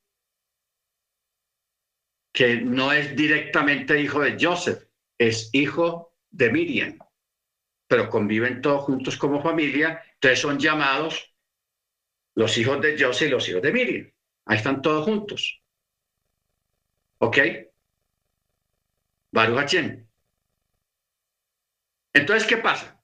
que 2.33 2.57
no 2.57 2.93
es 2.93 3.17
directamente 3.17 4.01
hijo 4.01 4.21
de 4.21 4.37
Joseph, 4.41 4.85
es 5.19 5.51
hijo 5.53 6.15
de 6.31 6.51
Miriam, 6.51 6.99
pero 7.87 8.11
conviven 8.11 8.61
todos 8.61 8.85
juntos 8.85 9.17
como 9.17 9.43
familia, 9.43 10.03
entonces 10.15 10.41
son 10.41 10.59
llamados 10.59 11.35
los 12.35 12.57
hijos 12.59 12.81
de 12.83 12.97
Joseph 13.03 13.29
y 13.29 13.31
los 13.31 13.49
hijos 13.49 13.63
de 13.63 13.73
Miriam. 13.73 14.13
Ahí 14.45 14.59
están 14.59 14.83
todos 14.83 15.05
juntos. 15.05 15.63
¿Ok? 17.19 17.39
Baruch 19.33 19.75
entonces, 22.17 22.49
¿qué 22.49 22.57
pasa? 22.57 22.99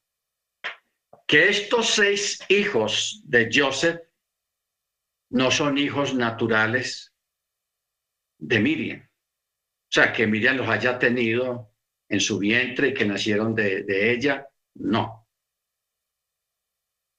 Que 1.27 1.49
estos 1.49 1.91
seis 1.91 2.39
hijos 2.49 3.21
de 3.25 3.47
Joseph 3.53 4.01
no 5.33 5.49
son 5.49 5.79
hijos 5.79 6.13
naturales 6.13 7.11
de 8.37 8.59
Miriam. 8.59 9.01
O 9.01 9.89
sea, 9.89 10.13
que 10.13 10.27
Miriam 10.27 10.57
los 10.57 10.69
haya 10.69 10.99
tenido 10.99 11.73
en 12.07 12.19
su 12.19 12.37
vientre 12.37 12.89
y 12.89 12.93
que 12.93 13.05
nacieron 13.05 13.55
de, 13.55 14.11
ella, 14.11 14.47
no. 14.75 15.27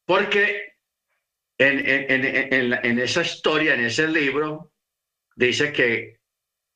Porque 0.07 0.75
en, 1.59 2.99
esa 3.01 3.23
historia, 3.23 3.75
en 3.75 3.85
ese 3.85 4.07
libro, 4.07 4.73
dice 5.35 5.73
que, 5.73 6.21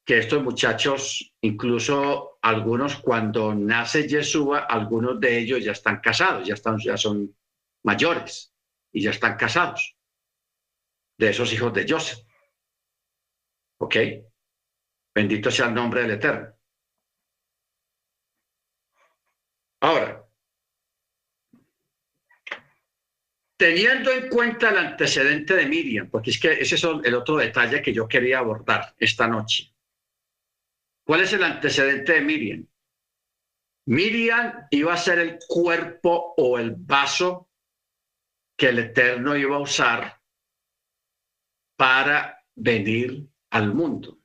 que 0.05 0.18
estos 0.18 0.43
muchachos, 0.43 1.34
incluso 1.41 2.39
algunos 2.43 2.97
cuando 2.97 3.55
nace 3.55 4.09
Yeshua, 4.09 4.61
algunos 4.61 5.20
de 5.20 5.39
ellos 5.39 5.62
ya 5.62 5.72
están 5.72 6.01
casados, 6.01 6.49
ya, 6.49 6.55
están, 6.55 6.78
ya 6.78 6.97
son 6.97 7.32
mayores 7.84 8.53
y 8.91 9.03
ya 9.03 9.11
están 9.11 9.36
casados, 9.36 9.97
de 11.19 11.31
esos 11.31 11.53
hijos 11.53 11.75
de 11.75 11.87
Joseph. 11.89 12.25
¿Ok? 13.81 13.97
Bendito 15.14 15.51
sea 15.51 15.66
el 15.66 15.75
nombre 15.75 16.03
del 16.03 16.12
Eterno. 16.12 16.55
Ahora, 19.81 20.25
teniendo 23.57 24.11
en 24.12 24.29
cuenta 24.29 24.71
el 24.71 24.79
antecedente 24.79 25.55
de 25.55 25.66
Miriam, 25.66 26.09
porque 26.11 26.31
es 26.31 26.41
que 26.41 26.53
ese 26.53 26.77
es 26.77 26.85
el 26.85 27.14
otro 27.14 27.37
detalle 27.37 27.83
que 27.83 27.93
yo 27.93 28.09
quería 28.09 28.39
abordar 28.39 28.95
esta 28.99 29.29
noche. 29.29 29.73
¿Cuál 31.05 31.23
es 31.23 31.33
el 31.33 31.43
antecedente 31.43 32.12
de 32.14 32.21
Miriam? 32.21 32.66
Miriam 33.87 34.66
iba 34.71 34.93
a 34.93 34.99
ser 34.99 35.19
el 35.21 35.39
cuerpo 35.47 36.35
o 36.37 36.59
el 36.59 36.75
vaso 36.77 37.49
que 38.57 38.69
el 38.69 38.79
Eterno 38.81 39.37
iba 39.37 39.57
a 39.57 39.61
usar 39.61 40.18
para 41.79 42.45
venir 42.57 43.29
al 43.51 43.72
mundo. 43.72 44.18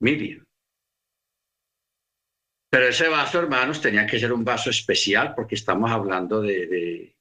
Miriam. 0.00 0.44
Pero 2.70 2.88
ese 2.88 3.08
vaso, 3.08 3.38
hermanos, 3.38 3.80
tenía 3.80 4.06
que 4.06 4.18
ser 4.18 4.32
un 4.32 4.44
vaso 4.44 4.68
especial 4.68 5.34
porque 5.34 5.54
estamos 5.54 5.90
hablando 5.90 6.42
de, 6.42 6.66
de, 6.66 7.16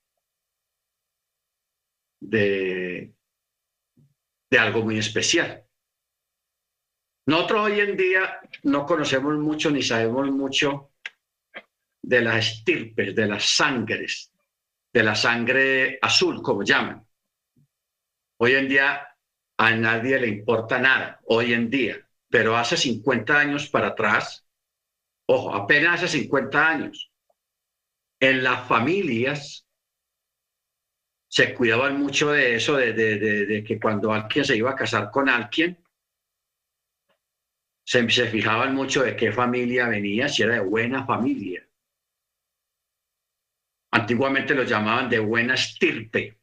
de, 2.20 3.16
de 4.50 4.60
algo 4.60 4.84
muy 4.84 4.98
especial. 4.98 5.66
Nosotros 7.28 7.68
hoy 7.68 7.80
en 7.80 7.96
día 7.96 8.42
no 8.64 8.86
conocemos 8.86 9.38
mucho 9.38 9.72
ni 9.72 9.82
sabemos 9.82 10.30
mucho 10.32 10.92
de 12.02 12.20
las 12.20 12.46
estirpes, 12.46 13.16
de 13.16 13.28
las 13.28 13.46
sangres, 13.56 14.34
de 14.92 15.04
la 15.04 15.16
sangre 15.16 15.98
azul, 16.02 16.42
como 16.42 16.64
llaman. 16.64 17.08
Hoy 18.38 18.54
en 18.56 18.68
día 18.68 19.08
a 19.58 19.72
nadie 19.76 20.20
le 20.20 20.28
importa 20.28 20.80
nada, 20.80 21.20
hoy 21.26 21.54
en 21.54 21.70
día, 21.70 22.08
pero 22.30 22.58
hace 22.58 22.76
50 22.76 23.38
años 23.38 23.70
para 23.70 23.90
atrás, 23.90 24.46
ojo, 25.28 25.54
apenas 25.54 26.04
hace 26.04 26.20
50 26.20 26.68
años, 26.68 27.12
en 28.20 28.44
las 28.44 28.68
familias 28.68 29.68
se 31.28 31.54
cuidaban 31.56 32.00
mucho 32.00 32.32
de 32.32 32.56
eso, 32.56 32.76
de, 32.76 33.64
que 33.68 33.80
cuando 33.80 34.14
alguien 34.14 34.46
se 34.46 34.56
iba 34.56 34.70
a 34.70 34.76
casar 34.76 35.10
con 35.10 35.30
alguien, 35.30 35.84
se, 37.84 38.08
fijaban 38.08 38.76
mucho 38.76 39.04
de 39.04 39.16
qué 39.16 39.32
familia 39.32 39.88
venía, 39.88 40.30
si 40.30 40.44
era 40.44 40.54
de 40.54 40.60
buena 40.60 41.06
familia. 41.06 41.68
Antiguamente 43.92 44.54
lo 44.54 44.64
llamaban 44.64 45.10
de 45.10 45.20
buena 45.20 45.56
estirpe, 45.56 46.40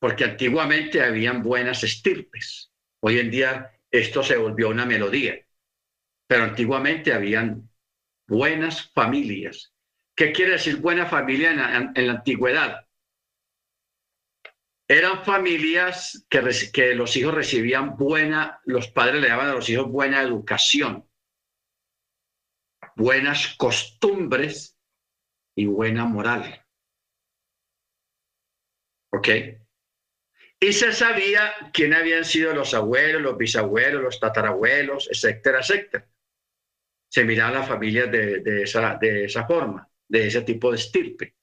porque 0.00 0.24
antiguamente 0.24 1.02
habían 1.02 1.42
buenas 1.42 1.84
estirpes. 1.84 2.72
Hoy 3.00 3.20
en 3.20 3.30
día 3.30 3.70
esto 3.90 4.22
se 4.22 4.36
volvió 4.36 4.70
una 4.70 4.86
melodía, 4.86 5.38
pero 6.26 6.44
antiguamente 6.44 7.12
habían 7.12 7.70
buenas 8.26 8.90
familias. 8.92 9.72
¿Qué 10.16 10.32
quiere 10.32 10.52
decir 10.52 10.76
buena 10.78 11.06
familia 11.06 11.50
en 11.94 12.06
la 12.06 12.12
antigüedad? 12.12 12.86
Eran 14.88 15.24
familias 15.24 16.26
que, 16.28 16.42
que 16.72 16.94
los 16.94 17.16
hijos 17.16 17.34
recibían 17.34 17.96
buena, 17.96 18.60
los 18.64 18.88
padres 18.88 19.20
le 19.20 19.28
daban 19.28 19.48
a 19.48 19.54
los 19.54 19.68
hijos 19.68 19.88
buena 19.88 20.20
educación, 20.20 21.08
buenas 22.96 23.54
costumbres 23.56 24.76
y 25.56 25.66
buena 25.66 26.06
moral. 26.06 26.66
¿Ok? 29.12 29.28
Y 30.62 30.74
se 30.74 30.92
sabía 30.92 31.54
quién 31.72 31.94
habían 31.94 32.24
sido 32.24 32.54
los 32.54 32.74
abuelos, 32.74 33.22
los 33.22 33.38
bisabuelos, 33.38 34.02
los 34.02 34.20
tatarabuelos, 34.20 35.08
etcétera, 35.10 35.60
etcétera. 35.60 36.06
Se 37.08 37.24
miraban 37.24 37.54
las 37.54 37.68
familias 37.68 38.10
de, 38.12 38.62
esa, 38.62 38.96
de 39.00 39.24
esa 39.24 39.46
forma, 39.46 39.90
de 40.06 40.26
ese 40.26 40.42
tipo 40.42 40.70
de 40.70 40.76
estirpe. 40.76 41.34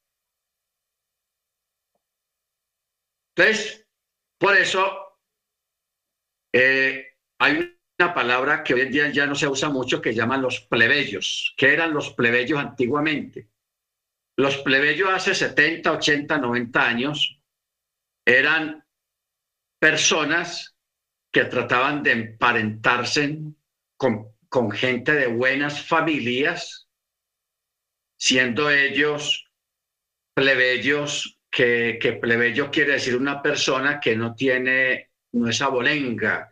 Entonces, 3.36 3.88
por 4.38 4.56
eso 4.56 5.20
eh, 6.54 7.18
hay 7.40 7.76
una 8.00 8.14
palabra 8.14 8.64
que 8.64 8.76
hoy 8.76 8.82
en 8.82 8.92
día 8.92 9.10
ya 9.10 9.26
no 9.26 9.34
se 9.34 9.48
usa 9.48 9.70
mucho 9.70 10.00
que 10.00 10.14
llaman 10.14 10.44
los 10.44 10.62
plebeyos. 10.62 11.56
¿Qué 11.58 11.74
eran 11.74 11.92
los 11.92 12.14
plebeyos 12.14 12.60
antiguamente? 12.60 13.50
Los 14.38 14.58
plebeyos 14.58 15.10
hace 15.12 15.34
70, 15.34 15.92
80, 15.92 16.38
90 16.38 16.88
años 16.88 17.42
eran 18.24 18.87
personas 19.80 20.76
que 21.32 21.46
trataban 21.46 22.04
de 22.04 22.12
emparentarse 22.12 23.40
con, 23.98 24.36
gente 24.72 25.14
de 25.14 25.28
buenas 25.28 25.86
familias, 25.86 26.88
siendo 28.18 28.72
ellos 28.72 29.52
plebeyos, 30.34 31.40
que, 31.52 32.00
que 32.02 32.14
plebeyo 32.14 32.72
quiere 32.72 32.94
decir 32.94 33.16
una 33.16 33.42
persona 33.42 34.00
que 34.00 34.16
no 34.16 34.36
tiene, 34.36 35.12
no 35.34 35.50
es 35.50 35.62
abolenga, 35.62 36.52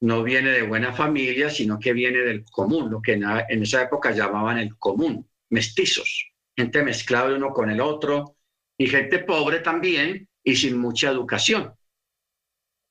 no 0.00 0.22
viene 0.22 0.50
de 0.50 0.62
buena 0.62 0.92
familia, 0.92 1.50
sino 1.50 1.78
que 1.78 1.92
viene 1.92 2.18
del 2.18 2.44
común, 2.44 2.90
lo 2.90 3.00
que 3.00 3.14
en, 3.14 3.62
esa 3.62 3.82
época 3.82 4.10
llamaban 4.10 4.58
el 4.58 4.76
común, 4.76 5.28
mestizos, 5.50 6.30
gente 6.56 6.82
mezclada 6.82 7.34
uno 7.34 7.52
con 7.52 7.70
el 7.70 7.80
otro, 7.80 8.36
y 8.78 8.86
gente 8.88 9.20
pobre 9.20 9.60
también 9.60 10.28
y 10.44 10.56
sin 10.56 10.78
mucha 10.78 11.10
educación, 11.10 11.74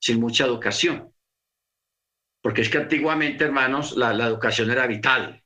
sin 0.05 0.19
mucha 0.19 0.45
educación. 0.45 1.11
Porque 2.39 2.61
es 2.61 2.69
que 2.69 2.77
antiguamente, 2.77 3.43
hermanos, 3.43 3.97
la, 3.97 4.13
la 4.13 4.27
educación 4.27 4.69
era 4.69 4.85
vital, 4.85 5.43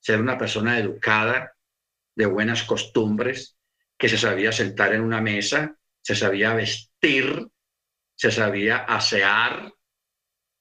ser 0.00 0.18
una 0.18 0.38
persona 0.38 0.78
educada, 0.78 1.54
de 2.16 2.24
buenas 2.24 2.62
costumbres, 2.62 3.58
que 3.98 4.08
se 4.08 4.16
sabía 4.16 4.50
sentar 4.50 4.94
en 4.94 5.02
una 5.02 5.20
mesa, 5.20 5.76
se 6.02 6.14
sabía 6.14 6.54
vestir, 6.54 7.48
se 8.16 8.30
sabía 8.30 8.78
asear, 8.78 9.74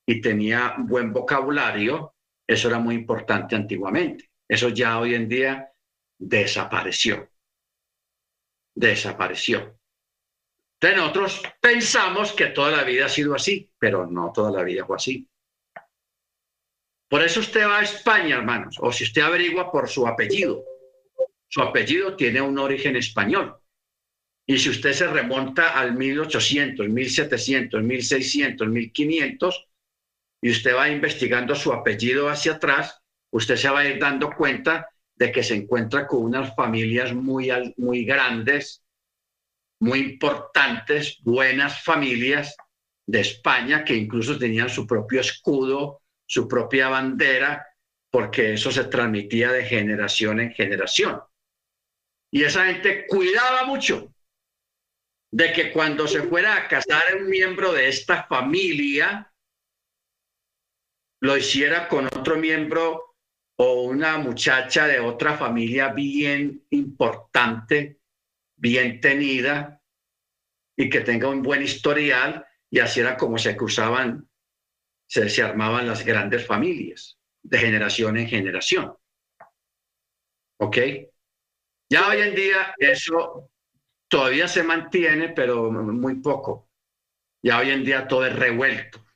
y 0.06 0.20
tenía 0.20 0.76
buen 0.80 1.14
vocabulario, 1.14 2.16
eso 2.46 2.68
era 2.68 2.80
muy 2.80 2.96
importante 2.96 3.56
antiguamente. 3.56 4.30
Eso 4.46 4.68
ya 4.68 5.00
hoy 5.00 5.16
en 5.16 5.30
día 5.30 5.72
desapareció. 6.20 7.30
Desapareció. 8.76 9.77
Entonces 10.80 10.98
nosotros 11.00 11.42
pensamos 11.60 12.34
que 12.34 12.48
toda 12.48 12.72
la 12.72 12.84
vida 12.84 13.08
ha 13.08 13.10
sido 13.10 13.34
así, 13.34 13.70
pero 13.80 14.06
no 14.06 14.32
toda 14.32 14.52
la 14.52 14.64
vida 14.64 14.86
fue 14.86 14.98
así. 14.98 15.28
Por 17.10 17.24
eso 17.24 17.40
usted 17.40 17.66
va 17.66 17.80
a 17.80 17.84
España, 17.84 18.36
hermanos, 18.36 18.76
o 18.80 18.92
si 18.92 19.06
usted 19.06 19.22
averigua 19.22 19.72
por 19.72 19.90
su 19.90 20.06
apellido. 20.08 20.64
Su 21.48 21.62
apellido 21.62 22.16
tiene 22.16 22.42
un 22.42 22.60
origen 22.60 22.96
español. 22.96 23.58
Y 24.46 24.60
si 24.60 24.70
usted 24.70 24.94
se 24.94 25.08
remonta 25.08 25.78
al 25.78 25.94
1800, 25.96 26.88
1700, 26.88 27.82
1600, 27.82 28.68
1500, 28.68 29.68
y 30.42 30.52
usted 30.52 30.76
va 30.76 30.90
investigando 30.90 31.56
su 31.56 31.74
apellido 31.74 32.30
hacia 32.30 32.54
atrás, 32.54 33.02
usted 33.32 33.56
se 33.56 33.70
va 33.70 33.80
a 33.80 33.88
ir 33.88 34.00
dando 34.00 34.30
cuenta 34.32 34.88
de 35.16 35.32
que 35.32 35.44
se 35.44 35.56
encuentra 35.56 36.06
con 36.06 36.24
unas 36.24 36.56
familias 36.56 37.14
muy, 37.14 37.50
muy 37.78 38.06
grandes, 38.06 38.84
muy 39.80 40.00
importantes, 40.00 41.20
buenas 41.22 41.84
familias 41.84 42.56
de 43.08 43.22
España 43.22 43.86
que 43.86 43.96
incluso 43.96 44.38
tenían 44.38 44.70
su 44.70 44.86
propio 44.86 45.22
escudo, 45.22 46.02
su 46.26 46.48
propia 46.48 46.90
bandera, 46.90 47.66
porque 48.12 48.54
eso 48.54 48.72
se 48.72 48.86
transmitía 48.86 49.52
de 49.52 49.66
generación 49.66 50.40
en 50.40 50.52
generación. 50.52 51.22
Y 52.32 52.44
esa 52.44 52.66
gente 52.66 53.06
cuidaba 53.08 53.66
mucho 53.66 54.14
de 55.32 55.54
que 55.54 55.72
cuando 55.72 56.08
se 56.08 56.24
fuera 56.24 56.56
a 56.56 56.68
casar 56.68 57.16
un 57.18 57.30
miembro 57.30 57.74
de 57.74 57.88
esta 57.90 58.24
familia, 58.24 59.32
lo 61.22 61.38
hiciera 61.38 61.88
con 61.88 62.06
otro 62.06 62.38
miembro 62.38 63.16
o 63.60 63.84
una 63.84 64.18
muchacha 64.18 64.88
de 64.88 65.00
otra 65.00 65.38
familia 65.38 65.90
bien 65.90 66.66
importante, 66.70 67.97
bien 68.58 69.00
tenida 69.00 69.82
y 70.76 70.90
que 70.90 71.02
tenga 71.02 71.30
un 71.30 71.42
buen 71.42 71.62
historial 71.62 72.46
y 72.70 72.80
así 72.80 73.00
era 73.00 73.16
como 73.16 73.38
se 73.38 73.56
cruzaban, 73.56 74.30
se, 75.08 75.30
se 75.30 75.42
armaban 75.42 75.88
las 75.88 76.04
grandes 76.06 76.46
familias 76.46 77.18
de 77.42 77.58
generación 77.58 78.18
en 78.18 78.28
generación. 78.28 78.94
¿Ok? 80.60 80.78
Ya 81.90 82.10
hoy 82.10 82.22
en 82.22 82.36
día 82.36 82.76
eso 82.78 83.50
todavía 84.10 84.48
se 84.48 84.64
mantiene, 84.64 85.30
pero 85.30 85.72
muy 85.72 86.16
poco. 86.16 86.70
Ya 87.42 87.60
hoy 87.60 87.70
en 87.70 87.86
día 87.86 88.08
todo 88.08 88.26
es 88.26 88.36
revuelto 88.36 89.08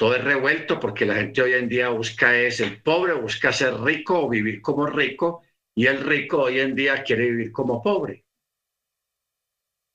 todo 0.00 0.16
es 0.16 0.24
revuelto 0.24 0.80
porque 0.80 1.04
la 1.04 1.16
gente 1.16 1.42
hoy 1.42 1.52
en 1.52 1.68
día 1.68 1.90
busca 1.90 2.34
es 2.34 2.60
el 2.60 2.82
pobre, 2.82 3.12
busca 3.12 3.52
ser 3.52 3.74
rico 3.82 4.18
o 4.18 4.30
vivir 4.30 4.62
como 4.62 4.86
rico 4.86 5.42
y 5.74 5.86
el 5.86 6.00
rico 6.02 6.42
hoy 6.42 6.60
en 6.60 6.74
día 6.74 7.02
quiere 7.02 7.30
vivir 7.30 7.52
como 7.52 7.82
pobre. 7.82 8.24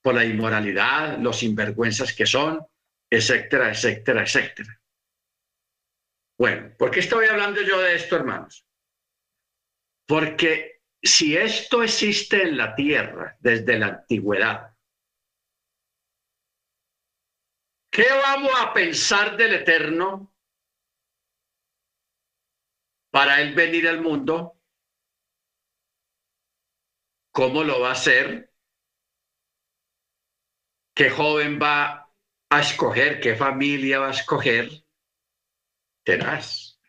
Por 0.02 0.14
la 0.14 0.24
inmoralidad, 0.24 1.18
los 1.18 1.38
sinvergüenzas 1.38 2.14
que 2.14 2.26
son, 2.26 2.64
etcétera, 3.10 3.70
etcétera, 3.70 4.22
etcétera. 4.22 4.80
Bueno, 6.38 6.76
¿por 6.78 6.90
qué 6.90 7.00
estoy 7.00 7.26
hablando 7.26 7.62
yo 7.62 7.80
de 7.80 7.94
esto, 7.94 8.16
hermanos? 8.16 8.66
Porque 10.06 10.82
si 11.02 11.36
esto 11.36 11.82
existe 11.82 12.42
en 12.42 12.56
la 12.56 12.74
tierra 12.74 13.36
desde 13.40 13.78
la 13.78 13.86
antigüedad, 13.86 14.76
¿Qué 17.96 18.04
vamos 18.10 18.52
a 18.60 18.74
pensar 18.74 19.38
del 19.38 19.54
Eterno 19.54 20.30
para 23.10 23.40
Él 23.40 23.54
venir 23.54 23.88
al 23.88 24.02
mundo? 24.02 24.55
¿Cómo 27.36 27.62
lo 27.62 27.80
va 27.80 27.90
a 27.90 27.92
hacer? 27.92 28.50
¿Qué 30.94 31.10
joven 31.10 31.58
va 31.60 32.10
a 32.48 32.60
escoger? 32.60 33.20
¿Qué 33.20 33.36
familia 33.36 33.98
va 33.98 34.08
a 34.08 34.12
escoger? 34.12 34.70
Tenaz. 36.02 36.80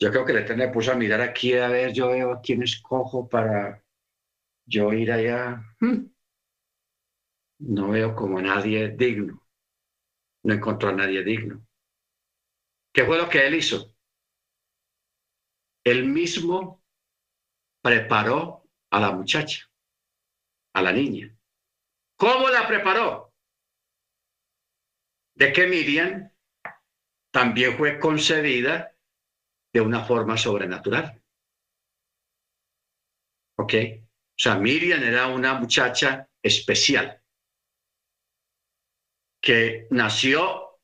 Yo 0.00 0.10
creo 0.10 0.24
que 0.24 0.32
el 0.32 0.38
Eterno 0.38 0.66
me 0.66 0.72
puso 0.72 0.90
a 0.90 0.96
mirar 0.96 1.20
aquí 1.20 1.54
a 1.54 1.68
ver, 1.68 1.92
yo 1.92 2.08
veo 2.08 2.32
a 2.32 2.40
quién 2.40 2.64
escojo 2.64 3.28
para 3.28 3.84
yo 4.66 4.92
ir 4.92 5.12
allá. 5.12 5.62
Hmm. 5.78 6.06
No 7.60 7.90
veo 7.90 8.16
como 8.16 8.42
nadie 8.42 8.88
digno 8.88 9.44
no 10.44 10.52
encontró 10.52 10.90
a 10.90 10.92
nadie 10.92 11.24
digno. 11.24 11.66
¿Qué 12.92 13.04
fue 13.04 13.18
lo 13.18 13.28
que 13.28 13.46
él 13.46 13.54
hizo? 13.54 13.94
Él 15.84 16.06
mismo 16.06 16.82
preparó 17.82 18.63
a 18.94 19.00
la 19.00 19.10
muchacha, 19.10 19.68
a 20.72 20.80
la 20.80 20.92
niña. 20.92 21.36
¿Cómo 22.16 22.48
la 22.48 22.68
preparó? 22.68 23.34
De 25.34 25.52
que 25.52 25.66
Miriam 25.66 26.30
también 27.32 27.76
fue 27.76 27.98
concebida 27.98 28.96
de 29.72 29.80
una 29.80 30.04
forma 30.04 30.36
sobrenatural. 30.36 31.20
¿Ok? 33.58 33.74
O 33.74 34.38
sea, 34.38 34.54
Miriam 34.58 35.02
era 35.02 35.26
una 35.26 35.54
muchacha 35.54 36.28
especial 36.40 37.20
que 39.42 39.88
nació 39.90 40.78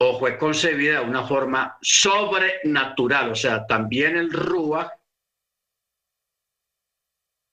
o 0.00 0.18
fue 0.20 0.38
concebida 0.38 1.00
de 1.00 1.06
una 1.06 1.26
forma 1.26 1.76
sobrenatural, 1.82 3.32
o 3.32 3.34
sea, 3.34 3.66
también 3.66 4.16
el 4.16 4.32
Rúa 4.32 4.97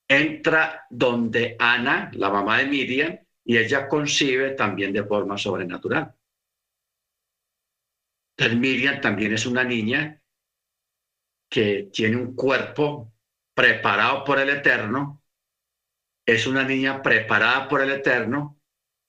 entra 0.08 0.86
donde 0.90 1.56
Ana, 1.60 2.12
la 2.14 2.30
mamá 2.30 2.60
de 2.60 2.66
Miriam, 2.66 3.20
y 3.44 3.58
ella 3.58 3.88
concibe 3.88 4.52
también 4.52 4.94
de 4.94 5.04
forma 5.04 5.38
sobrenatural. 5.38 6.16
Miriam 8.58 9.00
también 9.02 9.34
es 9.34 9.46
una 9.46 9.64
niña 9.64 10.22
que 11.50 11.90
tiene 11.92 12.18
un 12.18 12.36
cuerpo 12.36 13.14
preparado 13.54 14.24
por 14.24 14.40
el 14.40 14.50
Eterno 14.50 15.22
es 16.26 16.48
una 16.48 16.64
niña 16.64 17.02
preparada 17.02 17.68
por 17.68 17.82
el 17.82 17.92
Eterno 17.92 18.60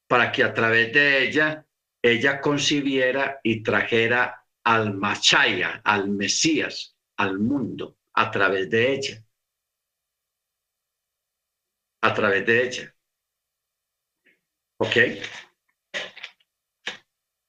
para 0.07 0.31
que 0.31 0.45
a 0.45 0.53
través 0.53 0.93
de 0.93 1.27
ella 1.27 1.67
ella 2.03 2.41
concibiera 2.41 3.41
y 3.43 3.63
trajera 3.63 4.45
al 4.63 4.95
Machaya, 4.95 5.81
al 5.83 6.11
Mesías, 6.11 6.97
al 7.17 7.39
mundo, 7.39 7.97
a 8.13 8.31
través 8.31 8.71
de 8.71 8.93
ella. 8.93 9.25
A 12.03 12.15
través 12.15 12.47
de 12.47 12.63
ella. 12.67 12.95
¿Ok? 14.79 14.97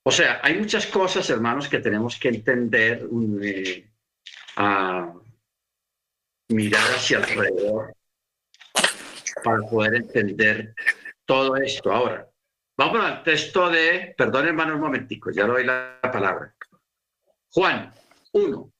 O 0.03 0.11
sea, 0.11 0.39
hay 0.41 0.57
muchas 0.57 0.87
cosas, 0.87 1.29
hermanos, 1.29 1.67
que 1.67 1.79
tenemos 1.79 2.17
que 2.17 2.29
entender, 2.29 3.07
eh, 3.43 3.91
a 4.55 5.13
mirar 6.49 6.89
hacia 6.91 7.17
alrededor 7.17 7.93
para 9.43 9.59
poder 9.69 9.95
entender 9.95 10.73
todo 11.25 11.57
esto. 11.57 11.91
Ahora, 11.91 12.29
vamos 12.77 13.03
al 13.03 13.23
texto 13.23 13.69
de, 13.69 14.15
perdón 14.17 14.47
hermano 14.47 14.75
un 14.75 14.81
momentico, 14.81 15.29
ya 15.29 15.43
le 15.45 15.53
doy 15.53 15.65
la 15.65 15.99
palabra. 16.01 16.55
Juan 17.51 17.93
1. 18.31 18.71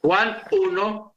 Juan 0.00 0.38
1. 0.50 1.15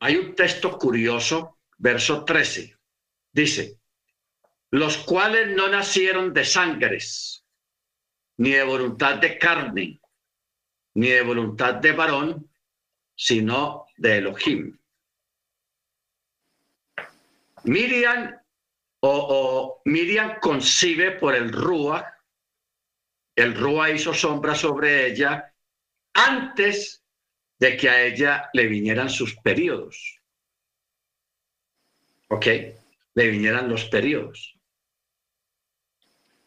Hay 0.00 0.16
un 0.16 0.34
texto 0.34 0.78
curioso, 0.78 1.58
verso 1.78 2.24
13. 2.24 2.76
Dice, 3.32 3.78
los 4.70 4.98
cuales 4.98 5.54
no 5.56 5.68
nacieron 5.68 6.32
de 6.32 6.44
sangres, 6.44 7.44
ni 8.36 8.50
de 8.50 8.62
voluntad 8.62 9.16
de 9.16 9.38
carne, 9.38 10.00
ni 10.94 11.08
de 11.08 11.22
voluntad 11.22 11.74
de 11.74 11.92
varón, 11.92 12.50
sino 13.14 13.86
de 13.96 14.18
Elohim. 14.18 14.78
Miriam 17.64 18.38
o, 19.00 19.80
Miriam 19.84 20.38
concibe 20.40 21.12
por 21.12 21.34
el 21.34 21.52
Rúa, 21.52 22.14
el 23.36 23.54
Rúa 23.54 23.90
hizo 23.90 24.12
sombra 24.12 24.54
sobre 24.54 25.06
ella 25.06 25.52
antes 26.12 27.04
de 27.58 27.76
que 27.76 27.90
a 27.90 28.02
ella 28.02 28.50
le 28.52 28.66
vinieran 28.66 29.10
sus 29.10 29.36
periodos. 29.36 30.20
¿Ok? 32.28 32.46
Le 33.14 33.28
vinieran 33.28 33.68
los 33.68 33.84
periodos. 33.86 34.58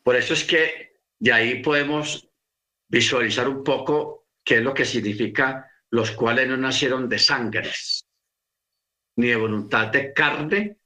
Por 0.03 0.16
eso 0.16 0.34
es 0.34 0.43
que 0.43 0.99
de 1.20 1.34
ahí 1.34 1.62
podemos 1.62 2.30
visualizar 2.88 3.47
un 3.47 3.64
poco 3.64 4.28
qué 4.43 4.57
es 4.57 4.64
lo 4.64 4.74
que 4.74 4.86
significa 4.86 5.70
los 5.91 6.12
cuales 6.12 6.47
no 6.47 6.57
nacieron 6.57 7.09
de 7.09 7.20
sangres, 7.20 8.07
ni 9.18 9.28
de 9.28 9.36
voluntad 9.36 9.88
de 9.88 10.14
carne, 10.14 10.78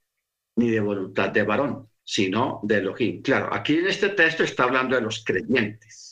ni 0.56 0.70
de 0.70 0.80
voluntad 0.80 1.30
de 1.30 1.42
varón, 1.44 1.88
sino 2.02 2.60
de 2.64 2.78
Elohim. 2.78 3.22
Claro, 3.22 3.54
aquí 3.54 3.78
en 3.78 3.86
este 3.86 4.10
texto 4.10 4.42
está 4.42 4.64
hablando 4.64 4.96
de 4.96 5.02
los 5.02 5.24
creyentes, 5.24 6.10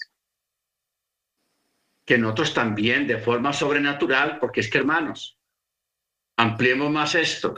que 2.05 2.19
nosotros 2.19 2.55
también 2.55 3.07
de 3.07 3.19
forma 3.19 3.53
sobrenatural, 3.53 4.39
porque 4.39 4.61
es 4.61 4.71
que 4.71 4.79
hermanos, 4.79 5.39
ampliemos 6.37 6.91
más 6.91 7.15
esto, 7.15 7.55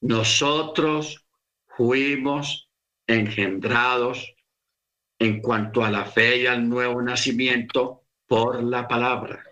nosotros 0.00 1.26
fuimos 1.66 2.70
engendrados 3.06 4.34
en 5.18 5.40
cuanto 5.42 5.84
a 5.84 5.90
la 5.90 6.04
fe 6.04 6.38
y 6.38 6.46
al 6.46 6.68
nuevo 6.68 7.02
nacimiento 7.02 8.06
por 8.26 8.62
la 8.62 8.86
palabra, 8.86 9.44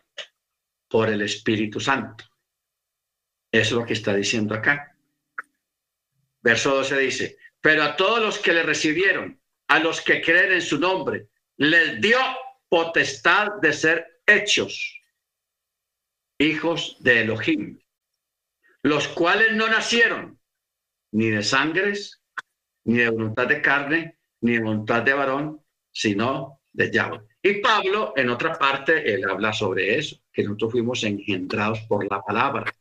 por 0.88 1.08
el 1.08 1.22
Espíritu 1.22 1.80
Santo. 1.80 2.24
Es 3.50 3.72
lo 3.72 3.84
que 3.84 3.94
está 3.94 4.14
diciendo 4.14 4.54
acá. 4.54 4.96
Verso 6.40 6.74
12 6.76 6.98
dice, 6.98 7.38
pero 7.60 7.82
a 7.82 7.96
todos 7.96 8.20
los 8.20 8.38
que 8.38 8.52
le 8.52 8.62
recibieron, 8.62 9.40
a 9.66 9.78
los 9.80 10.00
que 10.00 10.22
creen 10.22 10.52
en 10.52 10.62
su 10.62 10.78
nombre, 10.78 11.28
les 11.56 12.00
dio 12.00 12.18
potestad 12.68 13.60
de 13.60 13.72
ser 13.72 14.20
hechos 14.26 14.94
hijos 16.38 16.96
de 17.00 17.22
Elohim, 17.22 17.80
los 18.82 19.08
cuales 19.08 19.54
no 19.54 19.68
nacieron 19.68 20.38
ni 21.12 21.30
de 21.30 21.42
sangres, 21.42 22.22
ni 22.84 22.98
de 22.98 23.10
voluntad 23.10 23.46
de 23.46 23.60
carne, 23.60 24.18
ni 24.40 24.52
de 24.52 24.60
voluntad 24.60 25.02
de 25.02 25.14
varón, 25.14 25.64
sino 25.90 26.60
de 26.72 26.90
Yahweh. 26.90 27.20
Y 27.42 27.54
Pablo, 27.54 28.12
en 28.16 28.30
otra 28.30 28.54
parte, 28.58 29.12
él 29.12 29.28
habla 29.28 29.52
sobre 29.52 29.98
eso, 29.98 30.16
que 30.32 30.42
nosotros 30.42 30.72
fuimos 30.72 31.02
engendrados 31.04 31.80
por 31.88 32.08
la 32.10 32.22
palabra. 32.22 32.72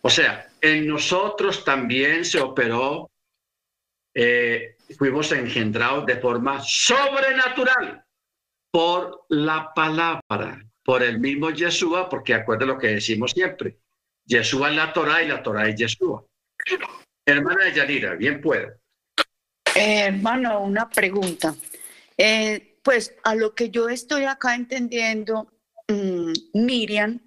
O 0.00 0.10
sea, 0.10 0.50
en 0.60 0.86
nosotros 0.86 1.64
también 1.64 2.24
se 2.24 2.40
operó, 2.40 3.10
eh, 4.20 4.74
fuimos 4.98 5.30
engendrados 5.30 6.04
de 6.04 6.16
forma 6.16 6.60
sobrenatural 6.60 8.04
por 8.68 9.26
la 9.28 9.72
palabra, 9.72 10.60
por 10.82 11.04
el 11.04 11.20
mismo 11.20 11.50
Yeshua, 11.50 12.08
porque 12.08 12.34
acuerde 12.34 12.66
lo 12.66 12.76
que 12.76 12.88
decimos 12.88 13.30
siempre, 13.30 13.78
Yeshua 14.26 14.70
es 14.70 14.76
la 14.76 14.92
Torah 14.92 15.22
y 15.22 15.28
la 15.28 15.40
Torah 15.40 15.68
es 15.68 15.76
Yeshua. 15.76 16.26
Hermana 17.24 17.72
Yanira, 17.72 18.16
bien 18.16 18.40
puede. 18.40 18.78
Eh, 19.76 20.06
hermano, 20.08 20.64
una 20.64 20.88
pregunta. 20.88 21.54
Eh, 22.16 22.80
pues 22.82 23.14
a 23.22 23.36
lo 23.36 23.54
que 23.54 23.70
yo 23.70 23.88
estoy 23.88 24.24
acá 24.24 24.56
entendiendo, 24.56 25.46
mm, 25.86 26.32
Miriam, 26.54 27.20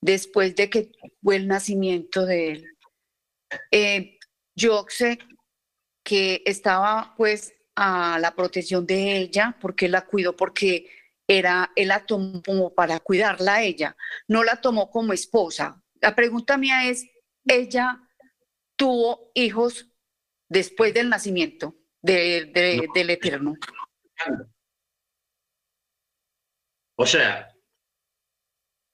después 0.00 0.56
de 0.56 0.70
que 0.70 0.90
fue 1.22 1.36
el 1.36 1.48
nacimiento 1.48 2.24
de 2.24 2.52
él, 2.52 2.76
eh, 3.70 4.18
yo 4.56 4.86
sé 4.88 5.18
que 6.04 6.42
estaba 6.44 7.14
pues 7.16 7.54
a 7.74 8.18
la 8.20 8.36
protección 8.36 8.86
de 8.86 9.16
ella, 9.16 9.56
porque 9.60 9.88
la 9.88 10.06
cuidó, 10.06 10.36
porque 10.36 10.88
era, 11.26 11.72
él 11.74 11.88
la 11.88 12.04
tomó 12.04 12.74
para 12.74 13.00
cuidarla 13.00 13.54
a 13.54 13.62
ella, 13.62 13.96
no 14.28 14.44
la 14.44 14.60
tomó 14.60 14.90
como 14.90 15.12
esposa. 15.12 15.82
La 16.00 16.14
pregunta 16.14 16.58
mía 16.58 16.88
es, 16.88 17.06
¿ella 17.46 18.00
tuvo 18.76 19.30
hijos 19.34 19.90
después 20.48 20.92
del 20.92 21.08
nacimiento 21.08 21.74
del 22.02 22.52
Eterno? 23.10 23.56
O 26.96 27.06
sea, 27.06 27.52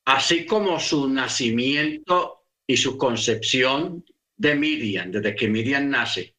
así 0.07 0.47
como 0.47 0.79
su 0.81 1.09
nacimiento 1.09 2.47
y 2.67 2.77
su 2.77 2.97
concepción 2.97 4.05
de 4.37 4.55
Miriam, 4.55 5.11
desde 5.11 5.35
que 5.35 5.49
Miriam 5.49 5.91
nace, 5.91 6.37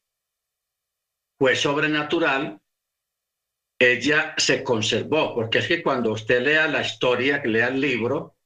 fue 1.42 1.56
sobrenatural, 1.56 2.62
ella 3.80 4.36
se 4.38 4.64
conservó, 4.64 5.34
porque 5.34 5.58
es 5.58 5.68
que 5.68 5.82
cuando 5.82 6.12
usted 6.12 6.40
lea 6.40 6.68
la 6.68 6.82
historia, 6.82 7.42
que 7.42 7.48
lea 7.48 7.70
el 7.70 7.82
libro, 7.82 8.38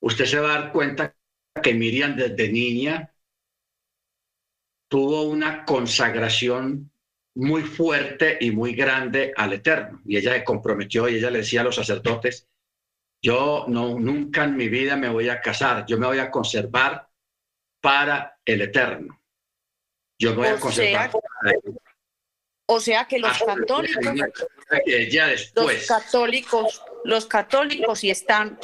usted 0.00 0.26
se 0.26 0.38
va 0.38 0.54
a 0.54 0.60
dar 0.60 0.72
cuenta 0.72 1.16
que 1.60 1.74
Miriam 1.74 2.14
desde 2.14 2.52
niña 2.52 3.12
tuvo 4.88 5.22
una 5.22 5.64
consagración 5.64 6.92
muy 7.34 7.62
fuerte 7.62 8.38
y 8.40 8.52
muy 8.52 8.76
grande 8.76 9.32
al 9.36 9.52
Eterno. 9.52 10.02
Y 10.04 10.18
ella 10.18 10.34
se 10.34 10.44
comprometió 10.44 11.08
y 11.08 11.16
ella 11.16 11.32
le 11.32 11.38
decía 11.38 11.62
a 11.62 11.64
los 11.64 11.74
sacerdotes, 11.74 12.48
yo 13.20 13.64
no, 13.66 13.98
nunca 13.98 14.44
en 14.44 14.56
mi 14.56 14.68
vida 14.68 14.94
me 14.94 15.08
voy 15.08 15.28
a 15.28 15.40
casar, 15.40 15.84
yo 15.84 15.98
me 15.98 16.06
voy 16.06 16.20
a 16.20 16.30
conservar 16.30 17.08
para 17.80 18.38
el 18.44 18.62
Eterno. 18.62 19.19
Yo 20.20 20.34
voy 20.34 20.48
a 20.48 20.60
conservar 20.60 21.10
O 22.66 22.78
sea 22.78 23.06
que 23.08 23.18
los 23.18 23.42
católicos, 23.42 24.04
ya 25.10 25.28
después. 25.28 25.78
los 25.78 25.86
católicos, 25.86 26.82
los 27.04 27.26
católicos 27.26 27.98
sí 27.98 28.10
están, 28.10 28.58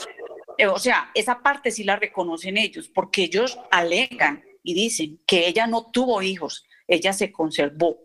eh, 0.59 0.67
o 0.67 0.79
sea, 0.79 1.11
esa 1.15 1.43
parte 1.43 1.71
sí 1.71 1.83
la 1.83 1.97
reconocen 1.97 2.59
ellos, 2.59 2.89
porque 2.89 3.25
ellos 3.25 3.59
alegan 3.71 4.45
y 4.63 4.75
dicen 4.75 5.23
que 5.27 5.49
ella 5.49 5.67
no 5.67 5.91
tuvo 5.91 6.21
hijos, 6.21 6.67
ella 6.87 7.15
se 7.15 7.33
conservó. 7.33 8.01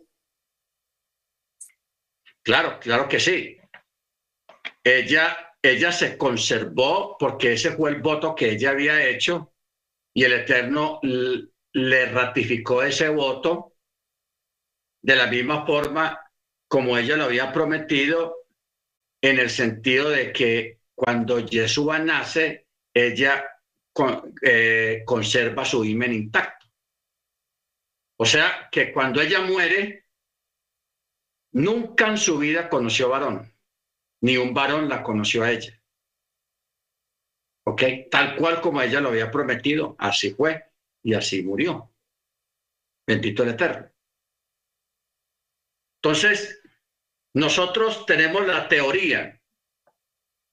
Claro, 2.42 2.80
claro 2.80 3.10
que 3.10 3.20
sí. 3.20 3.58
Ella, 4.82 5.56
ella 5.62 5.92
se 5.92 6.18
conservó 6.18 7.18
porque 7.20 7.54
ese 7.54 7.72
fue 7.72 7.92
el 7.92 8.02
voto 8.02 8.34
que 8.34 8.52
ella 8.52 8.72
había 8.72 9.06
hecho 9.06 9.54
y 10.14 10.24
el 10.24 10.34
Eterno 10.34 11.00
le 11.74 12.06
ratificó 12.08 12.84
ese 12.84 13.10
voto 13.10 13.74
de 15.02 15.16
la 15.16 15.28
misma 15.28 15.66
forma 15.66 16.20
como 16.68 16.98
ella 16.98 17.18
lo 17.18 17.26
había 17.26 17.52
prometido 17.52 18.46
en 19.22 19.40
el 19.40 19.50
sentido 19.50 20.10
de 20.10 20.32
que 20.32 20.80
cuando 20.96 21.40
Yeshua 21.40 22.00
nace, 22.00 22.68
ella 22.94 23.46
eh, 24.42 25.04
conserva 25.06 25.66
su 25.66 25.84
imen 25.84 26.14
intacto. 26.14 26.68
O 28.18 28.26
sea 28.26 28.70
que 28.72 28.94
cuando 28.94 29.20
ella 29.22 29.42
muere, 29.42 30.06
nunca 31.54 32.08
en 32.08 32.18
su 32.18 32.38
vida 32.38 32.70
conoció 32.70 33.10
varón, 33.10 33.52
ni 34.22 34.38
un 34.38 34.54
varón 34.54 34.88
la 34.88 35.04
conoció 35.04 35.44
a 35.44 35.52
ella. 35.52 35.82
¿Ok? 37.66 37.84
Tal 38.10 38.36
cual 38.38 38.62
como 38.62 38.82
ella 38.82 39.02
lo 39.02 39.10
había 39.10 39.30
prometido, 39.30 39.96
así 40.00 40.32
fue 40.32 40.71
y 41.04 41.14
así 41.14 41.44
murió. 41.44 41.92
Bendito 43.08 43.44
el 43.44 43.50
Eterno. 43.50 43.92
Entonces, 46.04 46.62
nosotros 47.34 48.06
tenemos 48.06 48.46
la 48.46 48.68
teoría 48.68 49.40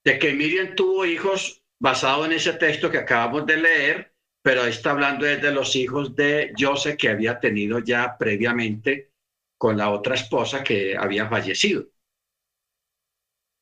de 0.05 0.19
que 0.19 0.33
Miriam 0.33 0.75
tuvo 0.75 1.05
hijos 1.05 1.62
basado 1.79 2.25
en 2.25 2.33
ese 2.33 2.55
texto 2.55 2.91
que 2.91 2.99
acabamos 2.99 3.47
de 3.47 3.57
leer, 3.57 4.15
pero 4.43 4.65
está 4.65 4.91
hablando 4.91 5.25
desde 5.25 5.53
los 5.53 5.75
hijos 5.77 6.15
de 6.15 6.53
Joseph 6.59 6.97
que 6.97 7.09
había 7.09 7.39
tenido 7.39 7.79
ya 7.81 8.16
previamente 8.19 9.12
con 9.57 9.77
la 9.77 9.91
otra 9.91 10.15
esposa 10.15 10.62
que 10.62 10.97
había 10.97 11.29
fallecido. 11.29 11.89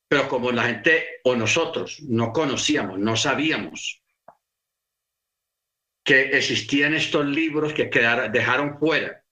Pero 0.07 0.29
como 0.29 0.51
la 0.51 0.63
gente 0.63 1.19
o 1.23 1.35
nosotros 1.35 2.01
no 2.03 2.31
conocíamos, 2.31 2.97
no 2.99 3.15
sabíamos 3.17 4.01
que 6.07 6.21
existían 6.37 6.93
estos 6.93 7.25
libros 7.25 7.73
que 7.73 7.89
quedaron, 7.89 8.31
dejaron 8.31 8.79
fuera. 8.79 9.25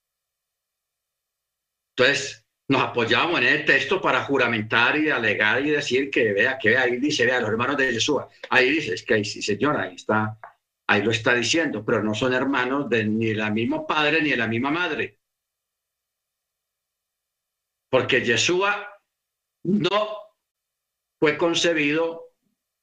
Entonces, 1.95 2.45
nos 2.67 2.81
apoyábamos 2.81 3.39
en 3.39 3.47
el 3.47 3.63
texto 3.63 4.01
para 4.01 4.25
juramentar 4.25 4.97
y 4.97 5.09
alegar 5.09 5.65
y 5.65 5.69
decir 5.69 6.09
que 6.09 6.33
vea, 6.33 6.57
que 6.57 6.77
ahí 6.77 6.97
dice, 6.97 7.25
vea, 7.25 7.39
los 7.39 7.49
hermanos 7.49 7.77
de 7.77 7.93
Jesús, 7.93 8.23
ahí 8.49 8.71
dice, 8.71 8.95
es 8.95 9.03
que 9.03 9.23
sí, 9.23 9.41
señora, 9.41 9.83
ahí 9.83 9.95
está, 9.95 10.37
ahí 10.85 11.01
lo 11.01 11.11
está 11.11 11.33
diciendo, 11.33 11.85
pero 11.85 12.03
no 12.03 12.13
son 12.13 12.33
hermanos 12.33 12.89
de 12.89 13.05
ni 13.05 13.27
el 13.29 13.53
mismo 13.53 13.87
padre 13.87 14.21
ni 14.21 14.31
de 14.31 14.37
la 14.37 14.47
misma 14.47 14.71
madre. 14.71 15.17
Porque 17.89 18.19
Yeshua 18.19 18.99
no 19.63 20.17
fue 21.21 21.37
concebido 21.37 22.33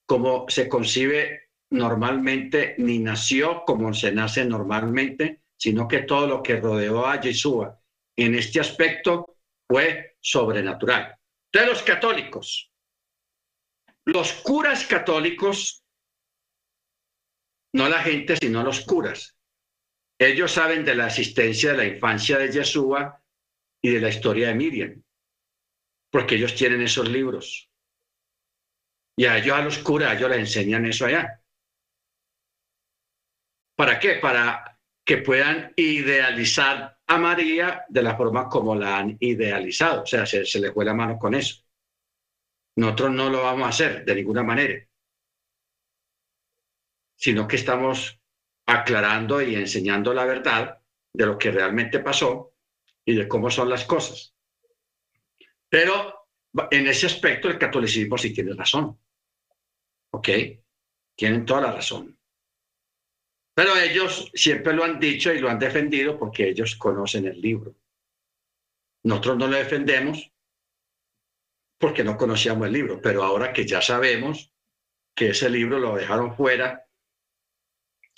como 0.06 0.48
se 0.48 0.66
concibe 0.66 1.41
normalmente, 1.72 2.74
ni 2.78 2.98
nació 2.98 3.64
como 3.64 3.92
se 3.94 4.12
nace 4.12 4.44
normalmente, 4.44 5.42
sino 5.56 5.88
que 5.88 6.00
todo 6.00 6.26
lo 6.26 6.42
que 6.42 6.56
rodeó 6.56 7.06
a 7.06 7.20
Yeshua 7.20 7.80
en 8.16 8.34
este 8.34 8.60
aspecto 8.60 9.38
fue 9.66 10.16
sobrenatural. 10.20 11.16
De 11.52 11.66
los 11.66 11.82
católicos, 11.82 12.70
los 14.04 14.32
curas 14.34 14.86
católicos, 14.86 15.82
no 17.74 17.88
la 17.88 18.02
gente, 18.02 18.36
sino 18.36 18.62
los 18.62 18.82
curas, 18.82 19.38
ellos 20.18 20.52
saben 20.52 20.84
de 20.84 20.94
la 20.94 21.06
existencia 21.06 21.72
de 21.72 21.76
la 21.76 21.84
infancia 21.86 22.38
de 22.38 22.52
Yeshua 22.52 23.22
y 23.82 23.90
de 23.90 24.00
la 24.00 24.10
historia 24.10 24.48
de 24.48 24.54
Miriam, 24.54 25.02
porque 26.10 26.34
ellos 26.34 26.54
tienen 26.54 26.82
esos 26.82 27.08
libros. 27.08 27.70
Y 29.16 29.26
a 29.26 29.38
ellos, 29.38 29.56
a 29.56 29.62
los 29.62 29.78
curas, 29.78 30.16
ellos 30.16 30.30
les 30.30 30.38
enseñan 30.38 30.86
eso 30.86 31.06
allá. 31.06 31.41
¿Para 33.76 33.98
qué? 33.98 34.14
Para 34.16 34.78
que 35.04 35.18
puedan 35.18 35.72
idealizar 35.76 36.98
a 37.06 37.18
María 37.18 37.84
de 37.88 38.02
la 38.02 38.16
forma 38.16 38.48
como 38.48 38.74
la 38.74 38.98
han 38.98 39.16
idealizado. 39.20 40.02
O 40.02 40.06
sea, 40.06 40.24
se, 40.26 40.44
se 40.44 40.60
le 40.60 40.72
fue 40.72 40.84
la 40.84 40.94
mano 40.94 41.18
con 41.18 41.34
eso. 41.34 41.64
Nosotros 42.76 43.10
no 43.10 43.28
lo 43.28 43.42
vamos 43.42 43.66
a 43.66 43.70
hacer 43.70 44.04
de 44.04 44.14
ninguna 44.14 44.42
manera, 44.42 44.86
sino 47.16 47.46
que 47.46 47.56
estamos 47.56 48.18
aclarando 48.66 49.42
y 49.42 49.54
enseñando 49.56 50.14
la 50.14 50.24
verdad 50.24 50.80
de 51.12 51.26
lo 51.26 51.36
que 51.36 51.50
realmente 51.50 51.98
pasó 52.00 52.54
y 53.04 53.14
de 53.14 53.28
cómo 53.28 53.50
son 53.50 53.68
las 53.68 53.84
cosas. 53.84 54.34
Pero 55.68 56.28
en 56.70 56.86
ese 56.86 57.06
aspecto 57.06 57.48
el 57.48 57.58
catolicismo 57.58 58.16
sí 58.16 58.32
tiene 58.32 58.54
razón. 58.54 58.98
¿Ok? 60.12 60.28
Tienen 61.14 61.44
toda 61.44 61.62
la 61.62 61.72
razón. 61.72 62.18
Pero 63.54 63.76
ellos 63.76 64.30
siempre 64.34 64.72
lo 64.72 64.84
han 64.84 64.98
dicho 64.98 65.32
y 65.32 65.38
lo 65.38 65.50
han 65.50 65.58
defendido 65.58 66.18
porque 66.18 66.48
ellos 66.48 66.76
conocen 66.76 67.26
el 67.26 67.40
libro. 67.40 67.74
Nosotros 69.04 69.36
no 69.38 69.48
lo 69.48 69.56
defendemos 69.56 70.30
porque 71.78 72.04
no 72.04 72.16
conocíamos 72.16 72.66
el 72.68 72.72
libro, 72.72 73.00
pero 73.02 73.24
ahora 73.24 73.52
que 73.52 73.66
ya 73.66 73.82
sabemos 73.82 74.52
que 75.14 75.30
ese 75.30 75.50
libro 75.50 75.78
lo 75.78 75.96
dejaron 75.96 76.36
fuera 76.36 76.86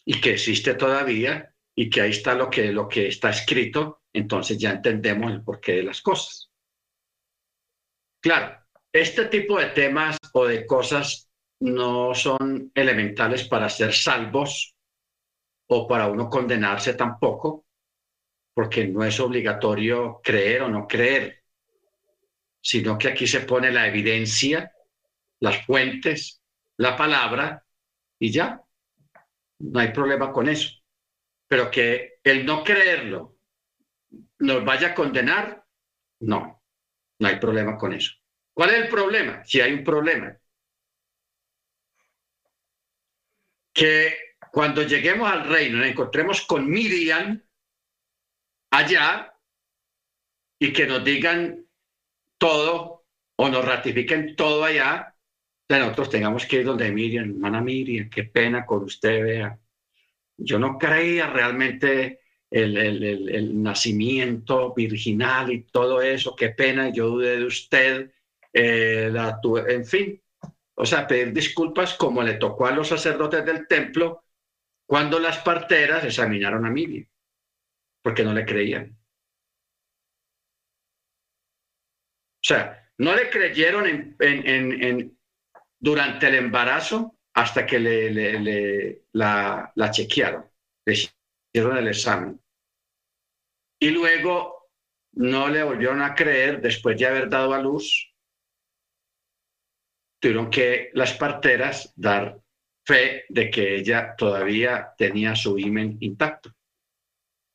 y 0.05 0.21
que 0.21 0.33
existe 0.33 0.75
todavía 0.75 1.55
y 1.75 1.91
que 1.91 2.03
ahí 2.03 2.11
está 2.11 2.35
lo 2.35 2.51
que, 2.51 2.73
lo 2.73 2.87
que 2.87 3.09
está 3.09 3.31
escrito, 3.31 4.03
entonces 4.13 4.59
ya 4.59 4.71
entendemos 4.71 5.33
el 5.33 5.43
porqué 5.43 5.77
de 5.77 5.83
las 5.83 6.03
cosas. 6.03 6.51
Claro, 8.21 8.65
este 8.93 9.25
tipo 9.27 9.59
de 9.59 9.67
temas 9.67 10.19
o 10.33 10.47
de 10.47 10.67
cosas 10.67 11.31
no 11.61 12.15
son 12.15 12.71
elementales 12.75 13.49
para 13.49 13.69
ser 13.69 13.93
salvos 13.93 14.74
o 15.69 15.87
para 15.87 16.09
uno 16.09 16.29
condenarse 16.29 16.95
tampoco, 16.95 17.65
porque 18.55 18.87
no 18.87 19.05
es 19.05 19.19
obligatorio 19.21 20.21
creer 20.23 20.63
o 20.63 20.69
no 20.69 20.87
creer 20.87 21.45
sino 22.65 22.97
que 22.97 23.09
aquí 23.09 23.27
se 23.27 23.41
pone 23.41 23.71
la 23.71 23.87
evidencia, 23.87 24.73
las 25.41 25.67
fuentes, 25.67 26.43
la 26.79 26.97
palabra 26.97 27.63
y 28.19 28.33
ya. 28.33 28.63
No 29.59 29.81
hay 29.81 29.93
problema 29.93 30.33
con 30.33 30.49
eso. 30.49 30.71
Pero 31.47 31.71
que 31.71 32.15
el 32.25 32.47
no 32.47 32.65
creerlo 32.65 33.37
nos 34.39 34.65
vaya 34.65 34.89
a 34.89 34.95
condenar, 34.95 35.63
no, 36.21 36.63
no 37.19 37.29
hay 37.29 37.37
problema 37.37 37.77
con 37.77 37.93
eso. 37.93 38.15
¿Cuál 38.55 38.71
es 38.71 38.77
el 38.77 38.89
problema? 38.89 39.45
Si 39.45 39.61
hay 39.61 39.75
un 39.75 39.85
problema. 39.85 40.35
Que 43.75 44.34
cuando 44.55 44.83
lleguemos 44.83 45.29
al 45.29 45.49
reino 45.49 45.79
nos 45.79 45.89
encontremos 45.89 46.43
con 46.43 46.71
Miriam 46.71 47.43
allá 48.71 49.35
y 50.61 50.73
que 50.73 50.87
nos 50.87 51.03
digan 51.03 51.67
todo 52.39 53.05
o 53.35 53.49
nos 53.49 53.65
ratifiquen 53.65 54.37
todo 54.37 54.63
allá, 54.63 55.17
de 55.69 55.79
nosotros 55.81 56.09
tengamos 56.09 56.47
que 56.47 56.61
ir 56.61 56.67
donde 56.67 56.93
Miriam, 56.93 57.31
hermana 57.31 57.61
Miriam, 57.61 58.09
qué 58.09 58.23
pena 58.23 58.65
con 58.65 58.85
usted, 58.85 59.25
vea. 59.25 59.59
Yo 60.37 60.61
no 60.61 60.79
creía 60.79 61.27
realmente 61.27 62.21
el, 62.49 62.77
el, 62.77 63.61
nacimiento 63.61 64.73
virginal 64.73 65.51
y 65.51 65.63
todo 65.65 66.01
eso, 66.01 66.37
qué 66.37 66.51
pena, 66.51 66.91
yo 66.91 67.09
dudé 67.09 67.39
de 67.39 67.45
usted, 67.45 68.13
eh, 68.53 69.11
la, 69.13 69.41
en 69.67 69.85
fin, 69.85 70.23
o 70.77 70.87
sea, 70.87 71.09
pedir 71.09 71.33
disculpas 71.33 71.95
como 71.95 72.23
le 72.23 72.35
tocó 72.35 72.67
a 72.67 72.71
los 72.71 72.87
sacerdotes 72.87 73.45
del 73.45 73.67
templo 73.67 74.21
cuando 74.87 75.19
las 75.19 75.39
parteras 75.39 76.05
examinaron 76.05 76.67
a 76.67 76.71
Miriam, 76.71 77.07
porque 78.03 78.23
no 78.23 78.33
le 78.33 78.45
creían. 78.45 78.97
O 82.45 82.47
sea, 82.47 82.91
no 82.99 83.15
le 83.17 83.31
creyeron 83.31 84.17
en, 84.19 85.19
durante 85.79 86.29
el 86.29 86.35
embarazo 86.35 87.19
hasta 87.35 87.65
que 87.65 87.79
le, 87.81 89.03
la, 89.13 89.73
la 89.75 89.91
chequearon, 89.91 90.45
le 90.85 90.93
hicieron 90.93 91.79
el 91.79 91.89
examen. 91.89 92.41
Y 93.81 93.91
luego 93.91 94.69
no 95.13 95.49
le 95.49 95.63
volvieron 95.63 96.03
a 96.03 96.15
creer 96.15 96.61
después 96.61 96.99
de 96.99 97.07
haber 97.07 97.29
dado 97.29 97.55
a 97.55 97.59
luz. 97.59 98.15
Tuvieron 100.21 100.51
que 100.51 100.91
las 100.93 101.15
parteras 101.15 101.93
dar 101.97 102.44
fe 102.85 103.25
de 103.29 103.51
que 103.51 103.77
ella 103.77 104.15
todavía 104.17 104.93
tenía 104.97 105.35
su 105.35 105.59
himen 105.59 105.97
intacto, 106.01 106.51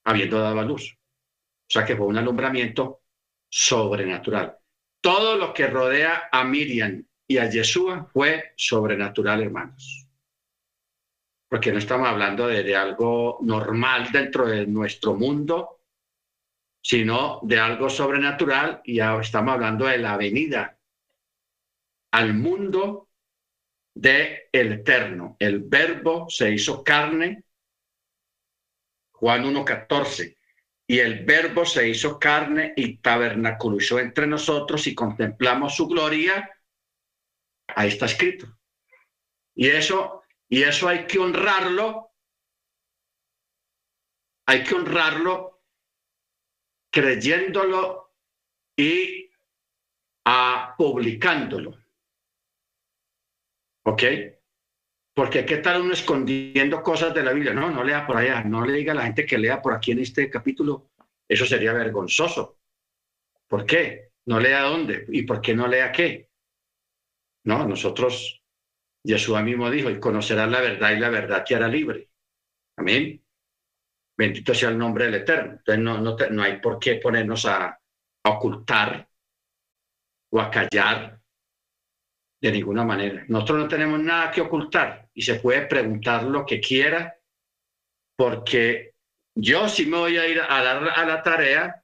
habiendo 0.06 0.40
dado 0.40 0.60
a 0.60 0.66
luz. 0.66 0.98
O 0.98 1.72
sea 1.72 1.86
que 1.86 1.96
fue 1.96 2.08
un 2.08 2.18
alumbramiento 2.18 3.04
sobrenatural 3.50 4.60
todo 5.02 5.38
lo 5.38 5.54
que 5.54 5.68
rodea 5.68 6.30
a 6.32 6.44
Miriam 6.44 7.04
y 7.28 7.38
a 7.38 7.50
Yeshua 7.50 8.10
fue 8.12 8.54
sobrenatural, 8.56 9.44
hermanos. 9.44 10.08
Porque 11.48 11.72
no 11.72 11.80
estamos 11.80 12.08
hablando 12.08 12.48
de, 12.48 12.76
algo 12.76 13.40
normal 13.42 14.12
dentro 14.12 14.48
de 14.48 14.68
nuestro 14.68 15.16
mundo, 15.16 15.82
sino 16.82 17.40
de 17.44 17.60
algo 17.60 17.90
sobrenatural 17.90 18.82
y 18.84 19.00
estamos 19.00 19.54
hablando 19.54 19.86
de 19.86 19.98
la 19.98 20.18
venida 20.18 20.78
al 22.12 22.34
mundo 22.34 23.09
de 24.00 24.48
el 24.54 24.72
eterno. 24.72 25.36
El 25.40 25.60
verbo 25.60 26.28
se 26.30 26.52
hizo 26.52 26.84
carne, 26.84 27.44
Juan 29.12 29.44
1.14 29.44 30.38
y 30.88 31.00
el 31.00 31.26
verbo 31.26 31.66
se 31.66 31.88
hizo 31.88 32.18
carne 32.18 32.74
y 32.76 32.98
tabernaculizó 32.98 34.00
entre 34.00 34.26
nosotros 34.26 34.88
y 34.88 34.96
contemplamos 34.96 35.76
su 35.76 35.88
gloria, 35.88 36.50
ahí 37.68 37.90
está 37.90 38.06
escrito. 38.06 38.58
Y 39.54 39.68
eso, 39.68 40.24
y 40.48 40.64
eso 40.64 40.88
hay 40.88 41.06
que 41.06 41.20
honrarlo, 41.20 42.14
hay 44.48 44.64
que 44.64 44.74
honrarlo 44.74 45.62
creyéndolo 46.92 48.16
y 48.76 49.30
a, 50.26 50.74
publicándolo. 50.78 51.79
¿Ok? 53.90 54.04
Porque 55.16 55.46
qué 55.46 55.58
tal 55.58 55.82
uno 55.82 55.94
escondiendo 55.94 56.84
cosas 56.84 57.12
de 57.12 57.24
la 57.24 57.34
Biblia. 57.34 57.56
No, 57.56 57.72
no 57.72 57.84
lea 57.84 58.06
por 58.06 58.18
allá, 58.18 58.44
no 58.44 58.64
le 58.64 58.74
diga 58.74 58.92
a 58.92 58.96
la 58.96 59.04
gente 59.04 59.26
que 59.26 59.40
lea 59.40 59.62
por 59.62 59.74
aquí 59.74 59.92
en 59.92 60.00
este 60.00 60.30
capítulo. 60.30 60.92
Eso 61.28 61.44
sería 61.46 61.74
vergonzoso. 61.74 62.60
¿Por 63.48 63.66
qué? 63.66 64.12
No 64.28 64.40
lea 64.40 64.62
dónde 64.62 65.06
y 65.10 65.24
por 65.24 65.42
qué 65.42 65.56
no 65.56 65.68
lea 65.68 65.92
qué. 65.92 66.30
No, 67.46 67.68
nosotros, 67.68 68.44
Jesús 69.04 69.42
mismo 69.42 69.72
dijo, 69.72 69.90
y 69.90 70.00
conocerás 70.00 70.52
la 70.52 70.62
verdad 70.62 70.92
y 70.92 71.00
la 71.00 71.10
verdad 71.10 71.44
te 71.44 71.56
hará 71.56 71.68
libre. 71.68 72.12
Amén. 72.78 73.20
Bendito 74.16 74.54
sea 74.54 74.70
el 74.70 74.78
nombre 74.78 75.06
del 75.06 75.16
Eterno. 75.16 75.54
Entonces 75.54 75.84
no, 75.84 76.00
no, 76.00 76.16
no 76.30 76.44
hay 76.44 76.60
por 76.62 76.78
qué 76.78 76.96
ponernos 76.96 77.44
a, 77.48 77.70
a 77.70 78.30
ocultar 78.30 79.10
o 80.32 80.40
a 80.40 80.52
callar 80.52 81.19
de 82.42 82.52
ninguna 82.52 82.84
manera. 82.84 83.26
Nosotros 83.28 83.60
no 83.60 83.68
tenemos 83.68 84.00
nada 84.00 84.32
que 84.32 84.42
ocultar 84.42 85.10
y 85.14 85.22
se 85.22 85.36
puede 85.36 85.68
preguntar 85.68 86.24
lo 86.24 86.46
que 86.46 86.60
quiera, 86.60 87.18
porque 88.16 88.94
yo 89.36 89.68
sí 89.68 89.86
me 89.86 89.98
voy 89.98 90.18
a 90.18 90.28
ir 90.28 90.40
a 90.42 90.64
dar 90.64 90.90
a 90.90 91.06
la 91.06 91.22
tarea, 91.22 91.84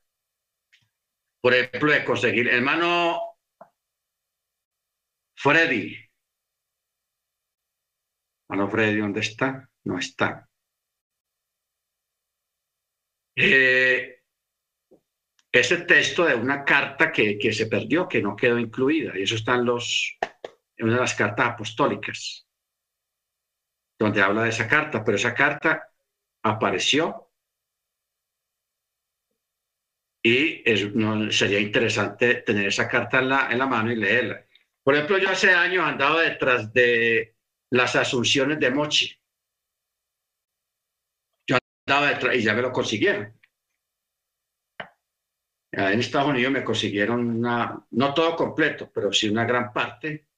por 1.41 1.53
ejemplo, 1.53 1.91
de 1.91 2.05
conseguir, 2.05 2.47
hermano 2.47 3.19
Freddy. 5.35 5.97
Hermano 8.49 8.69
Freddy, 8.69 8.99
¿dónde 8.99 9.19
está? 9.19 9.69
no 9.85 9.99
está. 9.99 10.49
Eh, 13.35 14.21
ese 15.51 15.77
texto 15.77 16.25
de 16.25 16.35
una 16.35 16.65
carta 16.65 17.11
que, 17.11 17.37
que, 17.37 17.53
se 17.53 17.67
perdió, 17.67 18.07
que 18.07 18.21
no 18.21 18.35
quedó 18.35 18.59
incluida, 18.59 19.17
y 19.17 19.23
eso 19.23 19.35
está 19.35 19.55
en, 19.55 19.65
los, 19.65 20.17
en 20.77 20.85
una 20.85 20.95
de 20.95 21.01
las 21.01 21.15
cartas 21.15 21.47
apostólicas, 21.47 22.47
donde 23.99 24.21
habla 24.21 24.43
de 24.43 24.49
esa 24.49 24.67
carta, 24.67 25.03
pero 25.03 25.17
esa 25.17 25.33
carta 25.33 25.89
apareció 26.43 27.31
y 30.23 30.67
es, 30.69 30.93
no, 30.95 31.31
sería 31.31 31.59
interesante 31.59 32.35
tener 32.35 32.67
esa 32.67 32.87
carta 32.87 33.19
en 33.19 33.29
la, 33.29 33.51
en 33.51 33.59
la 33.59 33.67
mano 33.67 33.91
y 33.91 33.95
leerla. 33.95 34.45
Por 34.83 34.95
ejemplo, 34.95 35.17
yo 35.17 35.29
hace 35.29 35.51
años 35.51 35.85
andaba 35.85 36.21
detrás 36.21 36.73
de 36.73 37.35
las 37.71 37.95
asunciones 37.95 38.59
de 38.59 38.71
Mochi. 38.71 39.15
Yo 41.47 41.57
andaba 41.87 42.07
detrás 42.09 42.35
y 42.35 42.43
ya 42.43 42.53
me 42.53 42.61
lo 42.61 42.71
consiguieron. 42.71 43.39
En 45.71 45.99
Estados 45.99 46.29
Unidos 46.29 46.53
me 46.53 46.63
consiguieron 46.63 47.29
una, 47.29 47.85
no 47.91 48.13
todo 48.13 48.35
completo, 48.35 48.89
pero 48.93 49.11
sí 49.11 49.29
una 49.29 49.45
gran 49.45 49.73
parte 49.73 50.29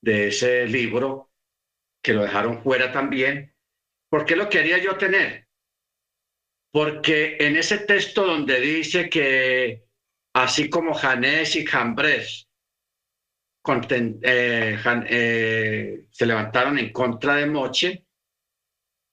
de 0.00 0.28
ese 0.28 0.66
libro 0.66 1.30
que 2.02 2.12
lo 2.12 2.22
dejaron 2.22 2.62
fuera 2.62 2.92
también. 2.92 3.54
¿Por 4.10 4.24
qué 4.24 4.36
lo 4.36 4.48
quería 4.48 4.78
yo 4.78 4.96
tener? 4.96 5.48
Porque 6.72 7.36
en 7.40 7.56
ese 7.56 7.78
texto 7.78 8.26
donde 8.26 8.60
dice 8.60 9.08
que 9.08 9.84
así 10.34 10.70
como 10.70 10.94
Janés 10.94 11.56
y 11.56 11.66
Jambres 11.66 12.48
eh, 13.90 14.78
eh, 15.08 16.06
se 16.10 16.26
levantaron 16.26 16.78
en 16.78 16.92
contra 16.92 17.36
de 17.36 17.46
Moche. 17.46 18.06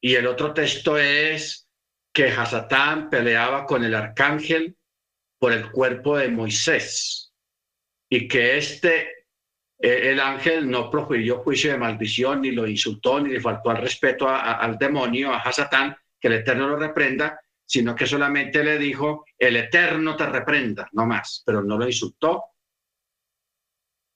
Y 0.02 0.16
el 0.16 0.28
otro 0.28 0.54
texto 0.54 0.98
es 0.98 1.68
que 2.14 2.30
Hasatán 2.30 3.10
peleaba 3.10 3.66
con 3.66 3.84
el 3.84 3.96
arcángel 3.96 4.78
por 5.40 5.52
el 5.52 5.72
cuerpo 5.72 6.18
de 6.18 6.30
Moisés 6.30 7.34
y 8.10 8.28
que 8.28 8.58
este, 8.58 9.25
el 9.78 10.20
ángel 10.20 10.70
no 10.70 10.90
profirió 10.90 11.40
juicio 11.40 11.72
de 11.72 11.78
maldición, 11.78 12.42
ni 12.42 12.52
lo 12.52 12.68
insultó, 12.68 13.20
ni 13.20 13.32
le 13.32 13.42
faltó 13.42 13.70
al 13.70 13.78
respeto 13.78 14.28
al 14.30 14.78
demonio, 14.78 15.34
a 15.34 15.40
Hasatán, 15.40 15.96
que 16.20 16.28
el 16.28 16.36
Eterno 16.36 16.68
lo 16.68 16.78
reprenda, 16.78 17.40
sino 17.66 17.96
que 17.96 18.08
solamente 18.08 18.64
le 18.64 18.78
dijo, 18.78 19.26
el 19.38 19.58
Eterno 19.58 20.16
te 20.16 20.26
reprenda, 20.28 20.88
no 20.94 21.06
más, 21.06 21.44
pero 21.46 21.62
no 21.62 21.78
lo 21.78 21.86
insultó, 21.86 22.44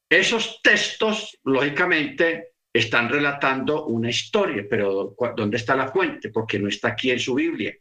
esos 0.10 0.62
textos, 0.64 1.40
lógicamente, 1.44 2.56
están 2.74 3.10
relatando 3.10 3.86
una 3.86 4.10
historia, 4.10 4.66
pero 4.68 5.16
¿dónde 5.36 5.58
está 5.58 5.76
la 5.76 5.92
fuente? 5.92 6.30
Porque 6.30 6.58
no 6.58 6.68
está 6.68 6.90
aquí 6.90 7.12
en 7.12 7.20
su 7.20 7.36
Biblia. 7.36 7.76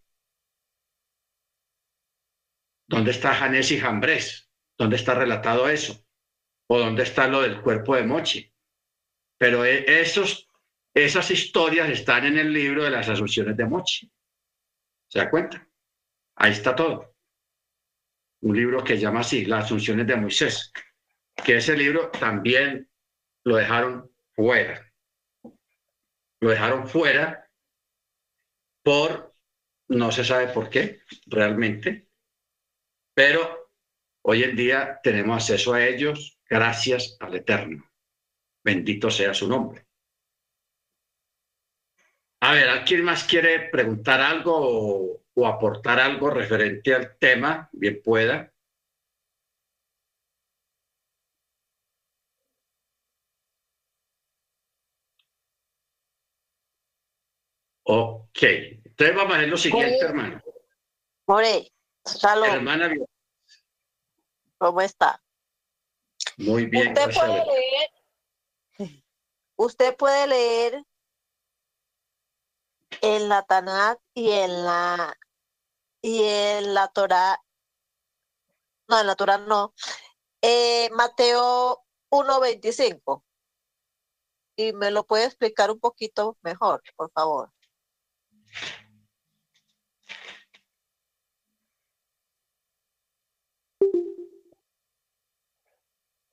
¿Dónde 2.86 3.12
está 3.12 3.34
Janés 3.34 3.70
y 3.70 3.78
Jambres? 3.78 4.50
¿Dónde 4.76 4.96
está 4.96 5.14
relatado 5.14 5.68
eso? 5.68 6.04
¿O 6.68 6.78
dónde 6.78 7.02
está 7.02 7.26
lo 7.26 7.42
del 7.42 7.60
cuerpo 7.60 7.96
de 7.96 8.04
Mochi? 8.04 8.52
Pero 9.36 9.64
e, 9.64 10.00
esos, 10.00 10.48
esas 10.94 11.30
historias 11.30 11.88
están 11.90 12.26
en 12.26 12.38
el 12.38 12.52
libro 12.52 12.84
de 12.84 12.90
las 12.90 13.08
asunciones 13.08 13.56
de 13.56 13.64
Mochi. 13.66 14.10
¿Se 15.08 15.18
da 15.18 15.30
cuenta? 15.30 15.66
Ahí 16.36 16.52
está 16.52 16.74
todo. 16.74 17.14
Un 18.40 18.56
libro 18.56 18.84
que 18.84 18.98
llama 18.98 19.20
así, 19.20 19.44
Las 19.44 19.64
Asunciones 19.64 20.06
de 20.06 20.16
Moisés 20.16 20.72
que 21.44 21.56
ese 21.56 21.76
libro 21.76 22.10
también 22.10 22.88
lo 23.44 23.56
dejaron 23.56 24.10
fuera. 24.34 24.92
Lo 26.40 26.50
dejaron 26.50 26.88
fuera 26.88 27.48
por, 28.82 29.34
no 29.88 30.12
se 30.12 30.24
sabe 30.24 30.48
por 30.48 30.70
qué 30.70 31.02
realmente, 31.26 32.08
pero 33.14 33.70
hoy 34.22 34.44
en 34.44 34.56
día 34.56 35.00
tenemos 35.02 35.36
acceso 35.36 35.74
a 35.74 35.84
ellos 35.84 36.37
gracias 36.48 37.16
al 37.20 37.34
Eterno. 37.34 37.84
Bendito 38.64 39.10
sea 39.10 39.34
su 39.34 39.48
nombre. 39.48 39.86
A 42.40 42.52
ver, 42.52 42.68
¿alguien 42.68 43.04
más 43.04 43.24
quiere 43.24 43.68
preguntar 43.68 44.20
algo 44.20 44.54
o, 44.54 45.24
o 45.34 45.46
aportar 45.46 45.98
algo 45.98 46.30
referente 46.30 46.94
al 46.94 47.18
tema? 47.18 47.68
Bien 47.72 48.00
pueda. 48.02 48.52
Ok, 57.90 58.42
entonces 58.42 59.16
vamos 59.16 59.34
a 59.34 59.38
ver 59.38 59.48
lo 59.48 59.56
siguiente, 59.56 60.04
hermano. 60.04 60.42
More, 61.26 61.72
salud. 62.04 62.46
Hermana, 62.46 62.92
¿cómo 64.58 64.82
está? 64.82 65.22
Muy 66.36 66.66
bien. 66.66 66.88
Usted 66.88 67.14
puede 67.14 67.44
leer, 67.46 67.90
usted 69.56 69.96
puede 69.96 70.26
leer 70.26 70.84
en 73.00 73.28
la 73.28 73.42
Tanat 73.42 73.98
y 74.14 74.30
en 74.30 74.64
la 74.64 75.18
y 76.00 76.22
en 76.22 76.74
la 76.74 76.88
Torah, 76.88 77.42
no, 78.88 79.00
en 79.00 79.06
la 79.06 79.16
Torah 79.16 79.38
no, 79.38 79.74
eh, 80.42 80.88
Mateo 80.92 81.84
1.25. 82.10 83.24
Y 84.56 84.72
me 84.72 84.90
lo 84.90 85.04
puede 85.04 85.24
explicar 85.24 85.70
un 85.70 85.78
poquito 85.78 86.36
mejor, 86.42 86.82
por 86.96 87.10
favor. 87.12 87.52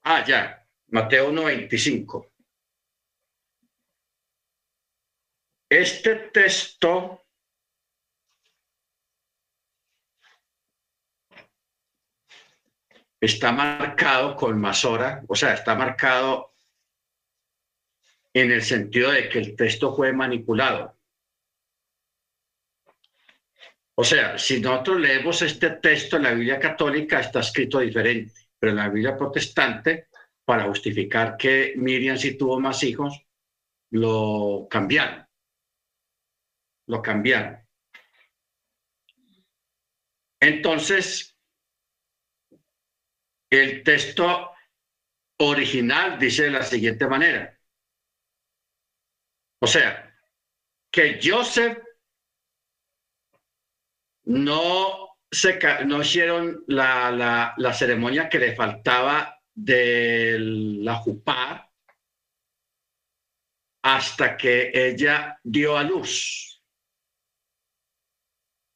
Ah, 0.08 0.24
ya, 0.24 0.64
Mateo 0.90 1.32
1.25. 1.32 2.32
Este 5.68 6.16
texto 6.32 7.26
está 13.20 13.52
marcado 13.52 14.36
con 14.36 14.62
masora, 14.62 15.24
o 15.28 15.36
sea, 15.36 15.56
está 15.56 15.74
marcado 15.74 16.54
en 18.32 18.52
el 18.52 18.62
sentido 18.62 19.10
de 19.10 19.28
que 19.28 19.40
el 19.40 19.56
texto 19.56 19.96
fue 19.96 20.14
manipulado. 20.14 21.00
O 23.96 24.04
sea, 24.04 24.38
si 24.38 24.62
nosotros 24.62 25.00
leemos 25.00 25.42
este 25.42 25.72
texto 25.72 26.18
en 26.18 26.24
la 26.24 26.34
Biblia 26.34 26.60
católica, 26.60 27.22
está 27.22 27.40
escrito 27.40 27.80
diferente, 27.80 28.45
pero 28.60 28.74
la 28.74 28.90
Biblia 28.90 29.18
protestante, 29.18 30.08
para 30.46 30.66
justificar 30.66 31.38
que 31.38 31.74
Miriam 31.78 32.18
sí 32.18 32.38
tuvo 32.38 32.60
más 32.60 32.84
hijos, 32.84 33.26
lo 33.92 34.68
cambiaron. 34.70 35.26
Lo 36.88 37.02
cambiaron. 37.02 37.66
Entonces, 40.40 41.36
el 43.50 43.84
texto 43.84 44.52
original 45.40 46.20
dice 46.20 46.44
de 46.44 46.52
la 46.52 46.64
siguiente 46.64 47.08
manera. 47.08 47.60
O 49.60 49.68
sea, 49.68 50.16
que 50.92 51.20
Joseph 51.22 51.80
no, 54.26 55.05
se, 55.36 55.60
no 55.86 56.02
hicieron 56.02 56.64
la, 56.68 57.74
ceremonia 57.74 58.30
que 58.30 58.40
le 58.40 58.56
faltaba 58.56 59.40
de 59.54 60.38
la 60.40 60.96
jupá 60.96 61.72
hasta 63.84 64.36
que 64.38 64.72
ella 64.74 65.40
dio 65.44 65.78
a 65.78 65.84
luz. 65.84 66.64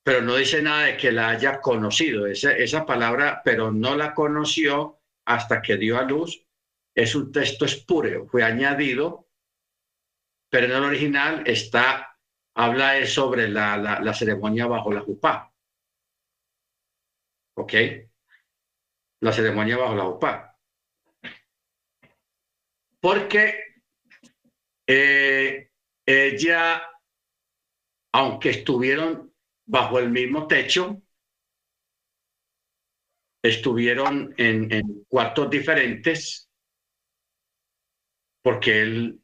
Pero 0.04 0.22
no 0.22 0.36
dice 0.36 0.62
nada 0.62 0.86
de 0.86 0.98
que 0.98 1.12
la 1.12 1.30
haya 1.30 1.62
conocido. 1.62 2.28
Esa, 2.28 2.86
palabra, 2.86 3.42
pero 3.44 3.72
no 3.72 3.96
la 3.96 4.14
conoció 4.14 5.02
hasta 5.26 5.62
que 5.62 5.78
dio 5.78 5.98
a 5.98 6.04
luz, 6.04 6.46
es 6.96 7.16
un 7.16 7.32
texto 7.32 7.66
espúreo, 7.66 8.26
fue 8.28 8.44
añadido, 8.44 9.30
pero 10.50 10.66
en 10.66 10.72
el 10.72 10.84
original 10.84 11.44
está 11.46 12.18
habla 12.56 13.06
sobre 13.06 13.48
la, 13.48 14.14
ceremonia 14.14 14.68
bajo 14.68 14.92
la 14.92 15.02
jupá. 15.02 15.49
¿Ok? 17.60 17.74
La 19.22 19.34
ceremonia 19.34 19.76
bajo 19.76 19.96
la 19.96 20.06
jupá. 20.06 20.58
Porque 23.02 23.76
eh, 24.88 25.70
ella, 26.06 26.82
aunque 28.14 28.52
estuvieron 28.52 29.34
bajo 29.66 30.00
el 30.00 30.10
mismo 30.10 30.48
techo, 30.48 31.02
estuvieron 33.44 34.34
en, 34.38 35.04
cuartos 35.10 35.50
diferentes, 35.50 36.50
porque 38.42 39.16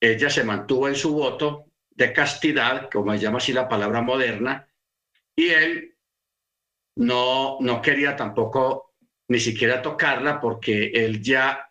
ella 0.00 0.30
se 0.30 0.44
mantuvo 0.44 0.88
en 0.88 0.94
su 0.94 1.14
voto 1.14 1.72
de 1.90 2.10
castidad, 2.14 2.88
como 2.90 3.12
se 3.12 3.18
llama 3.18 3.36
así 3.36 3.52
la 3.52 3.68
palabra 3.68 4.00
moderna, 4.00 4.66
y 5.36 5.50
él 5.50 5.97
no, 6.98 7.58
no 7.60 7.80
quería 7.80 8.16
tampoco 8.16 8.94
ni 9.28 9.38
siquiera 9.40 9.80
tocarla 9.80 10.40
porque 10.40 10.90
él 10.94 11.22
ya 11.22 11.68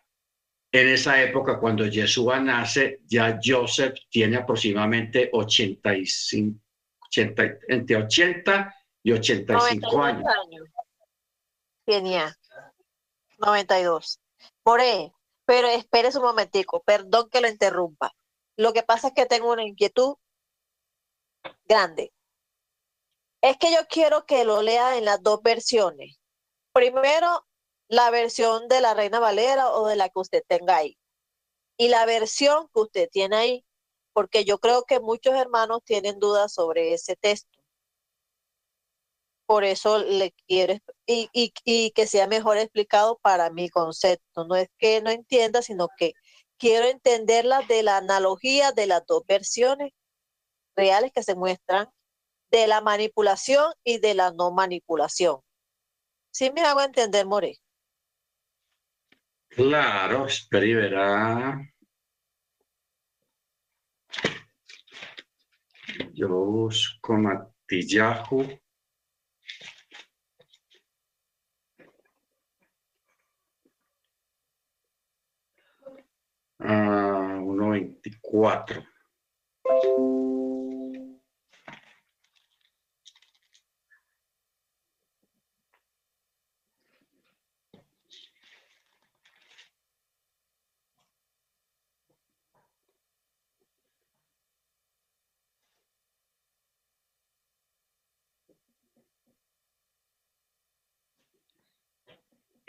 en 0.70 0.88
esa 0.88 1.22
época, 1.22 1.58
cuando 1.58 1.86
Yeshua 1.86 2.40
nace, 2.40 3.00
ya 3.06 3.38
Joseph 3.42 3.94
tiene 4.10 4.36
aproximadamente 4.36 5.30
85, 5.32 6.60
80, 7.06 7.42
entre 7.68 7.96
80 7.96 8.74
y 9.02 9.12
85 9.12 10.02
años. 10.02 10.24
años. 10.26 10.68
Tenía 11.86 12.36
92. 13.38 14.20
Por 14.62 14.80
ahí, 14.80 15.10
pero 15.46 15.68
espere 15.68 16.10
un 16.14 16.22
momentico, 16.22 16.82
perdón 16.82 17.30
que 17.30 17.40
lo 17.40 17.48
interrumpa. 17.48 18.14
Lo 18.56 18.74
que 18.74 18.82
pasa 18.82 19.08
es 19.08 19.14
que 19.14 19.24
tengo 19.24 19.50
una 19.50 19.64
inquietud 19.64 20.16
grande. 21.64 22.12
Es 23.40 23.56
que 23.56 23.72
yo 23.72 23.86
quiero 23.88 24.26
que 24.26 24.44
lo 24.44 24.62
lea 24.62 24.96
en 24.96 25.04
las 25.04 25.22
dos 25.22 25.42
versiones. 25.42 26.18
Primero, 26.72 27.46
la 27.88 28.10
versión 28.10 28.68
de 28.68 28.80
la 28.80 28.94
Reina 28.94 29.20
Valera 29.20 29.70
o 29.70 29.86
de 29.86 29.96
la 29.96 30.08
que 30.08 30.18
usted 30.20 30.42
tenga 30.46 30.76
ahí. 30.76 30.98
Y 31.76 31.88
la 31.88 32.04
versión 32.06 32.68
que 32.74 32.80
usted 32.80 33.08
tiene 33.10 33.36
ahí, 33.36 33.64
porque 34.12 34.44
yo 34.44 34.58
creo 34.58 34.84
que 34.84 35.00
muchos 35.00 35.34
hermanos 35.34 35.80
tienen 35.84 36.18
dudas 36.18 36.52
sobre 36.52 36.92
ese 36.94 37.16
texto. 37.16 37.58
Por 39.46 39.64
eso 39.64 39.98
le 39.98 40.32
quiero 40.46 40.74
y, 41.06 41.30
y 41.32 41.90
que 41.92 42.06
sea 42.06 42.26
mejor 42.26 42.58
explicado 42.58 43.18
para 43.22 43.50
mi 43.50 43.70
concepto. 43.70 44.44
No 44.44 44.56
es 44.56 44.68
que 44.78 45.00
no 45.00 45.10
entienda, 45.10 45.62
sino 45.62 45.88
que 45.96 46.12
quiero 46.58 46.86
entenderla 46.86 47.62
de 47.62 47.82
la 47.82 47.96
analogía 47.96 48.72
de 48.72 48.86
las 48.86 49.06
dos 49.06 49.22
versiones 49.26 49.92
reales 50.76 51.12
que 51.12 51.22
se 51.22 51.34
muestran 51.34 51.88
de 52.50 52.66
la 52.66 52.80
manipulación 52.80 53.72
y 53.84 53.98
de 53.98 54.14
la 54.14 54.32
no 54.32 54.50
manipulación. 54.50 55.40
¿Sí 56.30 56.50
me 56.52 56.62
hago 56.62 56.82
entender, 56.82 57.26
More? 57.26 57.58
Claro, 59.48 60.26
espera 60.26 60.66
verá. 60.66 61.60
Yo 66.12 66.28
busco 66.28 67.14
Matillahu. 67.14 68.60
Ah, 76.60 77.38
1.24. 77.40 78.84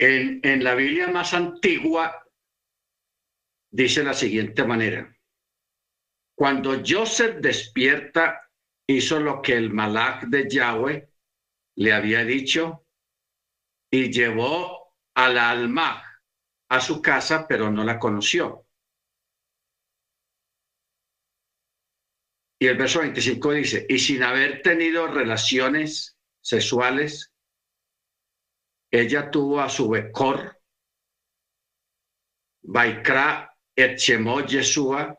En, 0.02 0.64
la 0.64 0.74
Biblia 0.74 1.08
más 1.08 1.34
antigua 1.34 2.26
dice 3.70 4.02
la 4.02 4.14
siguiente 4.14 4.64
manera. 4.64 5.14
Cuando 6.34 6.82
Joseph 6.82 7.36
despierta, 7.36 8.50
hizo 8.86 9.20
lo 9.20 9.42
que 9.42 9.52
el 9.52 9.70
malach 9.70 10.24
de 10.24 10.48
Yahweh 10.48 11.06
le 11.76 11.92
había 11.92 12.24
dicho 12.24 12.86
y 13.90 14.10
llevó 14.10 14.96
a 15.14 15.28
la 15.28 15.50
alma 15.50 16.02
a 16.70 16.80
su 16.80 17.02
casa, 17.02 17.46
pero 17.46 17.70
no 17.70 17.84
la 17.84 17.98
conoció. 17.98 18.66
Y 22.58 22.68
el 22.68 22.78
verso 22.78 23.00
25 23.00 23.52
dice, 23.52 23.86
y 23.86 23.98
sin 23.98 24.22
haber 24.22 24.62
tenido 24.62 25.08
relaciones 25.08 26.16
sexuales, 26.40 27.34
ella 28.90 29.30
tuvo 29.30 29.60
a 29.60 29.68
su 29.68 29.88
Becor, 29.88 30.58
Baikra 32.62 33.56
Etchemó 33.74 34.44
Yeshua, 34.44 35.16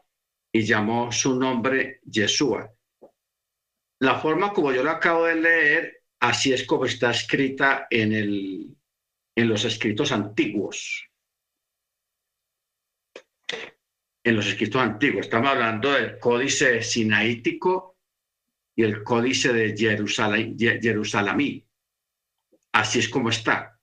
y 0.52 0.64
llamó 0.64 1.12
su 1.12 1.40
nombre 1.40 2.02
Yeshua. 2.04 2.70
La 4.00 4.20
forma 4.20 4.52
como 4.52 4.72
yo 4.74 4.84
lo 4.84 4.92
acabo 4.92 5.26
de 5.26 5.36
leer, 5.36 6.04
así 6.20 6.52
es 6.52 6.66
como 6.66 6.86
está 6.86 7.12
escrita 7.12 7.88
en, 7.90 8.12
el, 8.12 8.76
en 9.36 9.50
los 9.50 9.64
escritos 9.64 10.12
antiguos. 10.12 11.08
En 14.24 14.36
los 14.36 14.48
escritos 14.48 14.82
antiguos. 14.82 15.26
Estamos 15.26 15.50
hablando 15.50 15.92
del 15.94 16.20
códice 16.20 16.82
sinaítico 16.84 17.98
y 18.76 18.84
el 18.84 19.04
códice 19.04 19.54
de 19.54 19.76
Jerusalén. 19.78 20.58
Así 22.74 23.00
es 23.00 23.10
como 23.10 23.30
está. 23.30 23.80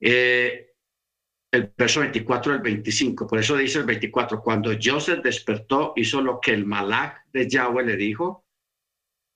Eh, 0.00 0.70
el 1.52 1.72
verso 1.76 2.00
24 2.00 2.52
al 2.52 2.60
25, 2.60 3.26
por 3.26 3.38
eso 3.38 3.56
dice 3.56 3.80
el 3.80 3.84
24, 3.84 4.40
cuando 4.40 4.70
Joseph 4.80 5.22
despertó, 5.22 5.92
hizo 5.96 6.20
lo 6.20 6.40
que 6.40 6.52
el 6.52 6.64
malach 6.64 7.24
de 7.32 7.48
Yahweh 7.48 7.84
le 7.84 7.96
dijo 7.96 8.46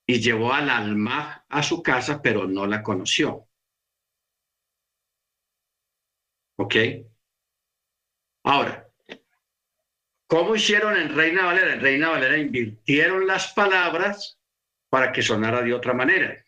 y 0.07 0.19
llevó 0.19 0.53
al 0.53 0.69
alma 0.69 1.45
a 1.49 1.63
su 1.63 1.83
casa, 1.83 2.21
pero 2.21 2.47
no 2.47 2.65
la 2.67 2.81
conoció. 2.81 3.47
¿Ok? 6.57 6.75
Ahora, 8.43 8.87
¿cómo 10.27 10.55
hicieron 10.55 10.95
en 10.95 11.13
Reina 11.13 11.45
Valera? 11.45 11.73
En 11.73 11.81
Reina 11.81 12.09
Valera 12.09 12.37
invirtieron 12.37 13.27
las 13.27 13.51
palabras 13.53 14.39
para 14.89 15.11
que 15.11 15.21
sonara 15.21 15.61
de 15.61 15.73
otra 15.73 15.93
manera. 15.93 16.44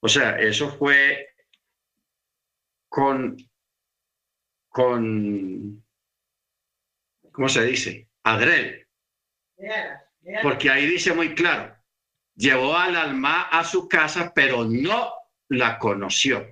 O 0.00 0.08
sea, 0.08 0.38
eso 0.38 0.70
fue 0.70 1.34
con, 2.88 3.36
con, 4.68 5.84
¿cómo 7.32 7.48
se 7.48 7.64
dice? 7.64 8.08
Adrel. 8.22 8.86
Porque 10.42 10.70
ahí 10.70 10.86
dice 10.86 11.12
muy 11.12 11.34
claro, 11.34 11.76
llevó 12.34 12.76
al 12.76 12.96
alma 12.96 13.42
a 13.42 13.64
su 13.64 13.88
casa, 13.88 14.32
pero 14.34 14.64
no 14.64 15.12
la 15.48 15.78
conoció. 15.78 16.46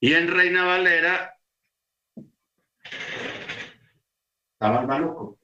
Y 0.00 0.12
en 0.12 0.28
Reina 0.28 0.64
Valera, 0.64 1.38
estaba 4.52 4.82
maluco. 4.82 5.38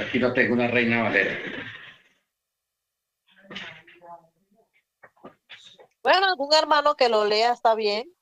Aquí 0.00 0.18
no 0.18 0.32
tengo 0.32 0.54
una 0.54 0.68
reina 0.68 1.02
valera. 1.02 1.38
Bueno, 6.02 6.26
algún 6.26 6.52
hermano 6.54 6.96
que 6.96 7.08
lo 7.08 7.24
lea 7.24 7.52
está 7.52 7.74
bien. 7.74 8.12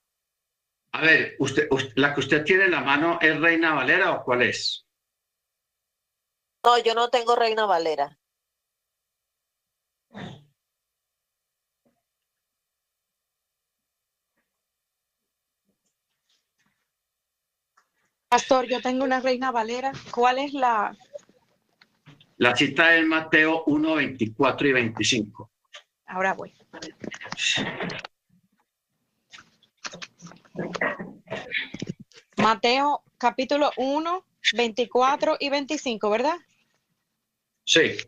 A 0.93 1.03
ver, 1.03 1.37
usted, 1.39 1.69
la 1.95 2.13
que 2.15 2.21
usted 2.21 2.45
tiene 2.45 2.65
en 2.65 2.73
la 2.73 2.81
mano 2.81 3.19
es 3.21 3.41
Reina 3.41 3.75
Valera 3.75 4.13
o 4.13 4.25
cuál 4.25 4.43
es? 4.43 4.85
No, 6.65 6.79
yo 6.79 6.95
no 6.95 7.09
tengo 7.09 7.37
Reina 7.37 7.65
Valera. 7.65 8.19
Pastor, 18.29 18.67
yo 18.67 18.81
tengo 18.83 19.05
una 19.05 19.21
Reina 19.21 19.51
Valera. 19.51 19.93
¿Cuál 20.13 20.39
es 20.39 20.53
la, 20.53 20.97
la 22.41 22.57
cita 22.57 22.97
es 22.97 23.07
Mateo 23.07 23.65
1, 23.67 23.95
24 23.97 24.69
y 24.69 24.73
25. 24.73 25.51
Ahora 26.07 26.33
voy. 26.33 26.55
Mateo 32.39 33.03
capítulo 33.19 33.71
1, 33.77 34.25
24 34.55 35.37
y 35.39 35.51
25, 35.51 36.09
¿verdad? 36.09 36.39
Sí. 37.65 37.99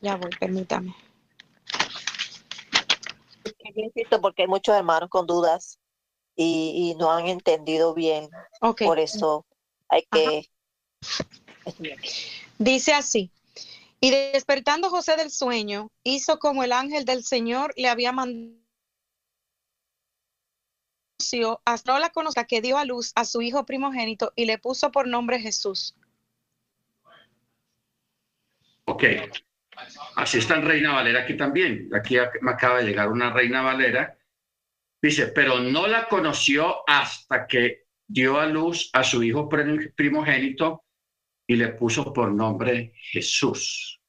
Ya 0.00 0.16
voy, 0.16 0.30
permítame. 0.40 0.96
insisto 3.76 4.20
porque 4.20 4.42
hay 4.42 4.48
muchos 4.48 4.74
hermanos 4.74 5.08
con 5.08 5.28
dudas 5.28 5.79
y, 6.42 6.94
no 6.98 7.12
han 7.12 7.26
entendido 7.26 7.94
bien. 7.94 8.30
Por 8.60 8.98
eso 8.98 9.44
hay 9.88 10.06
que... 10.10 10.48
Dice 12.58 12.94
así, 12.94 13.30
y 14.00 14.10
despertando 14.10 14.90
José 14.90 15.16
del 15.16 15.30
sueño, 15.30 15.90
hizo 16.02 16.38
como 16.38 16.64
el 16.64 16.72
ángel 16.72 17.04
del 17.04 17.24
Señor 17.24 17.72
le 17.76 17.88
había 17.88 18.12
mandado 18.12 18.60
hasta 21.64 21.98
la 21.98 22.10
conozca 22.10 22.44
que 22.44 22.62
dio 22.62 22.78
a 22.78 22.84
luz 22.84 23.12
a 23.14 23.24
su 23.24 23.42
hijo 23.42 23.66
primogénito 23.66 24.32
y 24.36 24.46
le 24.46 24.58
puso 24.58 24.90
por 24.90 25.06
nombre 25.06 25.38
Jesús. 25.38 25.94
Ok. 28.86 29.04
Así 30.16 30.38
está 30.38 30.56
en 30.56 30.66
Reina 30.66 30.92
Valera 30.94 31.22
aquí 31.22 31.36
también. 31.36 31.90
Aquí 31.94 32.16
me 32.40 32.50
acaba 32.50 32.78
de 32.78 32.84
llegar 32.84 33.08
una 33.08 33.32
Reina 33.32 33.62
Valera. 33.62 34.16
Dice, 35.02 35.28
pero 35.28 35.60
no 35.60 35.86
la 35.86 36.08
conoció 36.08 36.88
hasta 36.88 37.46
que 37.46 37.86
dio 38.06 38.38
a 38.38 38.46
luz 38.46 38.90
a 38.92 39.02
su 39.02 39.22
hijo 39.22 39.48
primogénito 39.48 40.84
y 41.46 41.56
le 41.56 41.68
puso 41.68 42.12
por 42.12 42.32
nombre 42.32 42.92
Jesús. 42.96 44.00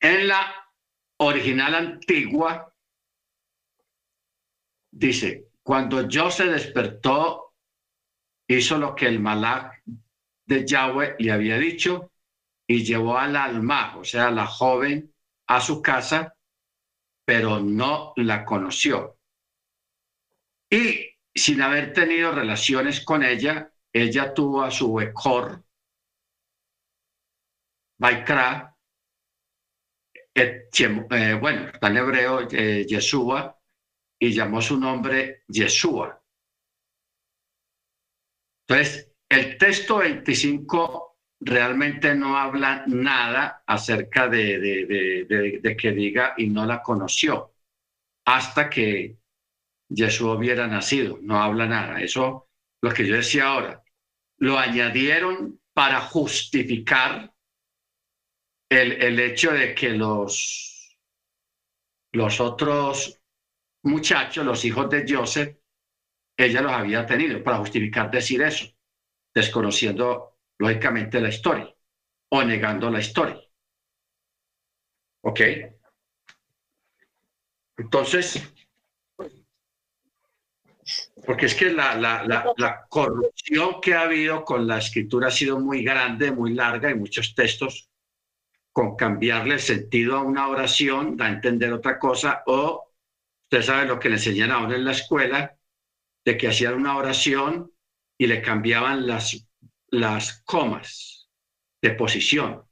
En 0.00 0.28
la 0.28 0.54
original 1.18 1.74
antigua, 1.74 2.74
dice, 4.90 5.50
cuando 5.62 6.08
yo 6.08 6.30
se 6.30 6.46
despertó, 6.46 7.54
hizo 8.48 8.78
lo 8.78 8.94
que 8.94 9.06
el 9.06 9.20
malach 9.20 9.74
de 10.46 10.66
Yahweh 10.66 11.16
le 11.18 11.30
había 11.30 11.58
dicho 11.58 12.12
y 12.66 12.84
llevó 12.84 13.18
al 13.18 13.36
alma, 13.36 13.96
o 13.96 14.04
sea, 14.04 14.30
la 14.30 14.46
joven, 14.46 15.14
a 15.46 15.60
su 15.60 15.82
casa, 15.82 16.36
pero 17.30 17.60
no 17.60 18.12
la 18.16 18.44
conoció. 18.44 19.20
Y 20.68 21.16
sin 21.32 21.62
haber 21.62 21.92
tenido 21.92 22.32
relaciones 22.32 23.04
con 23.04 23.22
ella, 23.22 23.72
ella 23.92 24.34
tuvo 24.34 24.64
a 24.64 24.70
su 24.72 24.98
Ekor, 24.98 25.62
Baikra, 28.00 28.76
eh, 30.34 31.38
bueno, 31.40 31.68
está 31.68 31.86
en 31.86 31.96
hebreo, 31.98 32.48
eh, 32.50 32.84
Yeshua, 32.84 33.56
y 34.18 34.32
llamó 34.32 34.60
su 34.60 34.76
nombre 34.76 35.44
Yeshua. 35.46 36.20
Entonces, 38.66 39.12
el 39.28 39.56
texto 39.56 39.98
25 39.98 41.09
realmente 41.40 42.14
no 42.14 42.36
habla 42.36 42.84
nada 42.86 43.62
acerca 43.66 44.28
de, 44.28 45.74
que 45.78 45.92
diga 45.92 46.34
y 46.36 46.48
no 46.48 46.66
la 46.66 46.82
conoció 46.82 47.54
hasta 48.26 48.68
que 48.68 49.16
Jesús 49.92 50.36
hubiera 50.36 50.66
nacido. 50.66 51.18
No 51.22 51.42
habla 51.42 51.66
nada. 51.66 52.00
Eso, 52.00 52.48
lo 52.82 52.92
que 52.92 53.06
yo 53.06 53.16
decía 53.16 53.46
ahora, 53.46 53.82
lo 54.38 54.58
añadieron 54.58 55.60
para 55.72 56.00
justificar 56.00 57.32
el, 58.68 58.92
el 58.92 59.18
hecho 59.18 59.52
de 59.52 59.74
que 59.74 59.90
los, 59.90 60.96
los 62.12 62.40
otros 62.40 63.20
muchachos, 63.82 64.44
los 64.44 64.64
hijos 64.64 64.88
de 64.90 65.06
Joseph, 65.08 65.56
ella 66.36 66.62
los 66.62 66.72
había 66.72 67.04
tenido, 67.06 67.42
para 67.42 67.58
justificar 67.58 68.10
decir 68.10 68.42
eso, 68.42 68.66
desconociendo 69.34 70.29
lógicamente 70.60 71.20
la 71.20 71.30
historia 71.30 71.74
o 72.28 72.42
negando 72.44 72.90
la 72.90 73.00
historia. 73.00 73.40
¿Ok? 75.22 75.40
Entonces, 77.78 78.52
porque 81.24 81.46
es 81.46 81.54
que 81.54 81.72
la, 81.72 81.94
la, 81.94 82.52
la, 82.56 82.86
corrupción 82.88 83.80
que 83.80 83.94
ha 83.94 84.02
habido 84.02 84.44
con 84.44 84.66
la 84.66 84.78
escritura 84.78 85.28
ha 85.28 85.30
sido 85.30 85.58
muy 85.58 85.82
grande, 85.82 86.30
muy 86.30 86.52
larga 86.52 86.90
y 86.90 86.94
muchos 86.94 87.34
textos 87.34 87.88
con 88.70 88.96
cambiarle 88.96 89.54
el 89.54 89.60
sentido 89.60 90.16
a 90.16 90.22
una 90.22 90.48
oración 90.48 91.16
da 91.16 91.26
a 91.26 91.30
entender 91.30 91.72
otra 91.72 91.98
cosa 91.98 92.42
o 92.46 92.92
usted 93.44 93.62
sabe 93.62 93.86
lo 93.86 93.98
que 93.98 94.10
le 94.10 94.16
enseñan 94.16 94.50
ahora 94.50 94.76
en 94.76 94.84
la 94.84 94.92
escuela, 94.92 95.56
de 96.24 96.36
que 96.36 96.48
hacían 96.48 96.74
una 96.74 96.96
oración 96.98 97.72
y 98.18 98.26
le 98.26 98.42
cambiaban 98.42 99.06
las 99.06 99.49
las 99.90 100.42
comas 100.42 101.28
de 101.82 101.90
posición, 101.92 102.64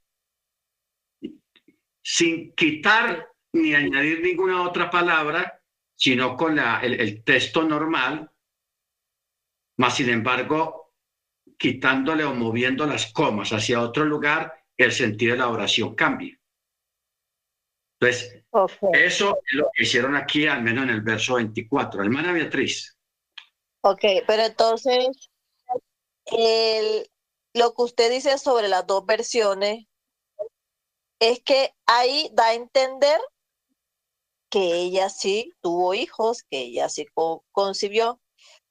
sin 2.01 2.53
quitar 2.53 3.29
ni 3.53 3.73
añadir 3.73 4.21
ninguna 4.21 4.63
otra 4.63 4.89
palabra, 4.89 5.61
sino 5.95 6.37
con 6.37 6.55
la, 6.55 6.79
el, 6.81 7.23
texto 7.23 7.63
normal, 7.63 8.31
más 9.77 9.95
sin 9.95 10.09
embargo, 10.09 10.93
quitándole 11.57 12.23
o 12.23 12.33
moviendo 12.33 12.85
las 12.85 13.11
comas 13.11 13.51
hacia 13.51 13.81
otro 13.81 14.05
lugar, 14.05 14.65
el 14.77 14.91
sentido 14.91 15.33
de 15.33 15.39
la 15.39 15.49
oración 15.49 15.95
cambia. 15.95 16.39
Entonces, 17.99 18.45
eso 18.93 19.39
es 19.45 19.53
lo 19.53 19.69
que 19.73 19.83
hicieron 19.83 20.15
aquí, 20.15 20.47
al 20.47 20.63
menos 20.63 20.85
en 20.85 20.91
el 20.91 21.01
verso 21.01 21.35
24. 21.35 22.01
Hermana 22.01 22.31
Beatriz. 22.31 22.97
Ok, 23.81 24.03
pero 24.25 24.43
entonces, 24.43 25.29
lo 26.31 27.73
que 27.73 27.81
usted 27.81 28.11
dice 28.11 28.37
sobre 28.37 28.67
las 28.67 28.85
dos 28.87 29.05
versiones 29.05 29.85
es 31.19 31.41
que 31.43 31.73
ahí 31.85 32.29
da 32.33 32.47
a 32.47 32.53
entender 32.53 33.19
que 34.49 34.75
ella 34.75 35.09
sí 35.09 35.53
tuvo 35.61 35.93
hijos, 35.93 36.43
que 36.43 36.59
ella 36.59 36.89
sí 36.89 37.05
concibió, 37.51 38.19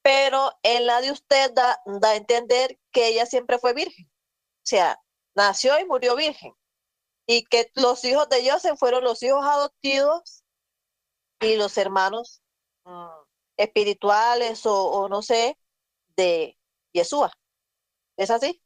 pero 0.02 0.52
en 0.62 0.86
la 0.86 1.01
de 1.01 1.12
usted 1.12 1.52
da, 1.52 1.80
da 1.86 2.10
a 2.10 2.16
entender 2.16 2.78
que 2.93 3.09
ella 3.09 3.26
siempre 3.26 3.59
fue 3.59 3.74
virgen. 3.74 4.06
O 4.06 4.64
sea, 4.64 4.98
nació 5.35 5.78
y 5.78 5.85
murió 5.85 6.16
virgen. 6.16 6.52
Y 7.26 7.44
que 7.44 7.70
los 7.74 8.05
hijos 8.05 8.28
de 8.28 8.51
Joseph 8.51 8.78
fueron 8.78 9.05
los 9.05 9.22
hijos 9.22 9.44
adoptivos 9.44 10.44
y 11.40 11.56
los 11.56 11.76
hermanos 11.78 12.43
mm, 12.85 13.06
espirituales 13.56 14.66
o, 14.66 14.90
o, 14.90 15.09
no 15.09 15.22
sé, 15.22 15.59
de 16.16 16.59
Yeshua. 16.93 17.32
¿Es 18.18 18.30
así? 18.30 18.60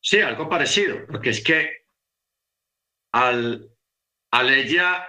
Sí, 0.00 0.20
algo 0.20 0.48
parecido, 0.48 1.04
porque 1.06 1.30
es 1.30 1.42
que 1.42 1.84
al, 3.12 3.70
al 4.30 4.50
ella 4.50 5.06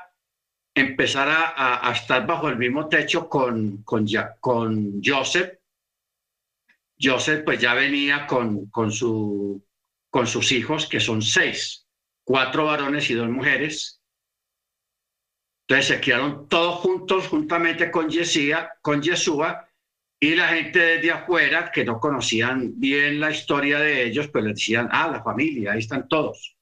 empezar 0.74 1.30
a, 1.30 1.92
estar 1.92 2.26
bajo 2.26 2.50
el 2.50 2.58
mismo 2.58 2.90
techo 2.90 3.30
con, 3.30 3.84
con, 3.84 4.08
con 4.40 5.02
Joseph, 5.04 5.60
Joseph 7.00 7.44
pues 7.46 7.60
ya 7.62 7.76
venía 7.76 8.26
con, 8.26 8.68
con, 8.72 8.92
su, 8.92 9.64
con 10.10 10.26
sus 10.26 10.52
hijos, 10.52 10.88
que 10.88 11.00
son 11.00 11.22
seis, 11.22 11.88
cuatro 12.24 12.66
varones 12.66 13.08
y 13.12 13.14
dos 13.14 13.30
mujeres. 13.30 14.02
Entonces 15.68 15.96
se 15.96 16.02
quedaron 16.02 16.50
todos 16.50 16.80
juntos, 16.80 17.28
juntamente 17.28 17.92
con 17.92 18.10
con 18.82 19.02
Yeshua, 19.02 19.70
y 20.24 20.36
la 20.36 20.48
gente 20.48 20.80
desde 20.80 21.12
afuera, 21.12 21.70
que 21.70 21.84
no 21.84 22.00
conocían 22.00 22.80
bien 22.80 23.20
la 23.20 23.30
historia 23.30 23.78
de 23.80 24.06
ellos, 24.06 24.30
pues 24.30 24.42
le 24.46 24.52
decían, 24.52 24.88
ah, 24.90 25.10
la 25.10 25.22
familia, 25.22 25.74
ahí 25.74 25.80
están 25.80 26.08
todos. 26.08 26.56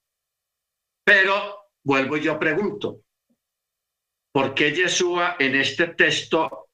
Pero 1.05 1.69
vuelvo 1.83 2.17
y 2.17 2.21
yo 2.21 2.39
pregunto, 2.39 3.03
¿por 4.33 4.55
qué 4.55 4.71
Yeshua 4.71 5.35
en 5.37 5.53
este 5.53 5.89
texto, 5.89 6.71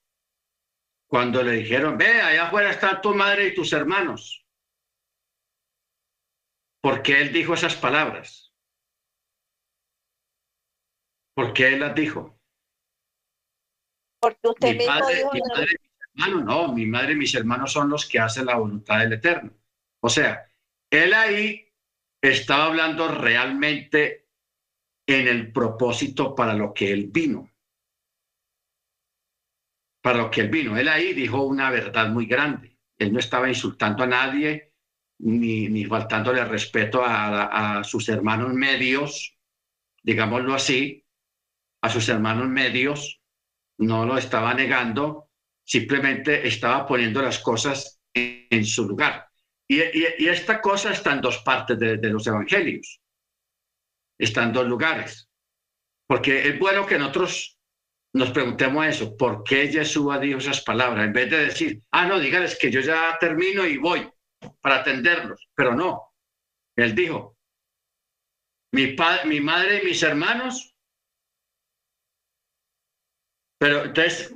cuando 1.09 1.43
le 1.43 1.57
dijeron, 1.57 1.97
ve, 1.97 2.22
allá 2.22 2.47
afuera 2.47 2.72
está 2.72 3.01
tu 3.01 3.14
madre 3.14 3.47
y 3.47 3.53
tus 3.53 3.73
hermanos? 3.73 4.45
¿Por 6.81 7.03
qué 7.03 7.19
él 7.19 7.34
dijo 7.34 7.53
esas 7.53 7.76
palabras? 7.76 8.53
¿Por 11.35 11.51
qué 11.51 11.68
él 11.68 11.81
las 11.81 11.93
dijo? 11.93 12.39
Porque 14.22 14.47
usted 14.47 14.77
mismo 14.77 15.07
dijo 15.07 15.31
no, 16.18 16.73
mi 16.73 16.85
madre 16.85 17.14
y 17.14 17.18
mis 17.18 17.35
hermanos 17.35 17.72
son 17.72 17.89
los 17.89 18.07
que 18.07 18.19
hacen 18.19 18.48
la 18.48 18.56
voluntad 18.56 18.99
del 18.99 19.14
Eterno. 19.14 19.52
O 19.99 20.10
sea, 20.10 20.52
él 20.89 21.14
ahí 21.14 21.72
estaba 22.22 22.65
hablando 22.65 23.07
realmente 23.07 24.27
en 25.07 25.27
el 25.27 25.52
propósito 25.52 26.35
para 26.35 26.53
lo 26.53 26.73
que 26.73 26.91
él 26.91 27.07
vino. 27.07 27.52
Para 30.02 30.19
lo 30.19 30.31
que 30.31 30.41
él 30.41 30.49
vino. 30.49 30.77
Él 30.77 30.88
ahí 30.88 31.14
dijo 31.14 31.44
una 31.44 31.69
verdad 31.69 32.10
muy 32.10 32.26
grande. 32.26 32.77
Él 32.98 33.14
no 33.14 33.19
estaba 33.19 33.48
insultando 33.48 34.03
a 34.03 34.07
nadie 34.07 34.73
ni, 35.19 35.69
ni 35.69 35.85
faltándole 35.85 36.44
respeto 36.45 37.03
a, 37.03 37.80
a 37.80 37.84
sus 37.84 38.10
hermanos 38.10 38.53
medios, 38.53 39.38
digámoslo 40.03 40.53
así, 40.53 41.06
a 41.81 41.89
sus 41.89 42.10
hermanos 42.10 42.48
medios. 42.48 43.22
No 43.77 44.06
lo 44.06 44.18
estaba 44.18 44.53
negando, 44.53 45.27
simplemente 45.68 46.48
estaba 46.48 46.88
poniendo 46.88 47.22
las 47.22 47.39
cosas 47.39 47.99
en, 48.14 48.65
su 48.65 48.88
lugar. 48.88 49.27
Y, 49.68 49.81
esta 50.26 50.61
cosa 50.61 50.91
está 50.91 51.11
en 51.11 51.22
dos 51.22 51.39
partes 51.39 51.77
de, 51.77 52.10
los 52.10 52.26
evangelios, 52.26 53.02
está 54.18 54.44
en 54.44 54.53
dos 54.53 54.65
lugares. 54.65 55.30
Porque 56.07 56.48
es 56.48 56.57
bueno 56.57 56.85
que 56.85 56.98
nosotros 56.98 57.60
nos 58.14 58.31
preguntemos 58.31 58.88
eso, 58.88 59.18
¿por 59.18 59.44
qué 59.44 59.68
Jesús 59.68 60.19
dijo 60.22 60.39
esas 60.39 60.61
palabras? 60.61 61.06
En 61.06 61.14
vez 61.14 61.30
de 61.30 61.45
decir, 61.45 61.81
ah, 61.91 62.06
no, 62.07 62.18
dígales 62.18 62.57
que 62.57 62.72
yo 62.72 62.80
ya 62.80 63.18
termino 63.19 63.65
y 63.65 63.77
voy 63.77 64.10
para 64.61 64.77
atenderlos, 64.77 65.49
pero 65.53 65.76
no. 65.76 66.14
Él 66.77 66.95
dijo, 66.95 67.38
mi, 68.72 68.94
padre, 68.94 69.26
mi 69.26 69.41
madre 69.41 69.81
y 69.81 69.85
mis 69.85 70.02
hermanos, 70.02 70.73
pero 73.60 73.85
entonces, 73.85 74.34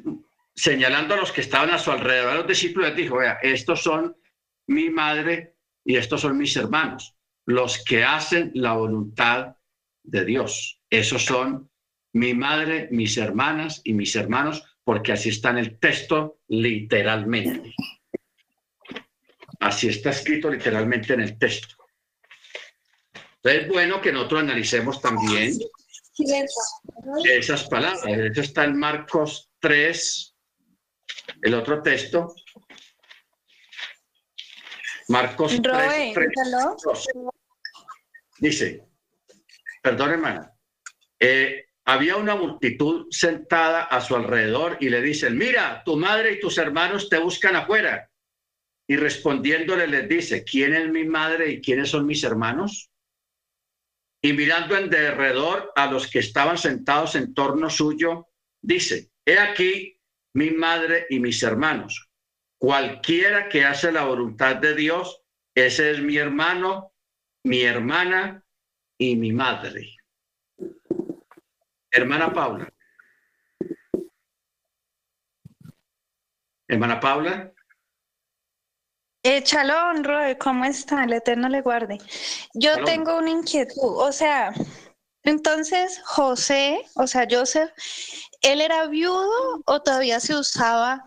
señalando 0.62 1.16
a 1.16 1.18
los 1.18 1.32
que 1.32 1.42
estaban 1.42 1.72
a 1.72 1.80
su 1.80 1.90
alrededor, 1.90 2.36
los 2.36 2.48
discípulos, 2.48 2.96
dijo, 2.96 3.18
vea, 3.18 3.40
estos 3.42 3.82
son 3.82 4.16
mi 4.68 4.92
madre 4.92 5.56
y 5.84 5.96
estos 5.96 6.22
son 6.22 6.38
mis 6.38 6.56
hermanos, 6.56 7.16
los 7.48 7.84
que 7.84 8.04
hacen 8.04 8.52
la 8.54 8.74
voluntad 8.74 9.56
de 10.04 10.24
Dios. 10.24 10.80
Esos 10.88 11.26
son 11.26 11.72
mi 12.14 12.36
madre, 12.36 12.90
mis 12.92 13.18
hermanas 13.18 13.82
y 13.84 13.94
mis 13.94 14.16
hermanos, 14.16 14.64
porque 14.84 15.14
así 15.14 15.30
está 15.30 15.50
en 15.50 15.58
el 15.58 15.80
texto 15.80 16.42
literalmente. 16.48 17.74
Así 19.62 19.88
está 19.88 20.12
escrito 20.12 20.52
literalmente 20.52 21.16
en 21.16 21.22
el 21.22 21.40
texto. 21.40 21.76
Es 23.42 23.68
bueno 23.68 24.00
que 24.00 24.12
nosotros 24.12 24.42
analicemos 24.42 25.02
también 25.02 25.58
esas 27.26 27.68
palabras. 27.68 28.04
Eso 28.06 28.42
está 28.42 28.66
en 28.66 28.78
Marcos 28.78 29.50
3, 29.60 30.31
el 31.42 31.54
otro 31.54 31.82
texto. 31.82 32.34
Marcos 35.08 35.60
3, 35.62 36.16
Dice, 38.40 38.88
perdón 39.82 40.12
hermana, 40.12 40.52
eh, 41.20 41.66
había 41.86 42.16
una 42.16 42.36
multitud 42.36 43.08
sentada 43.12 43.84
a 43.84 44.02
su 44.02 44.16
alrededor 44.16 44.78
y 44.80 44.90
le 44.90 45.02
dicen, 45.02 45.38
mira, 45.38 45.84
tu 45.84 45.98
madre 45.98 46.34
y 46.34 46.40
tus 46.40 46.58
hermanos 46.58 47.10
te 47.10 47.20
buscan 47.20 47.56
afuera. 47.56 48.10
Y 48.88 48.96
respondiéndole 48.96 49.88
les 49.88 50.10
dice, 50.10 50.44
¿quién 50.44 50.74
es 50.74 50.90
mi 50.90 51.06
madre 51.06 51.52
y 51.52 51.62
quiénes 51.62 51.90
son 51.90 52.06
mis 52.06 52.24
hermanos? 52.24 52.90
Y 54.22 54.34
mirando 54.34 54.78
en 54.78 54.90
derredor 54.90 55.72
a 55.76 55.92
los 55.92 56.10
que 56.10 56.20
estaban 56.20 56.58
sentados 56.58 57.16
en 57.16 57.34
torno 57.34 57.70
suyo, 57.70 58.28
dice, 58.62 59.12
he 59.26 59.40
aquí 59.40 60.01
mi 60.34 60.52
madre 60.52 61.06
y 61.10 61.20
mis 61.20 61.42
hermanos. 61.44 62.10
Cualquiera 62.58 63.50
que 63.50 63.66
hace 63.66 63.92
la 63.92 64.04
voluntad 64.04 64.58
de 64.58 64.76
Dios, 64.76 65.24
ese 65.56 65.92
es 65.92 66.02
mi 66.02 66.18
hermano, 66.18 66.94
mi 67.44 67.62
hermana 67.62 68.44
y 68.98 69.16
mi 69.16 69.32
madre. 69.32 69.96
Hermana 71.92 72.32
Paula. 72.32 72.72
Hermana 76.68 77.00
Paula. 77.00 77.52
Eh, 79.24 79.44
Chalón, 79.44 80.04
Roy, 80.04 80.36
¿cómo 80.38 80.66
está? 80.66 81.04
El 81.04 81.14
Eterno 81.14 81.50
le 81.50 81.62
guarde. 81.62 82.00
Yo 82.54 82.84
tengo 82.86 83.18
una 83.18 83.30
inquietud, 83.30 83.76
o 83.98 84.12
sea, 84.12 84.52
entonces 85.24 86.02
José, 86.06 86.84
o 86.96 87.06
sea, 87.06 87.28
Joseph, 87.30 87.70
¿él 88.42 88.62
era 88.62 88.88
viudo 88.88 89.62
o 89.66 89.82
todavía 89.82 90.20
se 90.20 90.36
usaba 90.36 91.06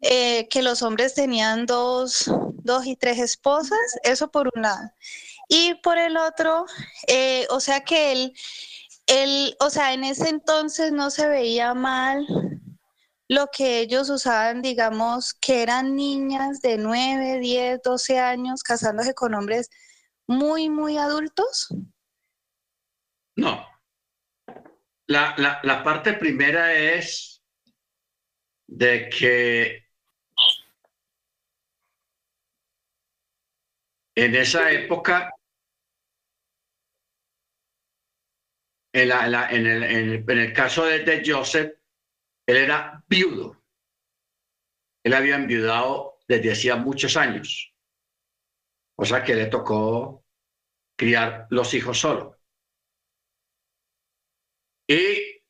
eh, 0.00 0.48
que 0.48 0.62
los 0.62 0.82
hombres 0.82 1.14
tenían 1.14 1.66
dos, 1.66 2.30
dos 2.62 2.86
y 2.86 2.96
tres 2.96 3.18
esposas? 3.18 3.78
Eso 4.02 4.30
por 4.30 4.50
un 4.54 4.62
lado. 4.62 4.90
Y 5.48 5.74
por 5.82 5.98
el 5.98 6.16
otro, 6.16 6.64
eh, 7.08 7.46
o 7.50 7.60
sea 7.60 7.80
que 7.80 8.12
él 8.12 8.34
el, 9.10 9.56
o 9.58 9.70
sea, 9.70 9.92
en 9.92 10.04
ese 10.04 10.28
entonces 10.28 10.92
no 10.92 11.10
se 11.10 11.26
veía 11.26 11.74
mal 11.74 12.26
lo 13.28 13.48
que 13.48 13.80
ellos 13.80 14.08
usaban, 14.08 14.62
digamos, 14.62 15.34
que 15.34 15.62
eran 15.62 15.96
niñas 15.96 16.60
de 16.62 16.78
9, 16.78 17.38
10, 17.40 17.80
12 17.82 18.18
años 18.20 18.62
casándose 18.62 19.14
con 19.14 19.34
hombres 19.34 19.68
muy, 20.28 20.70
muy 20.70 20.96
adultos? 20.96 21.68
No. 23.36 23.69
La, 25.10 25.34
la, 25.38 25.60
la 25.64 25.82
parte 25.82 26.12
primera 26.14 26.72
es 26.72 27.42
de 28.68 29.08
que 29.08 29.88
en 34.14 34.34
esa 34.36 34.70
época 34.70 35.32
en, 38.92 39.10
el, 40.28 40.52
caso 40.52 40.84
de, 40.84 41.22
Joseph, 41.24 41.72
él 42.46 42.56
era 42.56 43.04
viudo. 43.08 43.62
Él 45.04 45.14
había 45.14 45.36
enviudado 45.36 46.18
desde 46.28 46.52
hacía 46.52 46.76
muchos 46.76 47.16
años. 47.16 47.74
O 48.96 49.04
sea 49.04 49.24
que 49.24 49.34
le 49.34 49.46
tocó 49.46 50.24
criar 50.96 51.46
los 51.50 51.72
hijos 51.74 51.98
solo. 51.98 52.36
Y, 54.86 55.40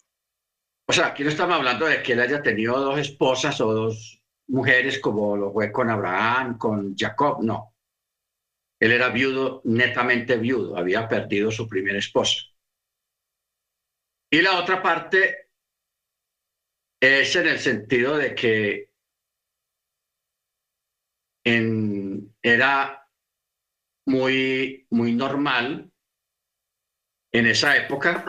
o 0.91 0.93
sea, 0.93 1.07
aquí 1.07 1.23
no 1.23 1.29
estamos 1.29 1.55
hablando 1.55 1.87
de 1.87 2.03
que 2.03 2.15
él 2.15 2.21
haya 2.21 2.43
tenido 2.43 2.77
dos 2.77 2.99
esposas 2.99 3.61
o 3.61 3.73
dos 3.73 4.21
mujeres 4.49 4.99
como 4.99 5.37
lo 5.37 5.53
fue 5.53 5.71
con 5.71 5.89
Abraham, 5.89 6.59
con 6.59 6.97
Jacob, 6.97 7.45
no. 7.45 7.77
Él 8.81 8.91
era 8.91 9.09
viudo, 9.11 9.63
netamente 9.67 10.37
viudo, 10.37 10.77
había 10.77 11.09
perdido 11.09 11.53
su 11.53 11.69
primera 11.69 12.01
esposa. 12.01 12.41
Y 14.33 14.43
la 14.43 14.59
otra 14.59 14.83
parte 14.83 15.51
es 17.01 17.37
en 17.37 17.47
el 17.47 17.61
sentido 17.61 18.17
de 18.17 18.35
que 18.35 18.91
era 22.43 23.09
muy, 24.07 24.89
muy 24.91 25.15
normal 25.15 25.89
en 27.31 27.47
esa 27.47 27.77
época 27.77 28.25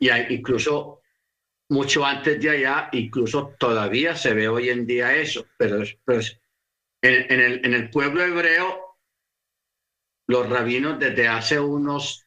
y 0.00 0.10
incluso 0.34 1.03
mucho 1.74 2.06
antes 2.06 2.40
de 2.40 2.50
allá, 2.50 2.88
incluso 2.92 3.56
todavía 3.58 4.14
se 4.14 4.32
ve 4.32 4.48
hoy 4.48 4.68
en 4.68 4.86
día 4.86 5.16
eso, 5.16 5.44
pero, 5.58 5.82
en, 7.02 7.40
el, 7.40 7.66
en 7.66 7.74
el 7.74 7.90
pueblo 7.90 8.22
hebreo, 8.22 8.96
los 10.28 10.48
rabinos 10.48 11.00
desde 11.00 11.26
hace 11.26 11.58
unos 11.58 12.24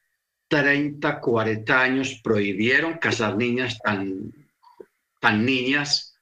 30, 0.50 1.22
40 1.22 1.82
años 1.82 2.20
prohibieron 2.22 2.98
casar 2.98 3.38
niñas 3.38 3.80
tan, 3.80 4.34
tan 5.22 5.46
niñas 5.46 6.20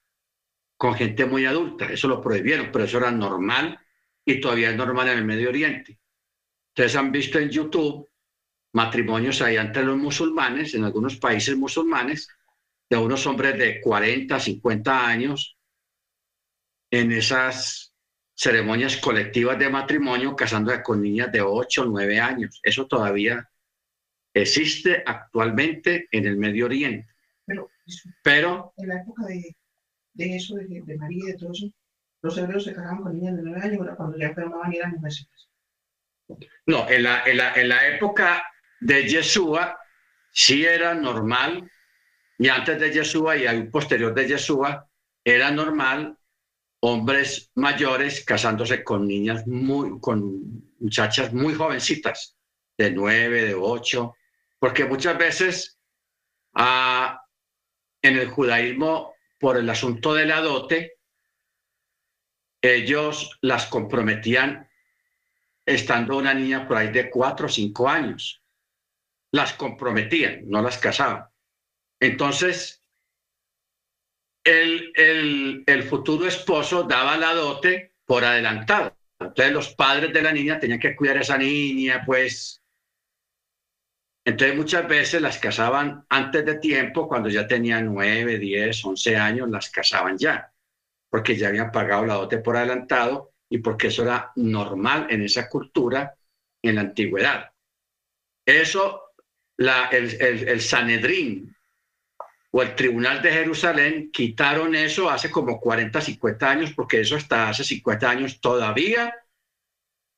con 0.76 0.94
gente 0.94 1.26
muy 1.26 1.46
adulta. 1.46 1.86
Eso 1.86 2.06
lo 2.06 2.20
prohibieron, 2.20 2.70
pero 2.72 2.84
eso 2.84 2.98
era 2.98 3.10
normal 3.10 3.78
y 4.24 4.40
todavía 4.40 4.70
es 4.70 4.76
normal 4.76 5.08
en 5.08 5.18
el 5.18 5.24
Medio 5.24 5.48
Oriente. 5.48 5.98
Ustedes 6.68 6.94
han 6.94 7.10
visto 7.10 7.38
en 7.40 7.50
YouTube 7.50 8.08
matrimonios 8.72 9.42
ahí 9.42 9.56
entre 9.56 9.84
los 9.84 9.96
musulmanes, 9.96 10.74
en 10.74 10.84
algunos 10.84 11.16
países 11.16 11.56
musulmanes, 11.56 12.28
de 12.88 12.96
unos 12.96 13.26
hombres 13.26 13.58
de 13.58 13.80
40, 13.80 14.38
50 14.38 15.06
años, 15.06 15.56
en 16.90 17.12
esas 17.12 17.92
ceremonias 18.34 18.96
colectivas 18.98 19.58
de 19.58 19.70
matrimonio, 19.70 20.36
casándose 20.36 20.82
con 20.82 21.02
niñas 21.02 21.32
de 21.32 21.40
8, 21.40 21.86
9 21.86 22.20
años. 22.20 22.60
Eso 22.62 22.86
todavía 22.86 23.48
existe 24.32 25.02
actualmente 25.04 26.08
en 26.10 26.26
el 26.26 26.36
Medio 26.36 26.66
Oriente. 26.66 27.08
Pero, 28.22 28.74
en 28.76 28.88
la 28.88 29.00
época 29.00 29.24
de, 29.26 29.56
de 30.12 30.36
eso, 30.36 30.56
de, 30.56 30.66
de, 30.84 30.96
María 30.96 31.24
y 31.24 31.32
de 31.32 31.38
todo 31.38 31.52
eso, 31.52 31.70
los 32.22 32.36
hebreos 32.36 32.64
se 32.64 32.74
casaban 32.74 33.02
con 33.02 33.14
niñas 33.14 33.36
de 33.36 33.42
nueve 33.42 33.60
años 33.62 33.96
cuando 33.96 34.18
ya 34.18 34.26
enfermaban 34.26 34.72
y 34.72 34.76
eran 34.76 34.92
mujeres. 34.92 35.26
No, 36.66 36.88
en 36.90 37.04
la, 37.04 37.24
en, 37.24 37.36
la, 37.36 37.54
en 37.54 37.68
la 37.68 37.86
época 37.88 38.42
de 38.80 39.08
Yeshua 39.08 39.78
sí 40.32 40.64
era 40.64 40.94
normal, 40.94 41.70
y 42.38 42.48
antes 42.48 42.78
de 42.78 42.92
Yeshua 42.92 43.36
y 43.36 43.46
al 43.46 43.68
posterior 43.68 44.14
de 44.14 44.28
Yeshua, 44.28 44.88
era 45.24 45.50
normal 45.50 46.16
hombres 46.80 47.50
mayores 47.54 48.24
casándose 48.24 48.84
con 48.84 49.06
niñas 49.06 49.46
muy, 49.46 49.98
con 50.00 50.72
muchachas 50.78 51.32
muy 51.32 51.54
jovencitas, 51.54 52.36
de 52.76 52.90
nueve, 52.90 53.44
de 53.44 53.54
ocho, 53.54 54.16
porque 54.58 54.84
muchas 54.84 55.16
veces 55.16 55.78
ah, 56.54 57.22
en 58.02 58.18
el 58.18 58.28
judaísmo, 58.28 59.14
por 59.38 59.56
el 59.56 59.68
asunto 59.68 60.14
de 60.14 60.26
la 60.26 60.40
dote, 60.40 60.94
ellos 62.62 63.38
las 63.42 63.66
comprometían 63.66 64.68
estando 65.64 66.16
una 66.16 66.32
niña 66.32 66.66
por 66.66 66.76
ahí 66.76 66.90
de 66.90 67.10
cuatro 67.10 67.46
o 67.46 67.48
cinco 67.48 67.88
años. 67.88 68.42
Las 69.32 69.54
comprometían, 69.54 70.48
no 70.48 70.62
las 70.62 70.78
casaban. 70.78 71.26
Entonces, 72.06 72.84
el, 74.44 74.92
el, 75.66 75.82
futuro 75.82 76.26
esposo 76.26 76.84
daba 76.84 77.16
la 77.16 77.34
dote 77.34 77.94
por 78.04 78.24
adelantado. 78.24 78.96
Entonces 79.18 79.52
los 79.52 79.74
padres 79.74 80.12
de 80.12 80.22
la 80.22 80.30
niña 80.30 80.60
tenían 80.60 80.78
que 80.78 80.94
cuidar 80.94 81.16
a 81.16 81.22
esa 81.22 81.36
niña, 81.36 82.04
pues 82.06 82.62
Entonces 84.24 84.56
muchas 84.56 84.86
veces 84.86 85.20
las 85.20 85.38
casaban 85.38 86.06
antes 86.08 86.44
de 86.44 86.58
tiempo, 86.58 87.08
cuando 87.08 87.28
ya 87.28 87.48
tenían 87.48 87.86
nueve, 87.86 88.38
diez, 88.38 88.84
once 88.84 89.16
años, 89.16 89.50
las 89.50 89.68
casaban 89.70 90.16
ya, 90.16 90.52
porque 91.10 91.36
ya 91.36 91.48
habían 91.48 91.72
pagado 91.72 92.06
la 92.06 92.14
dote 92.14 92.38
por 92.38 92.56
adelantado 92.56 93.32
y 93.50 93.58
porque 93.58 93.88
eso 93.88 94.04
era 94.04 94.30
normal 94.36 95.08
en 95.10 95.22
esa 95.22 95.48
cultura 95.48 96.16
en 96.62 96.76
la 96.76 96.82
antigüedad. 96.82 97.50
Eso, 98.44 99.12
el, 99.58 100.22
el, 100.22 100.48
el 100.48 100.60
Sanedrín 100.60 101.55
o 102.50 102.62
el 102.62 102.74
Tribunal 102.74 103.20
de 103.22 103.32
Jerusalén 103.32 104.10
quitaron 104.12 104.74
eso 104.74 105.10
hace 105.10 105.30
como 105.30 105.60
40, 105.60 106.00
50 106.00 106.50
años, 106.50 106.72
porque 106.74 107.00
eso 107.00 107.16
hasta 107.16 107.48
hace 107.48 107.64
50 107.64 108.08
años 108.08 108.40
todavía 108.40 109.14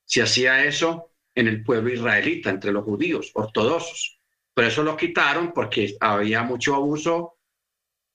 se 0.05 0.21
hacía 0.21 0.63
eso 0.63 1.11
en 1.35 1.47
el 1.47 1.63
pueblo 1.63 1.93
israelita, 1.93 2.49
entre 2.49 2.71
los 2.71 2.83
judíos 2.83 3.31
ortodoxos. 3.33 4.19
Pero 4.53 4.67
eso 4.67 4.83
lo 4.83 4.97
quitaron 4.97 5.53
porque 5.53 5.95
había 5.99 6.43
mucho 6.43 6.75
abuso 6.75 7.37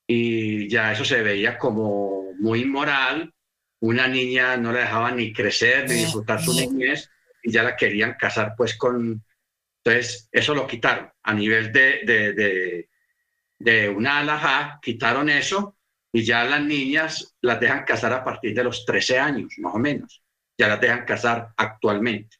y 0.06 0.68
ya 0.68 0.92
eso 0.92 1.04
se 1.04 1.22
veía 1.22 1.58
como 1.58 2.32
muy 2.38 2.62
inmoral. 2.62 3.32
Una 3.80 4.08
niña 4.08 4.56
no 4.56 4.72
la 4.72 4.80
dejaban 4.80 5.16
ni 5.16 5.32
crecer 5.32 5.88
ni 5.88 5.94
disfrutar 5.94 6.42
su 6.42 6.52
niñez 6.52 7.10
y 7.42 7.52
ya 7.52 7.62
la 7.62 7.76
querían 7.76 8.14
casar 8.14 8.54
pues 8.56 8.76
con... 8.76 9.22
Entonces, 9.84 10.28
eso 10.32 10.54
lo 10.54 10.66
quitaron 10.66 11.10
a 11.22 11.34
nivel 11.34 11.70
de, 11.70 12.00
de, 12.04 12.32
de, 12.32 12.88
de 13.64 13.88
una 13.88 14.18
alhaja, 14.18 14.78
quitaron 14.82 15.30
eso 15.30 15.74
y 16.12 16.22
ya 16.22 16.44
las 16.44 16.62
niñas 16.62 17.34
las 17.40 17.58
dejan 17.58 17.84
casar 17.84 18.12
a 18.12 18.22
partir 18.22 18.54
de 18.54 18.62
los 18.62 18.84
13 18.84 19.18
años, 19.18 19.54
más 19.58 19.74
o 19.74 19.78
menos. 19.78 20.22
Ya 20.58 20.68
las 20.68 20.80
dejan 20.80 21.06
casar 21.06 21.54
actualmente. 21.56 22.36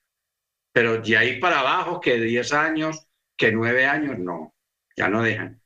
Pero 0.73 1.01
de 1.01 1.17
ahí 1.17 1.41
para 1.41 1.61
abajo, 1.61 1.99
que 1.99 2.21
10 2.21 2.53
años, 2.53 3.07
que 3.37 3.51
9 3.51 3.87
años, 3.87 4.19
no, 4.19 4.55
ya 4.97 5.09
no 5.09 5.23
dejan. 5.23 5.61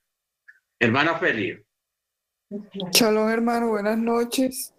Hermano 0.78 1.18
Felipe. 1.18 1.66
Shalom, 2.93 3.28
hermano, 3.28 3.68
buenas 3.68 3.98
noches. 3.98 4.72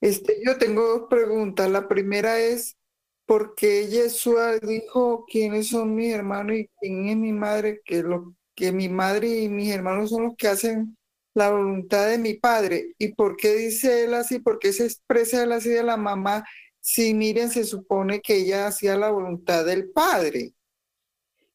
Este, 0.00 0.36
yo 0.44 0.58
tengo 0.58 0.86
dos 0.86 1.08
preguntas. 1.08 1.70
La 1.70 1.88
primera 1.88 2.38
es, 2.38 2.76
¿por 3.24 3.54
qué 3.54 3.88
Yeshua 3.88 4.58
dijo 4.58 5.24
quiénes 5.26 5.68
son 5.68 5.94
mis 5.94 6.12
hermanos 6.12 6.56
y 6.56 6.70
quién 6.78 7.08
es 7.08 7.16
mi 7.16 7.32
madre? 7.32 7.80
Que, 7.84 8.02
lo, 8.02 8.36
que 8.58 8.72
mi 8.72 8.88
madre 8.88 9.28
y 9.28 9.48
mis 9.48 9.70
hermanos 9.72 10.10
son 10.10 10.24
los 10.24 10.36
que 10.36 10.48
hacen 10.48 10.96
la 11.32 11.50
voluntad 11.50 12.08
de 12.08 12.18
mi 12.18 12.34
padre. 12.34 12.92
¿Y 12.98 13.14
por 13.14 13.36
qué 13.36 13.54
dice 13.54 14.02
él 14.02 14.14
así? 14.14 14.40
¿Por 14.40 14.58
qué 14.58 14.72
se 14.72 14.84
expresa 14.84 15.44
él 15.44 15.52
así 15.52 15.68
de 15.68 15.84
la 15.84 15.96
mamá? 15.96 16.44
Si 16.80 17.14
miren, 17.14 17.50
se 17.50 17.62
supone 17.62 18.20
que 18.20 18.34
ella 18.38 18.66
hacía 18.66 18.96
la 18.96 19.10
voluntad 19.10 19.64
del 19.64 19.90
padre. 19.90 20.54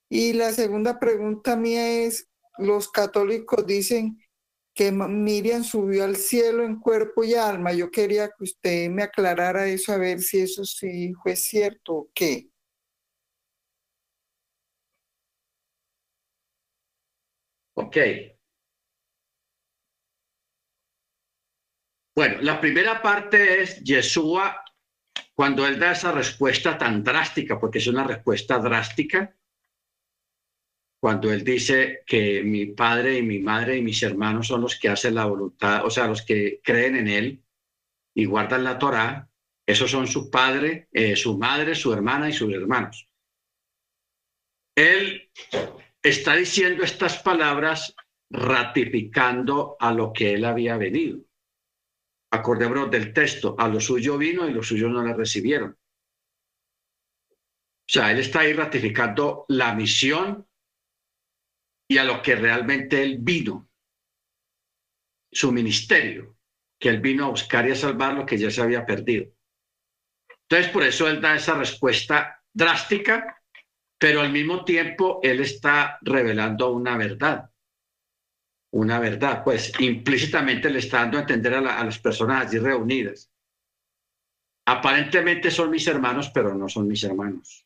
Y 0.07 0.31
la 0.31 0.53
segunda 0.53 0.97
pregunta 0.97 1.57
mía 1.57 2.05
es, 2.05 2.29
los 2.57 2.89
católicos 2.89 3.65
dicen 3.67 4.17
que 4.73 4.93
Miriam 4.93 5.65
subió 5.65 6.05
al 6.05 6.15
cielo 6.15 6.63
en 6.63 6.79
cuerpo 6.79 7.25
y 7.25 7.33
alma. 7.33 7.73
Yo 7.73 7.91
quería 7.91 8.29
que 8.29 8.45
usted 8.45 8.89
me 8.89 9.03
aclarara 9.03 9.67
eso, 9.67 9.91
a 9.91 9.97
ver 9.97 10.21
si 10.21 10.39
eso 10.39 10.63
sí 10.63 11.11
fue 11.21 11.35
cierto 11.35 11.93
o 11.95 12.09
qué. 12.13 12.52
Ok. 17.75 17.97
Bueno, 22.15 22.41
la 22.41 22.61
primera 22.61 23.01
parte 23.01 23.61
es 23.61 23.83
Yeshua, 23.83 24.63
cuando 25.33 25.65
él 25.65 25.79
da 25.79 25.93
esa 25.93 26.11
respuesta 26.11 26.77
tan 26.77 27.03
drástica, 27.03 27.59
porque 27.59 27.79
es 27.79 27.87
una 27.87 28.03
respuesta 28.03 28.59
drástica, 28.59 29.35
cuando 31.01 31.33
él 31.33 31.43
dice 31.43 32.03
que 32.05 32.43
mi 32.43 32.67
padre 32.67 33.17
y 33.17 33.23
mi 33.23 33.39
madre 33.39 33.77
y 33.77 33.81
mis 33.81 34.01
hermanos 34.03 34.47
son 34.47 34.61
los 34.61 34.79
que 34.79 34.89
hacen 34.89 35.15
la 35.15 35.25
voluntad, 35.25 35.85
o 35.85 35.89
sea, 35.89 36.07
los 36.07 36.21
que 36.21 36.61
creen 36.63 36.95
en 36.95 37.07
él 37.07 37.43
y 38.15 38.25
guardan 38.25 38.63
la 38.63 38.77
Torá, 38.77 39.29
esos 39.65 39.89
son 39.89 40.07
su 40.07 40.29
padre, 40.29 40.87
eh, 40.91 41.15
su 41.15 41.37
madre, 41.37 41.73
su 41.73 41.91
hermana 41.91 42.29
y 42.29 42.33
sus 42.33 42.53
hermanos. 42.53 43.09
Él 44.75 45.29
está 46.03 46.35
diciendo 46.35 46.83
estas 46.83 47.23
palabras 47.23 47.95
ratificando 48.29 49.77
a 49.79 49.93
lo 49.93 50.11
que 50.11 50.33
él 50.33 50.43
había 50.43 50.75
venido. 50.77 51.19
Acordémonos 52.31 52.91
del 52.91 53.13
texto, 53.13 53.55
a 53.57 53.67
lo 53.67 53.79
suyo 53.79 54.17
vino 54.17 54.47
y 54.47 54.53
los 54.53 54.67
suyos 54.67 54.91
no 54.91 55.03
le 55.03 55.13
recibieron. 55.13 55.77
O 57.31 57.91
sea, 57.93 58.11
él 58.11 58.19
está 58.19 58.41
ahí 58.41 58.53
ratificando 58.53 59.45
la 59.49 59.73
misión 59.73 60.47
y 61.87 61.97
a 61.97 62.03
lo 62.03 62.21
que 62.21 62.35
realmente 62.35 63.03
él 63.03 63.17
vino, 63.19 63.69
su 65.31 65.51
ministerio, 65.51 66.37
que 66.79 66.89
él 66.89 67.01
vino 67.01 67.25
a 67.25 67.29
buscar 67.29 67.67
y 67.67 67.71
a 67.71 67.75
salvar 67.75 68.13
lo 68.13 68.25
que 68.25 68.37
ya 68.37 68.49
se 68.49 68.61
había 68.61 68.85
perdido. 68.85 69.31
Entonces, 70.49 70.71
por 70.71 70.83
eso 70.83 71.07
él 71.07 71.21
da 71.21 71.35
esa 71.35 71.55
respuesta 71.55 72.43
drástica, 72.51 73.42
pero 74.03 74.19
al 74.19 74.33
mismo 74.33 74.65
tiempo 74.65 75.21
él 75.23 75.39
está 75.39 75.97
revelando 76.01 76.73
una 76.73 76.97
verdad. 76.97 77.49
Una 78.73 78.99
verdad, 78.99 79.45
pues 79.45 79.71
implícitamente 79.79 80.69
le 80.69 80.79
está 80.79 80.97
dando 80.97 81.19
a 81.19 81.21
entender 81.21 81.53
a, 81.53 81.79
a 81.79 81.85
las 81.85 81.99
personas 81.99 82.45
allí 82.47 82.59
reunidas. 82.59 83.31
Aparentemente 84.65 85.49
son 85.49 85.69
mis 85.69 85.87
hermanos, 85.87 86.29
pero 86.33 86.53
no 86.53 86.67
son 86.67 86.85
mis 86.85 87.01
hermanos. 87.05 87.65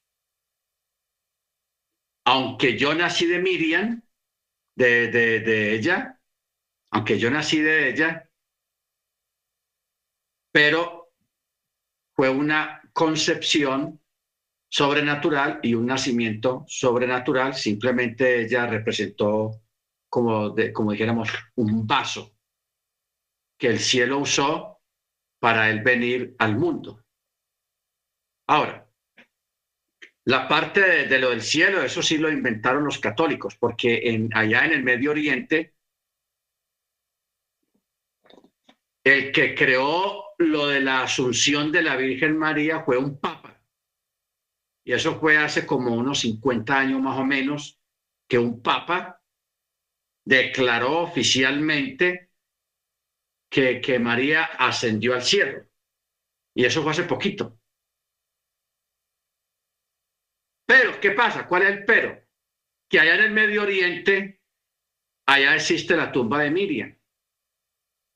Aunque 2.25 2.77
yo 2.77 2.93
nací 2.93 3.25
de 3.25 3.39
Miriam, 3.39 4.03
de 4.75 5.73
ella, 5.73 6.21
aunque 6.91 7.17
yo 7.17 7.31
nací 7.31 7.61
de 7.61 7.89
ella, 7.89 8.29
pero 10.51 11.11
fue 12.15 12.29
una 12.29 12.79
concepción 12.93 13.99
sobrenatural 14.69 15.59
y 15.63 15.73
un 15.73 15.85
nacimiento 15.85 16.65
sobrenatural. 16.67 17.53
Simplemente 17.53 18.41
ella 18.41 18.67
representó, 18.67 19.61
como, 20.09 20.55
como 20.73 20.91
dijéramos, 20.91 21.29
un 21.55 21.85
vaso 21.85 22.35
que 23.57 23.67
el 23.67 23.79
cielo 23.79 24.19
usó 24.19 24.81
para 25.39 25.69
él 25.69 25.81
venir 25.81 26.35
al 26.39 26.57
mundo. 26.57 27.03
Ahora, 28.47 28.87
la 30.25 30.47
parte 30.47 31.05
de, 31.07 31.19
lo 31.19 31.29
del 31.29 31.41
cielo, 31.41 31.81
eso 31.81 32.01
sí 32.01 32.17
lo 32.17 32.29
inventaron 32.29 32.83
los 32.83 32.99
católicos, 32.99 33.55
porque 33.55 34.27
allá 34.33 34.65
en 34.65 34.73
el 34.73 34.83
Medio 34.83 35.11
Oriente, 35.11 35.75
el 39.03 39.31
que 39.31 39.55
creó 39.55 40.25
lo 40.37 40.67
de 40.67 40.81
la 40.81 41.03
asunción 41.03 41.71
de 41.71 41.81
la 41.81 41.95
Virgen 41.95 42.37
María 42.37 42.81
fue 42.81 42.97
un 42.97 43.19
papa. 43.19 43.56
Y 44.87 44.93
eso 44.93 45.19
fue 45.19 45.37
hace 45.37 45.65
como 45.65 45.93
unos 45.93 46.21
50 46.21 46.79
años 46.79 47.01
más 47.01 47.19
o 47.19 47.25
menos, 47.25 47.77
que 48.25 48.39
un 48.39 48.61
papa 48.61 49.21
declaró 50.25 50.99
oficialmente 51.01 52.31
que, 53.51 53.81
que 53.81 53.99
María 53.99 54.45
ascendió 54.45 55.13
al 55.13 55.23
cielo. 55.23 55.65
Y 56.55 56.63
eso 56.63 56.83
fue 56.83 56.91
hace 56.91 57.03
poquito. 57.03 57.59
Pero, 60.65 61.01
¿qué 61.01 61.11
pasa? 61.11 61.45
¿Cuál 61.47 61.63
es 61.63 61.69
el 61.69 61.83
pero? 61.83 62.23
Que 62.89 63.01
allá 63.01 63.15
en 63.15 63.23
el 63.23 63.31
Medio 63.31 63.63
Oriente, 63.63 64.41
allá 65.25 65.53
existe 65.55 65.97
la 65.97 66.13
tumba 66.13 66.43
de 66.43 66.51
Miriam. 66.51 66.97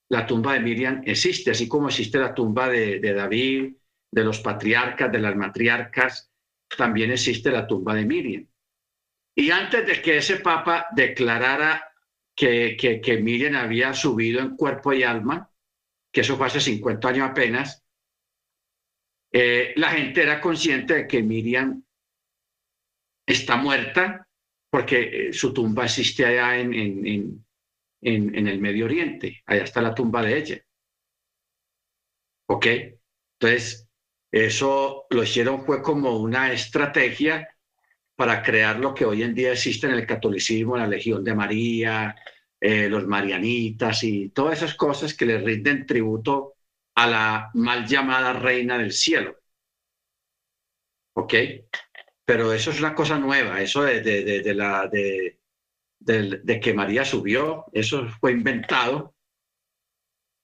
La 0.07 0.26
tumba 0.26 0.53
de 0.53 0.61
Miriam 0.61 1.02
existe, 1.06 1.52
así 1.52 1.68
como 1.68 1.89
existe 1.89 2.18
la 2.18 2.34
tumba 2.34 2.69
de, 2.69 3.02
David, 3.02 3.76
de 4.10 4.23
los 4.23 4.39
patriarcas, 4.39 5.11
de 5.11 5.19
las 5.19 5.35
matriarcas, 5.35 6.30
también 6.77 7.11
existe 7.11 7.52
la 7.52 7.68
tumba 7.68 7.95
de 7.95 8.06
Miriam. 8.06 8.48
Y 9.35 9.52
antes 9.52 9.85
de 9.85 10.02
que 10.02 10.18
ese 10.18 10.38
papa 10.38 10.88
declarara 10.95 11.91
que, 12.35 12.76
que, 12.77 13.18
Miriam 13.18 13.56
había 13.56 13.93
subido 13.93 14.41
en 14.41 14.56
cuerpo 14.56 14.93
y 14.93 15.03
alma, 15.03 15.49
que 16.11 16.22
eso 16.22 16.38
fue 16.38 16.48
hace 16.48 16.60
50 16.60 17.07
años 17.07 17.30
apenas, 17.30 17.84
eh, 19.31 19.73
la 19.77 19.91
gente 19.91 20.23
era 20.23 20.41
consciente 20.41 20.93
de 20.93 21.07
que 21.07 21.22
Miriam 21.22 21.84
está 23.26 23.56
muerta 23.56 24.27
porque 24.69 25.30
eh, 25.30 25.34
su 25.34 25.53
tumba 25.53 25.85
existe 25.85 26.26
allá 26.26 26.57
en, 26.57 26.73
en, 26.73 27.45
en, 28.02 28.48
el 28.48 28.60
Medio 28.60 28.85
Oriente, 28.85 29.41
allá 29.45 29.64
está 29.64 29.81
la 29.81 29.93
tumba 29.93 30.22
de 30.23 30.38
ella. 30.38 30.65
¿Ok? 32.48 32.65
Entonces, 33.39 33.88
eso 34.31 35.05
lo 35.09 35.23
hicieron 35.23 35.65
fue 35.65 35.81
como 35.81 36.17
una 36.17 36.51
estrategia 36.53 37.47
para 38.15 38.41
crear 38.41 38.79
lo 38.79 38.93
que 38.93 39.05
hoy 39.05 39.23
en 39.23 39.33
día 39.33 39.51
existe 39.53 39.87
en 39.87 39.93
el 39.93 40.05
catolicismo, 40.05 40.77
la 40.77 40.87
Legión 40.87 41.23
de 41.23 41.35
María, 41.35 42.15
eh, 42.59 42.89
los 42.89 43.07
marianitas 43.07 44.03
y 44.03 44.29
todas 44.29 44.59
esas 44.59 44.75
cosas 44.75 45.13
que 45.13 45.25
le 45.25 45.39
rinden 45.39 45.85
tributo 45.85 46.55
a 46.95 47.07
la 47.07 47.51
mal 47.55 47.85
llamada 47.87 48.33
reina 48.33 48.77
del 48.77 48.91
cielo. 48.91 49.37
¿Ok? 51.13 51.33
pero 52.31 52.53
eso 52.53 52.71
es 52.71 52.79
una 52.79 52.95
cosa 52.95 53.19
nueva, 53.19 53.61
eso 53.61 53.83
de, 53.83 53.99
de, 53.99 54.53
la, 54.53 54.87
de, 54.87 55.37
de, 55.99 56.59
que 56.61 56.73
María 56.73 57.03
subió, 57.03 57.65
eso 57.73 58.07
fue 58.21 58.31
inventado 58.31 59.13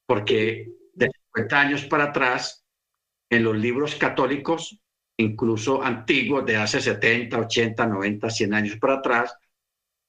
porque 0.05 0.69
de 0.93 1.09
50 1.33 1.59
años 1.61 1.85
para 1.85 2.05
atrás, 2.05 2.66
en 3.29 3.43
los 3.43 3.57
libros 3.57 3.95
católicos, 3.95 4.79
incluso 5.17 5.83
antiguos 5.83 6.45
de 6.45 6.57
hace 6.57 6.81
70, 6.81 7.37
80, 7.37 7.85
90, 7.85 8.29
100 8.29 8.53
años 8.53 8.77
para 8.77 8.95
atrás, 8.95 9.35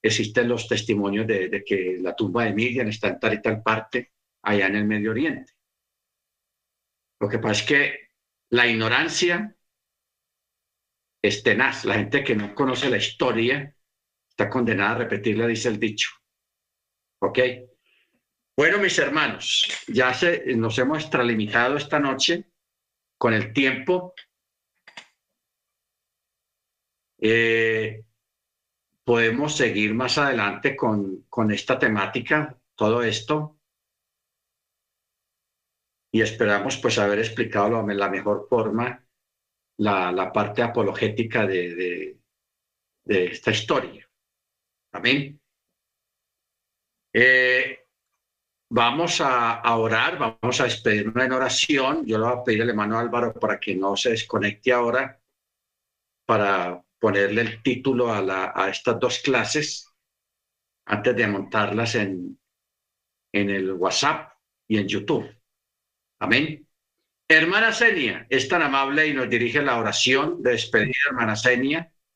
existen 0.03 0.49
los 0.49 0.69
testimonios 0.69 1.27
de, 1.27 1.63
que 1.67 1.99
la 2.01 2.15
tumba 2.15 2.45
de 2.45 2.55
Miriam 2.55 2.89
está 2.89 3.09
en 3.09 3.21
tal 3.21 3.35
y 3.35 3.43
tal 3.43 3.63
parte 3.63 4.13
allá 4.43 4.67
en 4.67 4.77
el 4.77 4.85
Medio 4.85 5.11
Oriente. 5.11 5.53
Lo 7.21 7.29
que 7.29 7.39
pasa 7.39 7.61
es 7.61 7.63
que 7.67 8.09
la 8.51 8.67
ignorancia 8.67 9.57
es 11.21 11.43
tenaz. 11.43 11.85
La 11.85 11.95
gente 11.95 12.23
que 12.23 12.37
no 12.37 12.55
conoce 12.55 12.89
la 12.89 12.97
historia 12.97 13.75
está 14.31 14.49
condenada 14.49 14.93
a 14.93 14.99
repetirla, 14.99 15.47
dice 15.47 15.69
el 15.69 15.81
dicho. 15.81 16.11
¿Ok? 17.21 17.39
Bueno, 18.57 18.79
mis 18.79 18.99
hermanos, 18.99 19.85
ya 19.89 20.15
se, 20.15 20.55
nos 20.57 20.79
hemos 20.79 21.03
extralimitado 21.03 21.77
esta 21.77 21.99
noche 21.99 22.47
con 23.19 23.35
el 23.35 23.53
tiempo. 23.53 24.15
Eh, 27.21 28.05
podemos 29.05 29.57
seguir 29.57 29.93
más 29.95 30.19
adelante 30.19 30.77
con, 30.77 31.25
con 31.29 31.51
esta 31.51 31.79
temática, 31.79 32.59
todo 32.77 33.03
esto, 33.03 33.59
y 36.13 36.23
esperamos 36.23 36.79
pues 36.79 36.99
haber 36.99 37.19
explicado 37.19 37.85
de 37.85 37.95
la 37.95 38.09
mejor 38.09 38.47
forma 38.49 39.05
la, 39.79 40.13
la 40.13 40.33
parte 40.33 40.63
apologética 40.63 41.47
de, 41.47 42.19
de, 43.05 43.25
esta 43.27 43.51
historia. 43.51 44.09
Amén. 44.93 45.41
Eh, 47.13 47.88
vamos 48.71 49.21
a, 49.21 49.77
orar, 49.77 50.19
vamos 50.19 50.61
a 50.61 50.65
despedirnos 50.65 51.25
en 51.25 51.33
oración. 51.33 52.07
Yo 52.07 52.19
le 52.19 52.25
voy 52.25 52.39
a 52.39 52.45
pedir 52.45 52.63
al 52.63 52.71
hermano 52.71 52.99
Álvaro 52.99 53.33
para 53.35 53.59
que 53.59 53.75
no 53.75 53.97
se 53.97 54.11
desconecte 54.11 54.73
ahora, 54.73 55.21
para 56.27 56.83
ponerle 56.99 57.43
el 57.43 57.63
título 57.63 58.13
a, 58.13 58.21
la, 58.21 58.53
a 58.55 58.69
estas 58.69 58.99
dos 58.99 59.21
clases 59.21 59.95
antes 60.87 61.17
de 61.17 61.27
montarlas 61.27 61.95
en, 61.95 62.39
en 63.33 63.51
el 63.51 63.73
WhatsApp 63.73 64.33
y 64.67 64.79
en 64.79 64.89
YouTube. 64.89 65.29
Amén. 66.21 66.67
Hermana 67.29 67.73
Senia 67.73 68.27
es 68.31 68.49
tan 68.49 68.63
amable 68.63 69.07
y 69.07 69.13
nos 69.13 69.29
dirige 69.29 69.63
la 69.63 69.79
oración 69.79 70.43
de 70.43 70.53
despedida, 70.53 70.95
hermana 71.11 71.37
Senia. 71.37 71.93